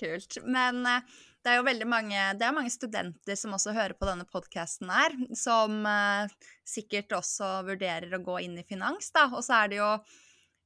Kult. 0.00 0.40
Men 0.44 0.84
eh, 0.88 1.18
det 1.44 1.52
er 1.52 1.60
jo 1.60 1.68
veldig 1.68 1.88
mange, 1.88 2.24
det 2.36 2.44
er 2.44 2.56
mange 2.56 2.72
studenter 2.72 3.38
som 3.38 3.54
også 3.56 3.72
hører 3.76 3.94
på 3.96 4.08
denne 4.08 4.26
podkasten 4.28 4.90
her, 4.92 5.14
som 5.36 5.86
eh, 5.88 6.32
sikkert 6.68 7.16
også 7.20 7.60
vurderer 7.68 8.12
å 8.16 8.24
gå 8.24 8.40
inn 8.44 8.58
i 8.60 8.66
finans, 8.68 9.12
da. 9.14 9.28
Og 9.32 9.44
så 9.46 9.62
er 9.62 9.72
det 9.72 9.80
jo 9.80 9.92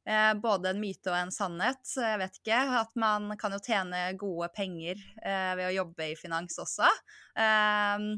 eh, 0.09 0.33
både 0.41 0.73
en 0.73 0.83
myte 0.83 1.13
og 1.13 1.19
en 1.19 1.33
sannhet, 1.35 1.83
jeg 1.97 2.21
vet 2.21 2.41
ikke. 2.41 2.61
At 2.81 2.93
man 3.01 3.33
kan 3.41 3.55
jo 3.57 3.63
tjene 3.65 4.07
gode 4.21 4.51
penger 4.57 5.01
eh, 5.23 5.53
ved 5.59 5.69
å 5.69 5.75
jobbe 5.81 6.13
i 6.13 6.19
finans 6.19 6.61
også. 6.63 6.91
Eh, 7.39 8.11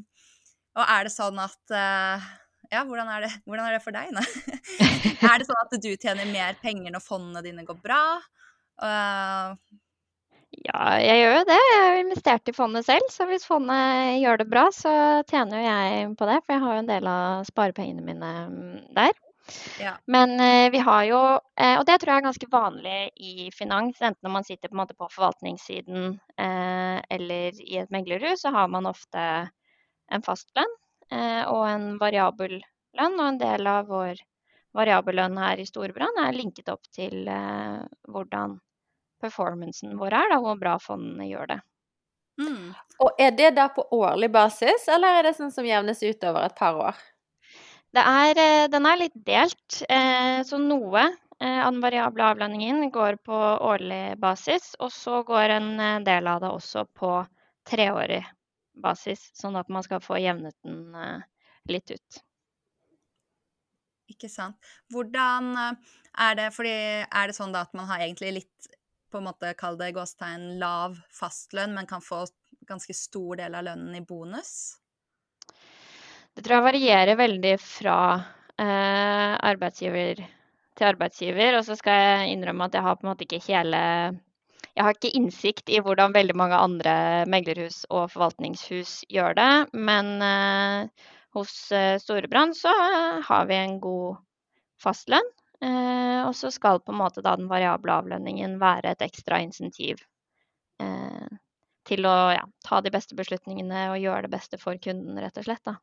og 0.77 0.85
er 0.85 1.09
det 1.09 1.15
sånn 1.15 1.41
at 1.41 1.73
eh, 1.73 2.29
ja, 2.73 2.83
hvordan 2.85 3.09
er, 3.15 3.27
det, 3.27 3.33
hvordan 3.47 3.69
er 3.69 3.77
det, 3.77 3.83
for 3.85 3.95
deg? 3.95 4.13
er 5.31 5.39
det 5.39 5.49
sånn 5.49 5.63
at 5.63 5.75
du 5.79 5.91
tjener 5.95 6.29
mer 6.31 6.57
penger 6.63 6.93
når 6.93 7.05
fondene 7.05 7.45
dine 7.47 7.67
går 7.67 7.79
bra? 7.83 8.05
Uh... 8.83 9.57
Ja, 10.67 10.97
jeg 11.03 11.21
gjør 11.21 11.35
jo 11.35 11.47
det. 11.51 11.59
Jeg 11.59 11.81
har 11.83 11.99
investert 12.01 12.51
i 12.51 12.55
fondet 12.55 12.87
selv, 12.87 13.11
så 13.13 13.27
hvis 13.29 13.45
fondet 13.47 14.17
gjør 14.23 14.41
det 14.41 14.47
bra, 14.51 14.65
så 14.73 14.93
tjener 15.29 15.61
jo 15.61 15.67
jeg 15.67 16.07
på 16.19 16.29
det. 16.31 16.39
For 16.45 16.55
jeg 16.55 16.63
har 16.63 16.75
jo 16.75 16.83
en 16.83 16.91
del 16.91 17.09
av 17.11 17.47
sparepengene 17.49 18.05
mine 18.07 18.31
mm, 18.51 18.77
der. 18.97 19.13
Ja. 19.81 19.93
Men 20.11 20.35
eh, 20.43 20.71
vi 20.75 20.81
har 20.83 21.05
jo, 21.07 21.21
eh, 21.61 21.77
og 21.79 21.85
det 21.87 22.01
tror 22.01 22.13
jeg 22.13 22.23
er 22.23 22.27
ganske 22.29 22.49
vanlig 22.53 22.97
i 23.17 23.51
finans, 23.55 24.01
enten 24.01 24.27
når 24.27 24.35
man 24.39 24.49
sitter 24.49 24.69
på, 24.69 24.75
en 24.75 24.83
måte 24.83 24.99
på 24.99 25.11
forvaltningssiden 25.13 26.17
eh, 26.41 26.99
eller 27.19 27.61
i 27.63 27.79
et 27.83 27.95
meglerhus, 27.95 28.43
så 28.43 28.55
har 28.57 28.73
man 28.73 28.91
ofte 28.91 29.23
en 30.11 30.27
fastlønn 30.27 30.75
Eh, 31.13 31.43
og 31.47 31.63
en 31.69 31.87
variabel 32.01 32.59
lønn. 32.99 33.21
Og 33.21 33.27
en 33.29 33.39
del 33.41 33.71
av 33.71 33.91
vår 33.91 34.21
variabel 34.77 35.21
lønn 35.21 35.39
her 35.41 35.63
i 35.63 35.69
Storbrann 35.69 36.23
er 36.25 36.37
linket 36.37 36.71
opp 36.73 36.85
til 36.95 37.29
eh, 37.31 37.83
hvordan 38.11 38.59
performancen 39.23 39.97
vår 40.01 40.19
er, 40.19 40.31
da, 40.35 40.41
hvor 40.43 40.59
bra 40.61 40.77
fondene 40.83 41.29
gjør 41.31 41.55
det. 41.55 41.61
Mm. 42.37 42.75
Og 43.01 43.21
er 43.23 43.31
det 43.33 43.55
da 43.57 43.71
på 43.73 43.87
årlig 43.97 44.29
basis, 44.33 44.85
eller 44.93 45.21
er 45.21 45.29
det 45.29 45.37
sånn 45.39 45.55
som 45.55 45.65
jevnes 45.65 46.03
ut 46.05 46.27
over 46.29 46.45
et 46.45 46.59
par 46.59 46.77
år? 46.91 46.99
Er, 48.03 48.39
eh, 48.39 48.67
den 48.73 48.87
er 48.87 49.01
litt 49.01 49.17
delt. 49.27 49.83
Så 50.47 50.59
noe 50.61 51.07
av 51.37 51.73
den 51.73 51.83
variable 51.85 52.25
avlønningen 52.25 52.91
går 52.93 53.19
på 53.25 53.37
årlig 53.37 54.17
basis, 54.21 54.75
og 54.81 54.93
så 54.93 55.21
går 55.27 55.59
en 55.59 56.05
del 56.05 56.31
av 56.33 56.41
det 56.41 56.53
også 56.53 56.87
på 56.97 57.11
treårig 57.69 58.23
basis, 58.83 59.31
sånn 59.35 59.57
at 59.59 59.71
man 59.73 59.85
skal 59.87 60.03
få 60.05 60.21
jevnet 60.21 60.57
den 60.65 60.95
eh, 60.95 61.27
litt 61.73 61.91
ut. 61.91 62.23
Ikke 64.13 64.31
sant. 64.31 64.59
Hvordan 64.93 65.53
eh, 65.59 65.95
er 66.29 66.39
det 66.39 66.51
fordi 66.55 66.75
Er 67.05 67.29
det 67.29 67.37
sånn 67.37 67.55
da 67.55 67.65
at 67.67 67.75
man 67.77 67.89
har 67.91 68.05
egentlig 68.05 68.35
litt 68.41 68.73
på 69.11 69.21
en 69.21 69.29
måte 69.29 69.53
kall 69.59 69.79
det 69.79 69.93
gåstegn 69.97 70.57
lav 70.61 70.97
fastlønn, 71.15 71.75
men 71.77 71.89
kan 71.89 72.03
få 72.05 72.25
ganske 72.67 72.95
stor 72.97 73.39
del 73.41 73.55
av 73.55 73.67
lønnen 73.69 73.95
i 73.99 74.05
bonus? 74.05 74.77
Det 76.37 76.43
tror 76.45 76.59
jeg 76.59 76.67
varierer 76.67 77.17
veldig 77.17 77.55
fra 77.65 77.99
eh, 78.61 79.33
arbeidsgiver 79.49 80.19
til 80.77 80.89
arbeidsgiver. 80.91 81.57
Og 81.57 81.65
så 81.65 81.77
skal 81.79 81.97
jeg 81.97 82.35
innrømme 82.35 82.67
at 82.69 82.77
jeg 82.77 82.85
har 82.85 82.99
på 82.99 83.07
en 83.07 83.13
måte 83.15 83.25
ikke 83.25 83.41
hele 83.47 83.81
Jeg 84.77 84.85
har 84.85 84.93
ikke 84.93 85.15
innsikt 85.17 85.73
i 85.73 85.81
hvordan 85.81 86.13
veldig 86.13 86.37
mange 86.37 86.59
andre 86.61 86.93
meglerhus 87.33 87.87
og 87.89 88.11
forvaltningshus 88.13 88.99
gjør 89.09 89.39
det. 89.39 89.49
Men 89.73 90.13
eh, 90.21 91.09
hos 91.39 91.57
eh, 91.73 91.97
Storebrand 92.05 92.57
så 92.61 92.75
har 93.25 93.49
vi 93.49 93.57
en 93.57 93.81
god 93.81 94.21
fastlønn. 94.85 95.33
Eh, 95.65 96.21
og 96.27 96.37
så 96.37 96.53
skal 96.53 96.85
på 96.85 96.93
en 96.93 97.01
måte 97.01 97.25
da 97.25 97.33
den 97.41 97.49
variable 97.49 97.97
avlønningen 97.97 98.61
være 98.61 98.93
et 98.93 99.09
ekstra 99.09 99.41
insentiv 99.41 100.05
eh, 100.85 101.29
til 101.89 102.05
å 102.05 102.17
ja, 102.37 102.45
ta 102.69 102.85
de 102.85 102.93
beste 102.93 103.17
beslutningene 103.17 103.89
og 103.95 104.03
gjøre 104.05 104.27
det 104.29 104.37
beste 104.37 104.61
for 104.61 104.77
kunden, 104.77 105.17
rett 105.17 105.41
og 105.41 105.49
slett. 105.49 105.65
da. 105.65 105.79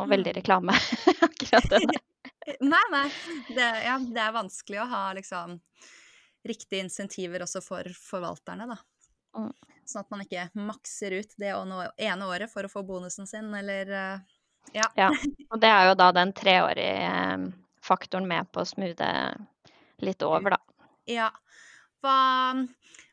Og 0.00 0.10
veldig 0.10 0.32
mm. 0.32 0.38
reklame, 0.40 0.76
akkurat 1.28 1.68
det 1.72 1.82
der. 1.86 2.00
nei, 2.72 2.84
nei. 2.92 3.06
Det, 3.48 3.66
ja, 3.84 3.98
det 4.00 4.22
er 4.24 4.36
vanskelig 4.36 4.80
å 4.82 4.88
ha 4.90 5.02
liksom 5.16 5.58
riktige 6.48 6.80
insentiver 6.86 7.44
også 7.44 7.62
for 7.64 7.88
forvalterne, 7.96 8.68
da. 8.70 8.78
Mm. 9.36 9.52
Sånn 9.86 10.04
at 10.04 10.12
man 10.12 10.22
ikke 10.24 10.46
makser 10.58 11.18
ut 11.20 11.34
det 11.40 11.50
ene 11.52 12.28
året 12.30 12.50
for 12.52 12.66
å 12.66 12.72
få 12.72 12.82
bonusen 12.86 13.28
sin, 13.28 13.50
eller 13.54 13.90
uh, 13.90 14.38
ja. 14.72 14.86
ja. 14.94 15.10
Og 15.52 15.60
det 15.60 15.70
er 15.70 15.90
jo 15.90 15.96
da 15.98 16.10
den 16.14 16.32
treårige 16.36 17.06
eh, 17.06 17.46
faktoren 17.84 18.28
med 18.30 18.50
på 18.52 18.62
å 18.62 18.68
smoothe 18.68 19.10
litt 20.04 20.24
over, 20.24 20.56
da. 20.56 20.90
Ja. 21.10 21.30
Hva, 22.00 22.16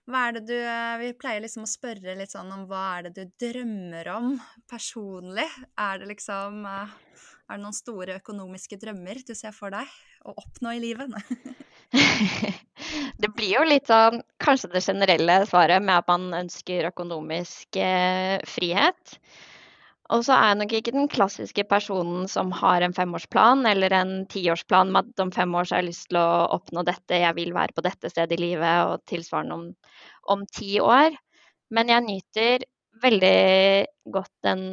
hva 0.07 0.27
er 0.27 0.37
det 0.37 0.43
du 0.47 0.57
Vi 1.01 1.13
pleier 1.19 1.43
liksom 1.43 1.65
å 1.65 1.69
spørre 1.69 2.15
litt 2.17 2.31
sånn 2.31 2.51
om 2.55 2.65
hva 2.69 2.83
er 2.97 3.09
det 3.09 3.15
du 3.17 3.33
drømmer 3.47 4.07
om 4.15 4.35
personlig? 4.69 5.47
Er 5.75 5.99
det 6.01 6.11
liksom 6.13 6.63
uh, 6.63 6.95
er 7.47 7.55
det 7.55 7.63
noen 7.63 7.75
store 7.75 8.17
økonomiske 8.19 8.75
drømmer 8.81 9.21
du 9.23 9.31
ser 9.37 9.53
for 9.55 9.71
deg 9.71 9.87
å 10.27 10.33
oppnå 10.35 10.73
i 10.75 10.81
livet? 10.83 11.13
det 13.21 13.29
blir 13.31 13.53
jo 13.53 13.61
litt 13.67 13.87
sånn 13.87 14.19
kanskje 14.43 14.73
det 14.73 14.83
generelle 14.83 15.37
svaret 15.47 15.83
med 15.83 15.95
at 16.01 16.09
man 16.11 16.27
ønsker 16.41 16.89
økonomisk 16.89 17.79
eh, 17.79 18.35
frihet. 18.51 19.15
Og 20.15 20.23
så 20.23 20.37
er 20.37 20.51
jeg 20.51 20.57
nok 20.61 20.73
ikke 20.77 20.93
den 20.95 21.09
klassiske 21.11 21.65
personen 21.67 22.29
som 22.31 22.53
har 22.55 22.83
en 22.83 22.95
femårsplan 22.95 23.65
eller 23.67 23.91
en 23.91 24.11
tiårsplan 24.31 24.93
med 24.95 25.09
at 25.11 25.23
om 25.25 25.33
fem 25.35 25.55
år 25.59 25.67
så 25.67 25.75
har 25.75 25.83
jeg 25.83 25.89
lyst 25.89 26.07
til 26.11 26.19
å 26.21 26.47
oppnå 26.55 26.83
dette, 26.87 27.19
jeg 27.19 27.35
vil 27.35 27.51
være 27.55 27.75
på 27.75 27.83
dette 27.83 28.11
stedet 28.13 28.37
i 28.37 28.41
livet 28.41 28.87
og 28.87 29.03
tilsvarende 29.11 29.57
om, 29.57 29.65
om 30.31 30.45
ti 30.47 30.77
år. 30.79 31.17
Men 31.75 31.91
jeg 31.91 32.05
nyter 32.05 32.63
veldig 33.03 33.41
godt 34.15 34.33
den 34.47 34.63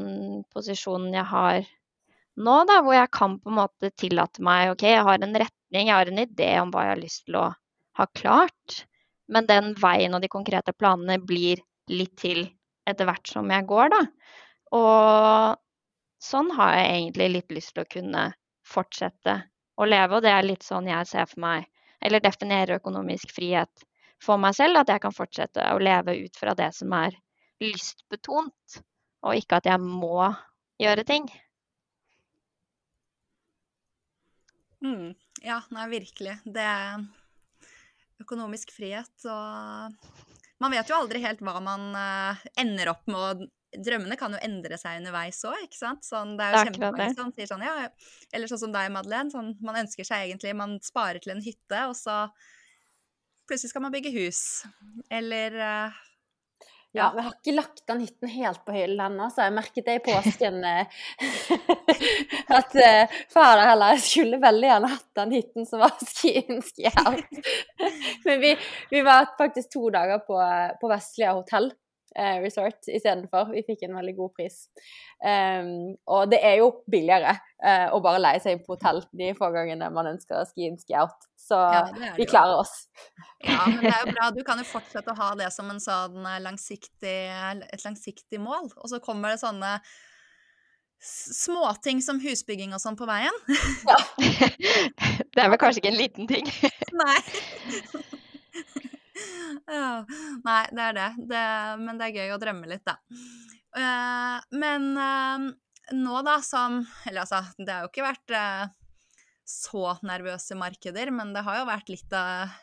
posisjonen 0.55 1.17
jeg 1.19 1.27
har 1.33 1.59
nå, 2.35 2.55
da, 2.67 2.81
hvor 2.83 2.97
jeg 2.97 3.11
kan 3.15 3.37
på 3.43 3.51
en 3.51 3.59
måte 3.59 3.91
tillate 3.99 4.43
meg 4.43 4.73
OK, 4.73 4.87
jeg 4.91 5.05
har 5.07 5.23
en 5.23 5.37
retning, 5.39 5.89
jeg 5.89 5.95
har 5.95 6.11
en 6.11 6.23
idé 6.23 6.51
om 6.63 6.73
hva 6.75 6.87
jeg 6.87 6.95
har 6.95 7.03
lyst 7.03 7.27
til 7.29 7.39
å 7.39 7.49
ha 7.99 8.07
klart. 8.19 8.81
Men 9.31 9.47
den 9.51 9.73
veien 9.81 10.15
og 10.15 10.23
de 10.23 10.31
konkrete 10.31 10.75
planene 10.77 11.21
blir 11.23 11.63
litt 11.91 12.17
til 12.21 12.47
etter 12.89 13.09
hvert 13.09 13.31
som 13.31 13.51
jeg 13.51 13.67
går, 13.71 13.95
da. 13.95 14.03
Og 14.75 15.57
sånn 16.23 16.51
har 16.59 16.77
jeg 16.79 16.95
egentlig 16.95 17.29
litt 17.31 17.55
lyst 17.55 17.75
til 17.75 17.85
å 17.85 17.91
kunne 17.97 18.25
fortsette 18.67 19.37
å 19.77 19.87
leve, 19.89 20.17
og 20.17 20.25
det 20.25 20.33
er 20.33 20.47
litt 20.47 20.65
sånn 20.67 20.89
jeg 20.89 21.11
ser 21.11 21.29
for 21.31 21.43
meg, 21.45 21.69
eller 22.05 22.23
definerer 22.23 22.79
økonomisk 22.79 23.33
frihet 23.35 23.87
for 24.23 24.41
meg 24.41 24.57
selv, 24.57 24.81
at 24.81 24.91
jeg 24.93 25.03
kan 25.05 25.15
fortsette 25.15 25.69
å 25.75 25.81
leve 25.83 26.17
ut 26.25 26.37
fra 26.39 26.55
det 26.59 26.71
som 26.77 26.93
er 26.97 27.17
lystbetont, 27.63 28.79
og 29.25 29.39
ikke 29.39 29.61
at 29.61 29.69
jeg 29.69 29.83
må 29.83 30.31
gjøre 30.81 31.05
ting. 31.09 31.29
Mm. 34.85 35.15
Ja, 35.45 35.63
nei, 35.73 35.89
virkelig. 35.93 36.39
Det 36.45 36.65
er 36.65 37.05
økonomisk 38.21 38.73
frihet 38.75 39.29
og 39.29 39.97
Man 40.63 40.71
vet 40.71 40.89
jo 40.89 40.97
aldri 40.97 41.19
helt 41.21 41.41
hva 41.45 41.59
man 41.61 41.89
uh, 41.99 42.43
ender 42.61 42.93
opp 42.93 43.09
med, 43.11 43.17
og 43.19 43.41
drømmene 43.83 44.19
kan 44.21 44.35
jo 44.35 44.41
endre 44.45 44.79
seg 44.81 45.01
underveis 45.01 45.41
òg, 45.49 45.57
ikke 45.67 45.81
sant. 45.81 46.07
Sånn, 46.07 46.37
det 46.39 46.47
er 46.47 46.57
jo 46.57 46.65
kjempemange 46.71 47.19
som 47.19 47.35
sier 47.35 47.51
sånn, 47.51 47.65
ja 47.67 47.89
Eller 48.35 48.51
sånn 48.51 48.63
som 48.67 48.75
deg, 48.75 48.93
Madeleine. 48.95 49.33
Sånn, 49.35 49.55
man 49.65 49.81
ønsker 49.85 50.07
seg 50.07 50.29
egentlig 50.29 50.55
Man 50.59 50.79
sparer 50.85 51.23
til 51.23 51.35
en 51.35 51.45
hytte, 51.45 51.87
og 51.89 51.97
så 51.99 52.25
plutselig 53.49 53.75
skal 53.75 53.85
man 53.85 53.95
bygge 53.95 54.15
hus. 54.15 54.41
Eller 55.13 55.57
uh, 55.61 56.03
ja, 56.95 57.09
vi 57.15 57.25
har 57.27 57.33
ikke 57.35 57.57
lagt 57.57 57.83
den 57.91 58.05
hytten 58.05 58.31
helt 58.31 58.61
på 58.65 58.75
hyllen 58.77 59.01
ennå, 59.03 59.27
så 59.35 59.49
jeg 59.49 59.55
merket 59.57 59.89
det 59.89 59.97
i 59.99 60.03
påsken 60.05 60.61
eh, 60.71 61.01
at 62.59 62.77
uh, 62.79 63.17
far 63.35 63.63
heller 63.67 63.99
skulle 63.99 64.39
veldig 64.43 64.69
gjerne 64.71 64.91
hatt 64.93 65.09
den 65.19 65.35
hytten 65.35 65.67
som 65.67 65.83
var 65.83 65.97
skiensk 65.99 66.85
out. 67.03 67.41
Men 68.29 68.45
vi, 68.45 68.53
vi, 68.93 69.03
var 69.03 69.33
faktisk 69.39 69.73
to 69.75 69.91
dager 69.95 70.23
på, 70.23 70.39
på 70.81 70.93
Vestlia 70.93 71.35
hotell 71.35 71.73
eh, 72.19 72.39
resort 72.43 72.89
istedenfor. 72.89 73.51
Vi 73.55 73.65
fikk 73.67 73.85
en 73.87 73.97
veldig 73.99 74.15
god 74.19 74.33
pris. 74.39 74.63
Um, 75.25 75.95
og 76.11 76.31
det 76.33 76.41
er 76.45 76.59
jo 76.61 76.71
billigere 76.91 77.35
eh, 77.65 77.87
å 77.95 78.01
bare 78.05 78.23
leie 78.23 78.41
seg 78.43 78.57
inn 78.57 78.65
på 78.65 78.77
hotell 78.77 79.03
de 79.17 79.33
få 79.39 79.51
gangene 79.55 79.91
man 79.95 80.11
ønsker 80.15 80.47
ski 80.49 80.69
in, 80.71 80.79
ski 80.81 80.97
out. 81.01 81.29
Så 81.41 81.59
ja, 81.59 81.85
vi 82.17 82.27
klarer 82.29 82.63
oss. 82.63 82.87
Ja, 83.45 83.67
men 83.69 83.83
det 83.83 83.93
er 83.93 84.07
jo 84.07 84.15
bra. 84.17 84.31
Du 84.37 84.43
kan 84.47 84.61
jo 84.61 84.67
fortsette 84.69 85.13
å 85.13 85.19
ha 85.21 85.31
det 85.41 85.51
som 85.55 85.69
en 85.73 85.83
sånn 85.83 86.19
eh, 86.23 86.41
langsiktig, 86.45 87.21
et 87.69 87.87
langsiktig 87.87 88.43
mål. 88.43 88.71
Og 88.81 88.91
så 88.93 89.03
kommer 89.05 89.35
det 89.35 89.43
sånne 89.45 89.79
småting 91.05 92.01
som 92.01 92.21
husbygging 92.23 92.73
og 92.73 92.81
sånn 92.81 92.97
på 92.97 93.09
veien. 93.09 93.35
Ja. 93.85 93.99
det 95.35 95.43
er 95.43 95.53
vel 95.53 95.61
kanskje 95.61 95.83
ikke 95.83 95.93
en 95.93 96.01
liten 96.01 96.31
ting. 96.31 96.53
Nei. 96.95 97.19
Nei, 100.49 100.63
det 100.75 100.85
er 100.89 100.97
det. 100.97 101.09
det. 101.31 101.47
Men 101.83 101.99
det 102.01 102.09
er 102.09 102.19
gøy 102.19 102.35
å 102.35 102.41
drømme 102.43 102.71
litt, 102.71 102.85
da. 102.87 102.99
Uh, 103.75 104.39
men 104.55 104.93
uh, 104.95 105.51
nå, 105.99 106.19
da, 106.23 106.37
som 106.47 106.77
Eller 107.09 107.25
altså, 107.25 107.41
det 107.59 107.73
har 107.73 107.83
jo 107.83 107.91
ikke 107.91 108.05
vært 108.07 108.35
uh, 108.39 108.69
så 109.45 109.97
nervøse 110.07 110.55
markeder, 110.59 111.11
men 111.11 111.33
det 111.35 111.43
har 111.47 111.59
jo 111.61 111.71
vært 111.73 111.91
litt 111.93 112.15
av 112.15 112.55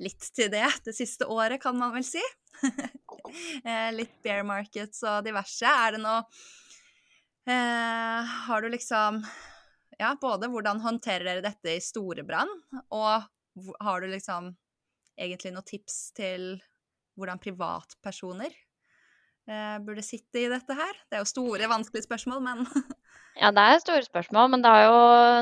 Litt 0.00 0.30
til 0.32 0.48
det 0.48 0.64
det 0.86 0.94
siste 0.96 1.26
året, 1.28 1.60
kan 1.60 1.76
man 1.76 1.90
vel 1.92 2.04
si. 2.08 2.22
litt 3.98 4.14
bear 4.24 4.46
markets 4.48 5.02
og 5.04 5.26
diverse. 5.26 5.68
Er 5.68 5.92
det 5.92 6.00
noe 6.00 6.22
Har 8.46 8.64
du 8.64 8.70
liksom 8.72 9.18
Ja, 10.00 10.14
både 10.16 10.48
hvordan 10.48 10.80
håndterer 10.80 11.26
dere 11.28 11.44
dette 11.44 11.74
i 11.74 11.84
store 11.84 12.24
brann, 12.24 12.48
og 12.88 13.28
har 13.84 14.00
du 14.00 14.08
liksom 14.08 14.54
egentlig 15.18 15.54
noen 15.54 15.66
tips 15.66 16.00
til 16.16 16.50
hvordan 17.18 17.40
privatpersoner 17.42 18.50
eh, 18.50 19.76
burde 19.84 20.04
sitte 20.04 20.42
i 20.42 20.48
dette 20.50 20.76
her? 20.76 21.00
Det 21.08 21.18
er 21.18 21.24
jo 21.24 21.32
store, 21.32 21.68
vanskelige 21.70 22.08
spørsmål, 22.08 22.42
men 22.44 22.64
Ja, 23.40 23.52
det 23.54 23.62
er 23.62 23.78
store 23.80 24.02
spørsmål, 24.04 24.48
men 24.52 24.62
det, 24.64 24.70
jo, 24.84 24.96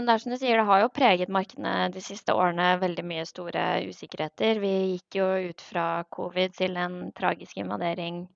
det 0.05 0.13
er 0.13 0.21
som 0.23 0.33
du 0.33 0.37
sier, 0.39 0.61
det 0.61 0.69
har 0.69 0.83
jo 0.83 0.91
preget 0.93 1.33
markedene 1.33 1.89
de 1.95 2.03
siste 2.05 2.35
årene 2.37 2.75
veldig 2.83 3.05
mye 3.09 3.25
store 3.27 3.65
usikkerheter. 3.89 4.61
Vi 4.63 4.73
gikk 4.93 5.19
jo 5.19 5.29
ut 5.49 5.65
fra 5.65 5.87
covid 6.15 6.55
til 6.61 6.77
en 6.79 6.99
tragisk 7.17 7.57
invadering 7.59 8.27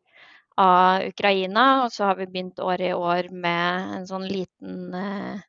av 0.60 1.04
Ukraina, 1.06 1.84
og 1.84 1.92
så 1.92 2.10
har 2.10 2.18
vi 2.18 2.28
begynt 2.32 2.60
år 2.64 2.80
i 2.88 2.92
år 2.96 3.28
med 3.44 3.94
en 3.98 4.08
sånn 4.08 4.26
liten 4.28 4.96
eh, 4.96 5.44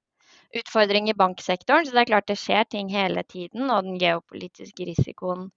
utfordring 0.59 1.09
i 1.09 1.17
banksektoren. 1.17 1.87
Så 1.87 1.95
det 1.95 2.03
er 2.03 2.11
klart 2.11 2.29
det 2.29 2.39
skjer 2.39 2.67
ting 2.69 2.91
hele 2.93 3.23
tiden, 3.23 3.69
og 3.69 3.87
den 3.87 3.99
geopolitiske 4.03 4.91
risikoen 4.93 5.49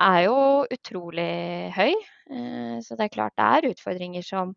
er 0.00 0.24
jo 0.26 0.40
utrolig 0.70 1.70
høy. 1.76 1.92
Eh, 2.30 2.76
så 2.84 2.96
det 2.96 3.06
er 3.06 3.14
klart 3.14 3.36
det 3.38 3.46
er 3.46 3.70
utfordringer 3.70 4.26
som 4.26 4.54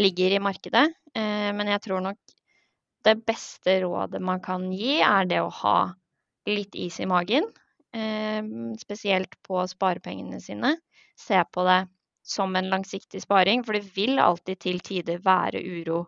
ligger 0.00 0.36
i 0.36 0.42
markedet. 0.42 0.86
Eh, 1.14 1.50
men 1.56 1.72
jeg 1.72 1.84
tror 1.86 2.04
nok 2.04 2.36
det 3.06 3.16
beste 3.24 3.80
rådet 3.84 4.20
man 4.22 4.42
kan 4.44 4.68
gi, 4.72 5.00
er 5.04 5.28
det 5.28 5.40
å 5.40 5.52
ha 5.62 5.78
litt 6.48 6.76
is 6.76 7.00
i 7.00 7.08
magen. 7.08 7.48
Eh, 7.92 8.40
spesielt 8.80 9.36
på 9.46 9.62
sparepengene 9.68 10.40
sine. 10.42 10.76
Se 11.18 11.40
på 11.52 11.64
det 11.68 11.82
som 12.22 12.54
en 12.56 12.70
langsiktig 12.70 13.22
sparing, 13.24 13.64
for 13.64 13.76
det 13.76 13.94
vil 13.96 14.20
alltid 14.20 14.60
til 14.60 14.80
tider 14.84 15.22
være 15.24 15.60
uro 15.60 16.04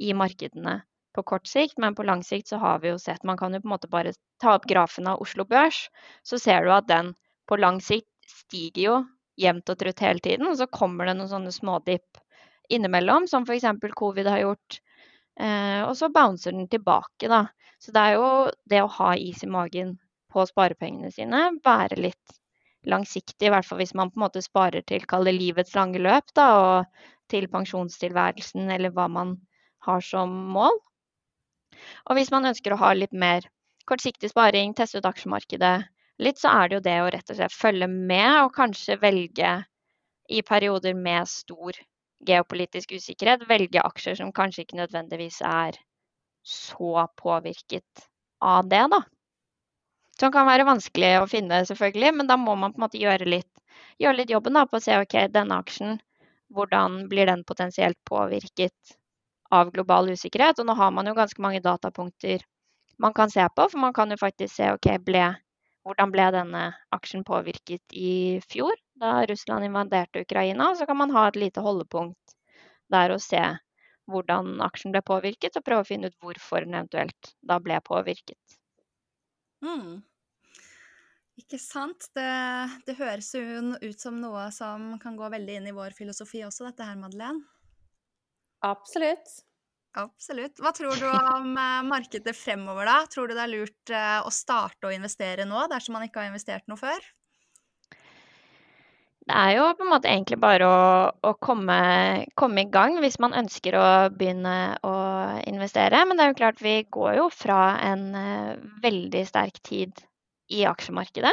i 0.00 0.12
markedene 0.16 0.80
på 1.14 1.22
kort 1.22 1.46
sikt, 1.46 1.78
men 1.78 1.94
på 1.94 2.04
lang 2.06 2.22
sikt 2.26 2.50
så 2.50 2.58
har 2.62 2.80
vi 2.82 2.90
jo 2.90 2.98
sett 2.98 3.22
Man 3.24 3.38
kan 3.38 3.54
jo 3.54 3.60
på 3.62 3.68
en 3.68 3.74
måte 3.76 3.90
bare 3.90 4.12
ta 4.42 4.56
opp 4.58 4.66
grafen 4.70 5.06
av 5.06 5.22
Oslo 5.22 5.46
Børs, 5.46 5.88
så 6.26 6.38
ser 6.42 6.64
du 6.64 6.72
at 6.74 6.88
den 6.90 7.12
på 7.48 7.58
lang 7.60 7.80
sikt 7.80 8.08
stiger 8.34 8.82
jo 8.82 8.96
jevnt 9.40 9.70
og 9.72 9.80
trutt 9.80 10.02
hele 10.04 10.22
tiden. 10.22 10.48
Og 10.50 10.58
så 10.60 10.68
kommer 10.70 11.08
det 11.08 11.16
noen 11.18 11.30
sånne 11.30 11.54
smådipp 11.54 12.20
innimellom, 12.72 13.28
som 13.30 13.44
f.eks. 13.44 13.66
covid 13.96 14.30
har 14.30 14.44
gjort. 14.44 14.78
Eh, 15.40 15.82
og 15.84 15.96
så 15.98 16.10
bouncer 16.14 16.54
den 16.54 16.68
tilbake, 16.70 17.28
da. 17.28 17.46
Så 17.82 17.92
det 17.92 18.00
er 18.00 18.16
jo 18.16 18.28
det 18.70 18.80
å 18.84 18.92
ha 19.00 19.12
is 19.18 19.42
i 19.44 19.50
magen 19.50 19.96
på 20.32 20.46
sparepengene 20.48 21.10
sine, 21.14 21.40
være 21.64 21.98
litt 22.00 22.38
langsiktig, 22.88 23.48
i 23.48 23.52
hvert 23.52 23.66
fall 23.66 23.80
hvis 23.80 23.94
man 23.96 24.10
på 24.12 24.18
en 24.18 24.24
måte 24.26 24.42
sparer 24.44 24.84
til 24.88 25.04
kall 25.08 25.28
det 25.28 25.34
livets 25.36 25.74
lange 25.76 26.00
løp, 26.02 26.32
da, 26.36 26.46
og 26.60 27.04
til 27.32 27.46
pensjonstilværelsen 27.52 28.68
eller 28.74 28.92
hva 28.94 29.06
man 29.08 29.36
har 29.86 30.04
som 30.04 30.32
mål. 30.54 30.76
Og 32.08 32.18
hvis 32.18 32.32
man 32.34 32.48
ønsker 32.50 32.74
å 32.74 32.80
ha 32.82 32.92
litt 32.96 33.14
mer 33.16 33.46
kortsiktig 33.88 34.30
sparing, 34.32 34.74
teste 34.76 35.00
ut 35.00 35.08
aksjemarkedet 35.08 35.76
litt, 36.22 36.38
så 36.38 36.52
er 36.52 36.68
det 36.68 36.78
jo 36.78 36.84
det 36.84 36.98
å 37.02 37.08
rett 37.14 37.30
og 37.32 37.38
slett 37.38 37.56
følge 37.56 37.88
med 37.90 38.44
og 38.44 38.52
kanskje 38.54 38.98
velge 39.02 39.56
i 40.30 40.42
perioder 40.46 40.94
med 40.96 41.28
stor 41.28 41.76
geopolitisk 42.24 42.94
usikkerhet, 42.96 43.44
velge 43.48 43.82
aksjer 43.82 44.16
som 44.20 44.32
kanskje 44.32 44.64
ikke 44.64 44.78
nødvendigvis 44.78 45.40
er 45.44 45.76
så 46.44 47.06
påvirket 47.20 48.06
av 48.44 48.68
det, 48.68 48.84
da. 48.92 49.02
Som 50.20 50.32
kan 50.32 50.46
være 50.46 50.66
vanskelig 50.68 51.12
å 51.18 51.28
finne, 51.28 51.64
selvfølgelig, 51.66 52.12
men 52.20 52.30
da 52.30 52.38
må 52.40 52.54
man 52.54 52.72
på 52.72 52.78
en 52.78 52.86
måte 52.86 53.00
gjøre 53.00 53.28
litt, 53.28 53.50
gjøre 53.98 54.20
litt 54.20 54.32
jobben 54.32 54.56
da, 54.56 54.64
på 54.68 54.78
å 54.78 54.84
se 54.84 54.96
ok, 55.00 55.16
denne 55.34 55.58
aksjen, 55.58 55.98
hvordan 56.54 57.04
blir 57.10 57.26
den 57.26 57.42
potensielt 57.48 57.98
påvirket 58.08 58.96
av 59.50 59.72
global 59.74 60.12
usikkerhet? 60.14 60.60
Og 60.60 60.68
nå 60.68 60.76
har 60.78 60.92
man 60.94 61.10
jo 61.10 61.16
ganske 61.18 61.42
mange 61.42 61.62
datapunkter 61.64 62.44
man 63.02 63.14
kan 63.16 63.30
se 63.30 63.42
på, 63.56 63.66
for 63.68 63.82
man 63.82 63.92
kan 63.92 64.12
jo 64.12 64.20
faktisk 64.20 64.54
se 64.54 64.70
ok, 64.70 64.92
ble, 65.02 65.24
hvordan 65.84 66.12
ble 66.14 66.28
denne 66.32 66.62
aksjen 66.94 67.24
påvirket 67.28 67.92
i 67.92 68.40
fjor, 68.48 68.74
da 69.00 69.20
Russland 69.28 69.66
invaderte 69.66 70.24
Ukraina? 70.24 70.72
Så 70.74 70.86
kan 70.88 70.96
man 70.96 71.12
ha 71.14 71.28
et 71.28 71.38
lite 71.40 71.64
holdepunkt 71.64 72.36
der 72.92 73.14
og 73.14 73.22
se 73.24 73.42
hvordan 74.10 74.58
aksjen 74.64 74.92
ble 74.92 75.00
påvirket, 75.04 75.56
og 75.56 75.64
prøve 75.64 75.84
å 75.84 75.88
finne 75.88 76.10
ut 76.10 76.18
hvorfor 76.20 76.64
den 76.66 76.76
eventuelt 76.76 77.30
da 77.40 77.56
ble 77.62 77.78
påvirket. 77.84 78.58
Mm. 79.64 80.02
Ikke 81.40 81.58
sant. 81.58 82.10
Det, 82.14 82.28
det, 82.86 82.98
høres 82.98 83.32
jo 83.34 83.42
ut 83.80 84.00
som 84.00 84.20
noe 84.20 84.46
som 84.54 84.92
kan 85.02 85.16
gå 85.18 85.30
veldig 85.32 85.58
inn 85.60 85.70
i 85.70 85.74
vår 85.76 85.96
filosofi 85.96 86.44
også, 86.46 86.68
dette 86.68 86.86
her, 86.86 87.00
Madeleine. 87.00 87.42
Absolutt. 88.64 89.40
Absolutt. 89.94 90.58
Hva 90.58 90.72
tror 90.74 90.96
du 90.98 91.06
om 91.06 91.52
eh, 91.54 91.82
markedet 91.86 92.34
fremover, 92.34 92.88
da? 92.88 92.96
Tror 93.10 93.30
du 93.30 93.36
det 93.36 93.44
er 93.44 93.52
lurt 93.52 93.92
eh, 93.94 94.22
å 94.26 94.30
starte 94.34 94.88
å 94.88 94.94
investere 94.94 95.46
nå, 95.46 95.68
dersom 95.70 95.94
man 95.94 96.06
ikke 96.08 96.22
har 96.22 96.32
investert 96.32 96.66
noe 96.70 96.80
før? 96.80 97.04
Det 99.24 99.36
er 99.40 99.52
jo 99.54 99.68
på 99.78 99.86
en 99.86 99.92
måte 99.92 100.10
egentlig 100.10 100.36
bare 100.42 100.66
å, 100.66 100.80
å 101.14 101.30
komme, 101.40 101.76
komme, 102.36 102.64
i 102.66 102.72
gang 102.74 102.98
hvis 103.00 103.20
man 103.22 103.36
ønsker 103.38 103.76
å 103.78 103.84
begynne 104.12 104.74
å 104.84 104.96
investere. 105.48 106.02
Men 106.04 106.18
det 106.18 106.26
er 106.26 106.32
jo 106.32 106.40
klart 106.42 106.64
vi 106.64 106.74
går 106.92 107.14
jo 107.22 107.30
fra 107.32 107.60
en 107.86 108.02
uh, 108.12 108.58
veldig 108.82 109.22
sterk 109.30 109.62
tid 109.64 110.02
i 110.52 110.66
aksjemarkedet. 110.68 111.32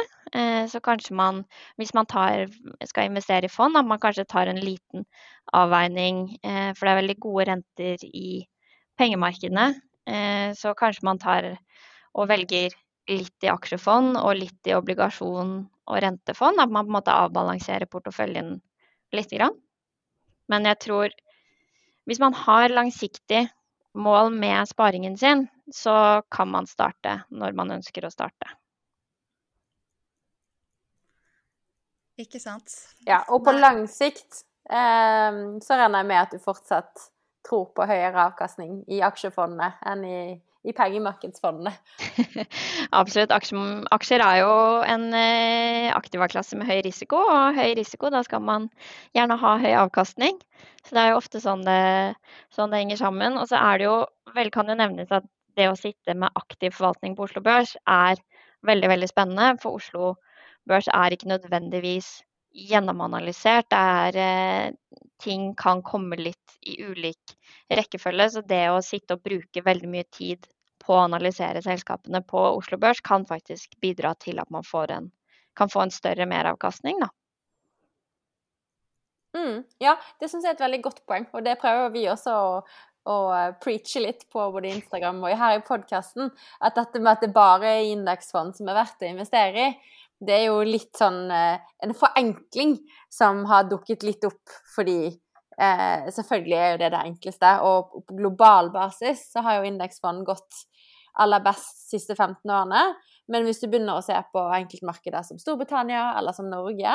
Så 0.72 0.80
kanskje 0.80 1.12
man, 1.12 1.42
hvis 1.76 1.90
man 1.92 2.06
tar, 2.08 2.46
skal 2.88 3.10
investere 3.10 3.44
i 3.44 3.52
fond, 3.52 3.76
at 3.76 3.84
man 3.84 4.00
kanskje 4.00 4.24
tar 4.24 4.48
en 4.48 4.56
liten 4.56 5.04
avveining. 5.52 6.22
For 6.40 6.88
det 6.88 6.94
er 6.94 7.00
veldig 7.02 7.16
gode 7.20 7.44
renter 7.50 8.06
i 8.08 8.40
pengemarkedene. 9.02 9.72
så 10.58 10.72
kanskje 10.74 11.04
man 11.06 11.20
tar 11.22 11.44
og 12.18 12.26
velger 12.26 12.72
litt 13.10 13.44
i 13.44 13.50
aksjefond 13.50 14.16
og 14.18 14.36
litt 14.38 14.68
i 14.68 14.74
obligasjon 14.74 15.52
og 15.62 16.00
rentefond. 16.02 16.60
At 16.60 16.70
man 16.70 16.86
på 16.86 16.90
en 16.90 16.98
måte 16.98 17.14
avbalanserer 17.14 17.90
porteføljen 17.90 18.56
lite 19.14 19.38
grann. 19.38 19.58
Men 20.50 20.66
jeg 20.68 20.80
tror 20.86 21.14
hvis 22.08 22.20
man 22.22 22.34
har 22.34 22.72
langsiktig 22.72 23.46
mål 23.94 24.32
med 24.34 24.68
sparingen 24.68 25.16
sin, 25.18 25.46
så 25.72 26.22
kan 26.32 26.50
man 26.50 26.66
starte 26.66 27.20
når 27.30 27.54
man 27.56 27.76
ønsker 27.78 28.06
å 28.06 28.12
starte. 28.12 28.56
Ikke 32.20 32.40
sant. 32.42 32.74
Ja, 33.06 33.22
og 33.32 33.44
på 33.46 33.54
lang 33.54 33.86
sikt 33.90 34.42
eh, 34.68 35.38
så 35.64 35.78
regner 35.78 36.02
jeg 36.02 36.10
med 36.10 36.20
at 36.20 36.34
du 36.34 36.42
fortsatt 36.42 37.08
tror 37.46 37.68
på 37.76 37.86
høyere 37.88 38.28
avkastning 38.30 38.82
i 38.92 39.02
aksjefondene 39.04 39.72
enn 39.92 40.06
i 40.06 40.18
i 40.62 40.72
pengemarkedsfondene. 40.76 41.72
Absolutt. 43.00 43.32
Aksjer 43.34 44.22
er 44.22 44.36
jo 44.42 44.52
en 44.86 45.08
eh, 45.18 45.88
aktivaklasse 45.94 46.58
med 46.58 46.68
høy 46.70 46.84
risiko, 46.86 47.18
og 47.18 47.58
høy 47.58 47.74
risiko, 47.78 48.12
da 48.14 48.22
skal 48.26 48.44
man 48.46 48.68
gjerne 49.16 49.38
ha 49.42 49.56
høy 49.62 49.72
avkastning. 49.80 50.38
Så 50.86 50.94
det 50.94 51.02
er 51.02 51.12
jo 51.12 51.18
ofte 51.18 51.42
sånn 51.42 51.64
det, 51.66 52.14
sånn 52.54 52.70
det 52.70 52.82
henger 52.84 53.02
sammen. 53.02 53.38
Og 53.40 53.50
så 53.50 53.58
er 53.58 53.82
det 53.82 53.88
jo, 53.88 53.96
vel 54.36 54.52
kan 54.54 54.70
det 54.70 54.78
nevnes 54.78 55.10
at 55.14 55.26
det 55.58 55.68
å 55.68 55.78
sitte 55.78 56.14
med 56.16 56.32
aktiv 56.38 56.72
forvaltning 56.76 57.18
på 57.18 57.26
Oslo 57.26 57.42
Børs 57.44 57.74
er 57.90 58.20
veldig, 58.66 58.92
veldig 58.94 59.10
spennende. 59.10 59.56
For 59.62 59.82
Oslo 59.82 60.14
Børs 60.70 60.86
er 60.94 61.14
ikke 61.14 61.32
nødvendigvis 61.32 62.20
gjennomanalysert. 62.52 63.70
Det 63.70 63.78
er 63.78 64.18
eh, 64.22 65.06
ting 65.22 65.52
kan 65.58 65.82
komme 65.86 66.18
litt 66.18 66.58
i 66.60 66.78
ulik 66.84 67.36
rekkefølge. 67.70 68.28
Så 68.30 68.42
det 68.46 68.64
å 68.70 68.82
sitte 68.84 69.16
og 69.16 69.24
bruke 69.24 69.64
veldig 69.64 69.90
mye 69.90 70.08
tid 70.10 70.46
på 70.82 70.94
å 70.96 71.04
analysere 71.06 71.62
selskapene 71.62 72.22
på 72.26 72.44
Oslo 72.58 72.78
Børs 72.82 73.00
kan 73.04 73.26
faktisk 73.28 73.76
bidra 73.80 74.14
til 74.18 74.40
at 74.42 74.50
man 74.50 74.66
en, 74.90 75.10
kan 75.54 75.70
få 75.70 75.84
en 75.84 75.94
større 75.94 76.26
meravkastning, 76.26 76.98
da. 77.00 77.12
Mm, 79.32 79.62
ja, 79.80 79.96
det 80.20 80.28
syns 80.28 80.44
jeg 80.44 80.52
er 80.52 80.58
et 80.58 80.64
veldig 80.66 80.82
godt 80.84 81.04
poeng, 81.08 81.24
og 81.32 81.44
det 81.46 81.56
prøver 81.60 81.88
vi 81.94 82.02
også 82.10 82.32
å, 82.36 82.56
å 83.08 83.16
preache 83.62 84.02
litt 84.04 84.26
på 84.32 84.44
både 84.52 84.74
Instagram 84.74 85.22
og 85.24 85.38
her 85.38 85.56
i 85.56 85.64
podkasten. 85.64 86.28
At 86.60 86.76
dette 86.76 87.00
med 87.00 87.14
at 87.14 87.24
det 87.24 87.32
bare 87.32 87.78
er 87.78 87.92
indeksfond 87.94 88.58
som 88.58 88.68
er 88.68 88.82
verdt 88.82 89.06
å 89.06 89.08
investere 89.08 89.70
i, 89.70 89.72
det 90.22 90.34
er 90.36 90.44
jo 90.48 90.62
litt 90.66 90.94
sånn 90.98 91.26
eh, 91.34 91.62
en 91.82 91.94
forenkling 91.98 92.76
som 93.12 93.44
har 93.50 93.68
dukket 93.70 94.04
litt 94.06 94.24
opp 94.28 94.54
fordi 94.74 94.98
eh, 95.08 96.10
selvfølgelig 96.14 96.58
er 96.58 96.68
jo 96.70 96.80
det 96.82 96.90
det 96.94 97.00
enkleste. 97.08 97.54
Og 97.66 98.02
på 98.06 98.18
global 98.20 98.70
basis 98.74 99.26
så 99.32 99.42
har 99.46 99.58
jo 99.58 99.72
indeksfond 99.72 100.26
gått 100.28 100.64
aller 101.20 101.42
best 101.44 101.88
de 101.88 101.98
siste 101.98 102.16
15 102.16 102.38
årene. 102.48 102.84
Men 103.32 103.46
hvis 103.46 103.62
du 103.62 103.68
begynner 103.68 103.98
å 103.98 104.04
se 104.04 104.16
på 104.32 104.44
enkeltmarkeder 104.58 105.26
som 105.26 105.40
Storbritannia 105.40 106.12
eller 106.18 106.36
som 106.36 106.48
Norge, 106.50 106.94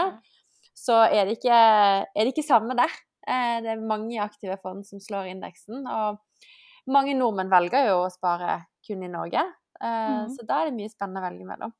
så 0.78 1.01
er 1.07 1.28
det 1.28 1.38
ikke, 1.39 1.57
er 1.57 2.21
det 2.21 2.34
ikke 2.34 2.45
samme 2.47 2.78
der. 2.78 2.93
Eh, 3.28 3.57
det 3.65 3.73
er 3.73 3.84
mange 3.89 4.19
aktive 4.23 4.57
fond 4.61 4.86
som 4.88 5.01
slår 5.03 5.34
indeksen. 5.34 5.84
Og 5.84 6.93
mange 6.93 7.17
nordmenn 7.17 7.51
velger 7.51 7.89
jo 7.89 8.01
å 8.05 8.13
spare 8.13 8.61
kun 8.88 9.03
i 9.03 9.11
Norge. 9.11 9.43
Eh, 9.82 10.15
mm. 10.23 10.34
Så 10.36 10.47
da 10.47 10.61
er 10.61 10.69
det 10.69 10.78
mye 10.80 10.93
spennende 10.93 11.23
å 11.23 11.28
velge 11.28 11.47
mellom. 11.49 11.75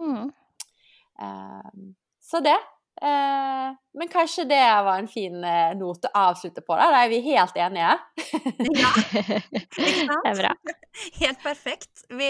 Mm. 0.00 0.26
Ehm, 1.22 1.92
så 2.22 2.40
det. 2.44 2.58
Eh, 3.02 3.74
men 3.98 4.08
kanskje 4.08 4.46
det 4.48 4.62
var 4.84 4.98
en 4.98 5.08
fin 5.08 5.42
eh, 5.44 5.74
note 5.76 6.08
å 6.08 6.22
avslutte 6.30 6.62
på. 6.64 6.76
Da, 6.78 6.88
da 6.94 7.02
er 7.04 7.10
vi 7.12 7.18
helt 7.26 7.58
enige. 7.60 7.90
ja, 8.72 8.92
det 9.76 10.30
er 10.32 10.40
bra. 10.40 10.54
Helt 11.20 11.42
perfekt. 11.44 12.06
Vi 12.08 12.28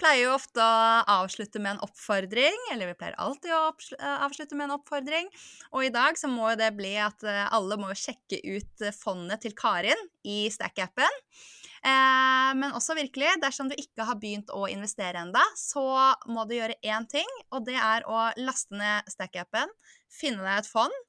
pleier 0.00 0.24
jo 0.24 0.32
ofte 0.34 0.58
å 0.58 1.02
avslutte 1.20 1.60
med 1.62 1.76
en 1.76 1.84
oppfordring, 1.86 2.56
eller 2.72 2.90
vi 2.90 2.96
pleier 2.98 3.14
alltid 3.22 3.54
å 3.54 3.60
eh, 3.70 4.24
avslutte 4.26 4.58
med 4.58 4.66
en 4.66 4.76
oppfordring. 4.80 5.30
Og 5.70 5.86
i 5.86 5.92
dag 5.94 6.18
så 6.18 6.30
må 6.30 6.50
det 6.58 6.72
bli 6.74 6.96
at 6.98 7.22
alle 7.22 7.78
må 7.78 7.94
sjekke 7.94 8.42
ut 8.42 8.86
fondet 8.98 9.46
til 9.46 9.54
Karin 9.54 10.08
i 10.26 10.48
Stack-appen. 10.50 11.22
Eh, 11.82 12.50
men 12.54 12.74
også 12.76 12.94
virkelig, 12.94 13.32
dersom 13.42 13.70
du 13.70 13.74
ikke 13.74 14.06
har 14.06 14.18
begynt 14.22 14.52
å 14.54 14.68
investere 14.70 15.24
enda, 15.24 15.42
så 15.58 15.82
må 16.30 16.44
du 16.46 16.54
gjøre 16.54 16.78
én 16.86 17.08
ting, 17.10 17.28
og 17.50 17.66
det 17.66 17.78
er 17.78 18.06
å 18.06 18.28
laste 18.38 18.76
ned 18.78 19.08
Stack-appen, 19.10 19.72
finne 20.12 20.44
deg 20.46 20.62
et 20.62 20.70
fond 20.70 21.00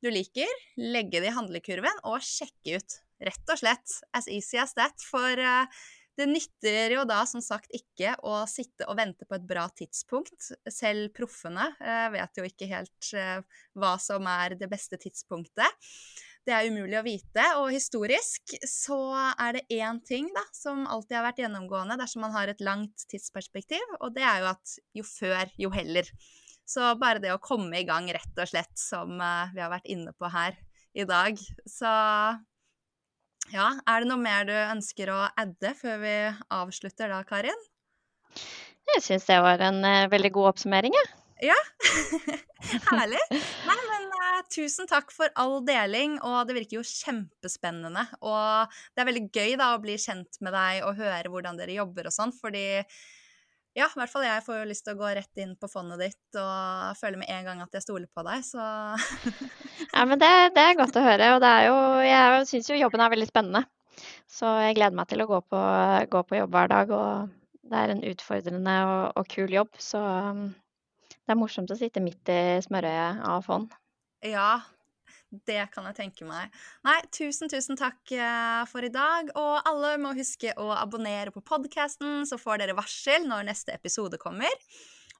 du 0.00 0.08
liker, 0.12 0.48
legge 0.80 1.20
det 1.20 1.28
i 1.28 1.36
handlekurven 1.36 2.04
og 2.08 2.22
sjekke 2.24 2.80
ut. 2.80 3.00
Rett 3.20 3.52
og 3.52 3.58
slett. 3.60 3.96
As 4.16 4.28
easy 4.32 4.56
as 4.60 4.72
that. 4.78 4.96
For 5.04 5.36
uh, 5.36 5.68
det 6.16 6.28
nytter 6.30 6.94
jo 6.94 7.04
da 7.08 7.18
som 7.28 7.42
sagt 7.44 7.68
ikke 7.76 8.14
å 8.24 8.38
sitte 8.48 8.88
og 8.88 8.96
vente 8.96 9.28
på 9.28 9.36
et 9.36 9.44
bra 9.48 9.66
tidspunkt. 9.76 10.54
Selv 10.72 11.12
proffene 11.16 11.68
uh, 11.76 12.08
vet 12.16 12.40
jo 12.40 12.48
ikke 12.48 12.70
helt 12.72 13.12
hva 13.76 13.92
som 14.00 14.24
er 14.32 14.56
det 14.60 14.70
beste 14.72 14.96
tidspunktet. 15.00 15.84
Det 16.48 16.54
er 16.56 16.68
umulig 16.72 16.96
å 16.98 17.04
vite. 17.04 17.46
Og 17.60 17.70
historisk 17.74 18.54
så 18.66 18.98
er 19.34 19.58
det 19.58 19.66
én 19.76 20.00
ting 20.06 20.30
da, 20.34 20.42
som 20.56 20.86
alltid 20.88 21.18
har 21.18 21.26
vært 21.28 21.42
gjennomgående 21.44 21.98
dersom 22.00 22.24
man 22.24 22.34
har 22.36 22.50
et 22.50 22.62
langt 22.64 23.04
tidsperspektiv, 23.12 23.96
og 24.00 24.14
det 24.16 24.24
er 24.26 24.44
jo 24.44 24.52
at 24.54 24.76
jo 24.96 25.06
før, 25.06 25.52
jo 25.60 25.72
heller. 25.74 26.08
Så 26.70 26.92
bare 27.00 27.22
det 27.22 27.32
å 27.34 27.42
komme 27.42 27.80
i 27.80 27.86
gang, 27.86 28.08
rett 28.14 28.38
og 28.38 28.48
slett, 28.48 28.72
som 28.78 29.18
uh, 29.18 29.50
vi 29.54 29.62
har 29.62 29.72
vært 29.72 29.90
inne 29.90 30.14
på 30.16 30.30
her 30.30 30.56
i 30.94 31.06
dag. 31.06 31.38
Så 31.68 31.90
ja, 33.50 33.68
er 33.90 34.02
det 34.02 34.10
noe 34.10 34.20
mer 34.20 34.46
du 34.46 34.54
ønsker 34.54 35.10
å 35.10 35.24
adde 35.38 35.74
før 35.78 35.98
vi 36.04 36.14
avslutter 36.54 37.10
da, 37.10 37.24
Karin? 37.26 37.66
Jeg 38.90 39.02
syns 39.04 39.26
det 39.26 39.40
var 39.42 39.62
en 39.66 39.82
uh, 39.82 40.10
veldig 40.12 40.30
god 40.36 40.54
oppsummering, 40.54 40.94
jeg. 40.94 41.16
Ja. 41.50 41.58
Herlig. 42.90 43.22
Nei, 43.32 43.80
men 43.90 44.09
tusen 44.52 44.88
takk 44.90 45.12
for 45.14 45.30
all 45.40 45.60
deling, 45.66 46.18
og 46.26 46.42
det 46.48 46.56
virker 46.58 46.80
jo 46.80 46.86
kjempespennende. 46.86 48.04
Og 48.20 48.76
det 48.94 49.02
er 49.02 49.08
veldig 49.08 49.24
gøy 49.30 49.56
da 49.60 49.72
å 49.74 49.80
bli 49.82 49.96
kjent 50.00 50.40
med 50.44 50.54
deg 50.56 50.84
og 50.88 51.00
høre 51.00 51.32
hvordan 51.32 51.58
dere 51.60 51.78
jobber 51.78 52.10
og 52.10 52.14
sånn, 52.14 52.34
fordi 52.36 52.66
ja, 53.78 53.86
i 53.86 53.98
hvert 54.00 54.10
fall 54.10 54.24
jeg 54.26 54.42
får 54.42 54.56
jo 54.58 54.68
lyst 54.68 54.82
til 54.86 54.96
å 54.96 54.98
gå 54.98 55.10
rett 55.14 55.40
inn 55.42 55.52
på 55.58 55.68
fondet 55.70 56.00
ditt 56.02 56.38
og 56.40 56.96
føle 56.98 57.20
med 57.20 57.30
en 57.30 57.44
gang 57.46 57.60
at 57.62 57.76
jeg 57.76 57.84
stoler 57.84 58.08
på 58.10 58.24
deg, 58.26 58.42
så 58.42 58.64
Ja, 59.94 60.06
men 60.06 60.18
det, 60.18 60.30
det, 60.56 60.64
er 60.64 60.78
godt 60.78 60.98
å 60.98 61.04
høre, 61.04 61.34
og 61.36 61.42
det 61.44 61.50
er 61.50 61.68
jo 61.68 61.76
Jeg 62.02 62.48
syns 62.50 62.70
jo 62.72 62.80
jobben 62.80 63.02
er 63.04 63.12
veldig 63.14 63.28
spennende. 63.30 63.62
Så 64.30 64.48
jeg 64.64 64.78
gleder 64.78 64.96
meg 64.96 65.10
til 65.10 65.22
å 65.22 65.28
gå 65.28 65.38
på, 65.52 65.60
gå 66.10 66.22
på 66.26 66.38
jobb 66.40 66.56
hver 66.56 66.72
dag 66.72 66.92
og 66.96 67.30
det 67.70 67.78
er 67.78 67.92
en 67.92 68.02
utfordrende 68.10 68.76
og, 68.88 69.02
og 69.20 69.28
kul 69.30 69.52
jobb, 69.54 69.70
så 69.78 70.00
um, 70.32 70.48
det 71.10 71.34
er 71.34 71.38
morsomt 71.38 71.70
å 71.70 71.78
sitte 71.78 72.02
midt 72.02 72.30
i 72.32 72.58
smørøyet 72.64 73.22
av 73.30 73.44
fond. 73.46 73.70
Ja, 74.26 74.60
det 75.30 75.62
kan 75.74 75.86
jeg 75.86 75.96
tenke 75.96 76.26
meg. 76.26 76.54
Nei, 76.86 76.96
tusen, 77.14 77.50
tusen 77.50 77.78
takk 77.78 78.12
eh, 78.12 78.62
for 78.70 78.84
i 78.84 78.90
dag. 78.92 79.30
Og 79.38 79.68
alle 79.68 79.94
må 80.02 80.12
huske 80.18 80.52
å 80.58 80.70
abonnere 80.74 81.32
på 81.34 81.42
podkasten, 81.46 82.24
så 82.26 82.38
får 82.40 82.64
dere 82.64 82.78
varsel 82.78 83.28
når 83.30 83.46
neste 83.52 83.74
episode 83.76 84.18
kommer. 84.20 84.50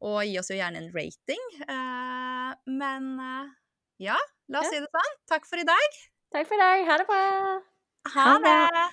Og 0.01 0.25
gi 0.27 0.39
oss 0.41 0.51
jo 0.51 0.59
gjerne 0.59 0.83
en 0.83 0.91
rating. 0.97 1.47
Eh, 1.63 2.53
men 2.75 3.11
eh, 3.23 3.53
ja, 4.09 4.19
la 4.51 4.65
oss 4.65 4.73
si 4.73 4.83
det 4.83 4.91
sånn. 4.91 5.15
Takk 5.31 5.47
for 5.47 5.63
i 5.63 5.69
dag. 5.69 6.01
Takk 6.35 6.51
for 6.51 6.59
i 6.59 6.65
dag. 6.65 6.87
Ha 6.91 6.99
det 6.99 7.09
bra. 7.11 7.25
Ha 8.17 8.31
det! 8.43 8.89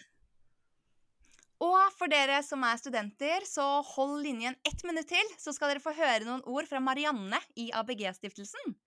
Og 1.65 1.79
for 1.97 2.11
dere 2.11 2.43
som 2.45 2.61
er 2.67 2.77
studenter, 2.77 3.45
så 3.49 3.79
hold 3.95 4.19
linjen 4.21 4.57
ett 4.67 4.83
minutt 4.85 5.09
til, 5.09 5.31
så 5.41 5.49
skal 5.55 5.73
dere 5.73 5.81
få 5.81 5.95
høre 5.97 6.27
noen 6.27 6.43
ord 6.45 6.69
fra 6.69 6.81
Marianne 6.83 7.39
i 7.57 7.71
ABG-stiftelsen. 7.73 8.77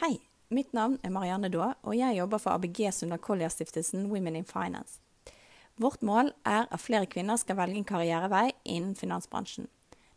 Hei, 0.00 0.16
mitt 0.48 0.72
navn 0.72 0.96
er 1.04 1.12
Marianne 1.12 1.50
Daa, 1.52 1.74
og 1.84 1.94
jeg 1.94 2.16
jobber 2.16 2.40
for 2.40 2.56
ABG 2.56 2.86
Sunda 2.96 3.18
Collier-stiftelsen 3.20 4.06
Women 4.10 4.38
in 4.40 4.46
Finance. 4.48 5.02
Vårt 5.76 6.02
mål 6.02 6.32
er 6.48 6.64
at 6.64 6.80
flere 6.80 7.06
kvinner 7.06 7.36
skal 7.36 7.58
velge 7.60 7.76
en 7.78 7.86
karrierevei 7.86 8.48
innen 8.64 8.96
finansbransjen. 8.96 9.68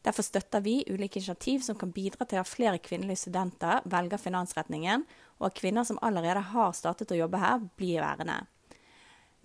Derfor 0.05 0.23
støtter 0.23 0.61
vi 0.61 0.83
ulike 0.87 1.19
initiativ 1.19 1.59
som 1.65 1.77
kan 1.77 1.91
bidra 1.91 2.25
til 2.25 2.39
at 2.39 2.49
flere 2.49 2.79
kvinnelige 2.79 3.25
studenter 3.25 3.83
velger 3.89 4.21
finansretningen, 4.21 5.03
og 5.39 5.47
at 5.49 5.57
kvinner 5.59 5.83
som 5.83 5.99
allerede 6.01 6.43
har 6.53 6.71
startet 6.77 7.11
å 7.11 7.19
jobbe 7.19 7.41
her, 7.41 7.59
blir 7.75 7.99
værende. 8.05 8.45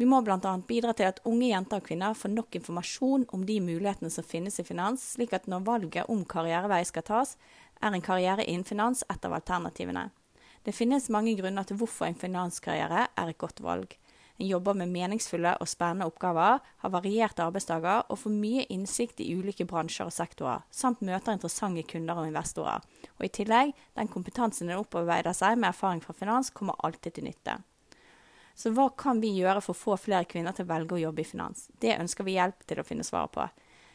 Vi 0.01 0.07
må 0.09 0.23
bl.a. 0.25 0.55
bidra 0.69 0.95
til 0.97 1.11
at 1.11 1.21
unge 1.29 1.51
jenter 1.51 1.83
og 1.83 1.89
kvinner 1.91 2.15
får 2.17 2.33
nok 2.33 2.57
informasjon 2.57 3.27
om 3.37 3.43
de 3.45 3.59
mulighetene 3.61 4.09
som 4.15 4.25
finnes 4.25 4.57
i 4.57 4.65
finans, 4.65 5.03
slik 5.17 5.35
at 5.37 5.51
når 5.51 5.67
valget 5.67 6.09
om 6.09 6.25
karrierevei 6.25 6.81
skal 6.89 7.05
tas, 7.05 7.35
er 7.83 7.93
en 7.93 8.05
karriere 8.05 8.47
innen 8.49 8.65
finans 8.65 9.05
et 9.13 9.29
av 9.29 9.37
alternativene. 9.37 10.09
Det 10.65 10.77
finnes 10.77 11.09
mange 11.09 11.33
grunner 11.39 11.65
til 11.65 11.79
hvorfor 11.81 12.09
en 12.11 12.19
finanskarriere 12.19 13.07
er 13.17 13.31
et 13.31 13.39
godt 13.41 13.63
valg. 13.65 13.95
En 14.41 14.49
jobber 14.49 14.77
med 14.77 14.89
meningsfulle 14.89 15.53
og 15.61 15.69
spennende 15.69 16.07
oppgaver, 16.09 16.61
har 16.81 16.93
varierte 16.93 17.45
arbeidsdager 17.45 18.07
og 18.09 18.19
får 18.23 18.33
mye 18.33 18.65
innsikt 18.73 19.21
i 19.21 19.29
ulike 19.37 19.67
bransjer 19.69 20.09
og 20.09 20.15
sektorer, 20.17 20.63
samt 20.73 21.03
møter 21.05 21.37
interessante 21.37 21.85
kunder 21.89 22.23
og 22.23 22.29
investorer. 22.31 22.81
Og 23.19 23.27
i 23.27 23.33
tillegg, 23.37 23.75
den 24.01 24.09
kompetansen 24.09 24.71
en 24.71 24.81
opparbeider 24.81 25.37
seg 25.37 25.59
med 25.61 25.75
erfaring 25.75 26.01
fra 26.05 26.17
finans, 26.17 26.53
kommer 26.57 26.81
alltid 26.81 27.19
til 27.19 27.29
nytte. 27.29 27.59
Så 28.57 28.73
hva 28.77 28.89
kan 28.97 29.21
vi 29.21 29.35
gjøre 29.37 29.61
for 29.65 29.77
å 29.77 29.81
få 29.81 29.99
flere 30.01 30.29
kvinner 30.29 30.57
til 30.57 30.65
å 30.65 30.73
velge 30.73 30.97
å 30.97 31.03
jobbe 31.05 31.21
i 31.21 31.29
finans? 31.29 31.69
Det 31.81 31.97
ønsker 31.97 32.25
vi 32.25 32.39
hjelp 32.39 32.65
til 32.69 32.81
å 32.81 32.87
finne 32.89 33.05
svaret 33.05 33.37
på. 33.37 33.45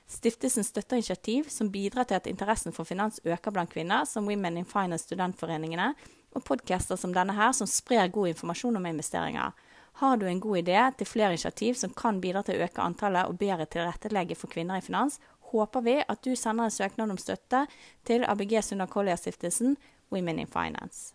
Stiftelsen 0.09 0.65
støtter 0.65 1.01
initiativ 1.01 1.49
som 1.49 1.71
bidrar 1.73 2.05
til 2.05 2.19
at 2.19 2.29
interessen 2.29 2.73
for 2.73 2.85
finans 2.85 3.17
øker 3.25 3.53
blant 3.53 3.73
kvinner, 3.73 4.05
som 4.05 4.29
Women 4.29 4.61
in 4.61 4.69
Finance 4.69 5.09
studentforeningene, 5.09 5.95
og 6.35 6.43
podcaster 6.45 6.99
som 6.99 7.13
denne 7.15 7.33
her, 7.33 7.53
som 7.55 7.69
sprer 7.69 8.11
god 8.13 8.33
informasjon 8.33 8.77
om 8.77 8.85
investeringer. 8.89 9.55
Har 10.01 10.17
du 10.19 10.27
en 10.27 10.39
god 10.43 10.57
idé 10.59 10.79
til 10.97 11.07
flere 11.07 11.31
initiativ 11.31 11.79
som 11.79 11.93
kan 11.95 12.19
bidra 12.21 12.43
til 12.43 12.59
å 12.59 12.67
øke 12.67 12.83
antallet 12.83 13.31
og 13.31 13.39
bedre 13.39 13.65
tilrettelegge 13.65 14.35
for 14.35 14.51
kvinner 14.51 14.81
i 14.81 14.83
finans, 14.83 15.21
håper 15.55 15.85
vi 15.85 15.97
at 16.03 16.23
du 16.25 16.35
sender 16.35 16.67
en 16.67 16.77
søknad 16.77 17.13
om 17.13 17.21
støtte 17.21 17.65
til 18.03 18.27
ABG 18.27 18.59
Sunda 18.61 18.89
Collier-stiftelsen 18.91 19.77
Women 20.11 20.43
in 20.43 20.51
Finance. 20.51 21.14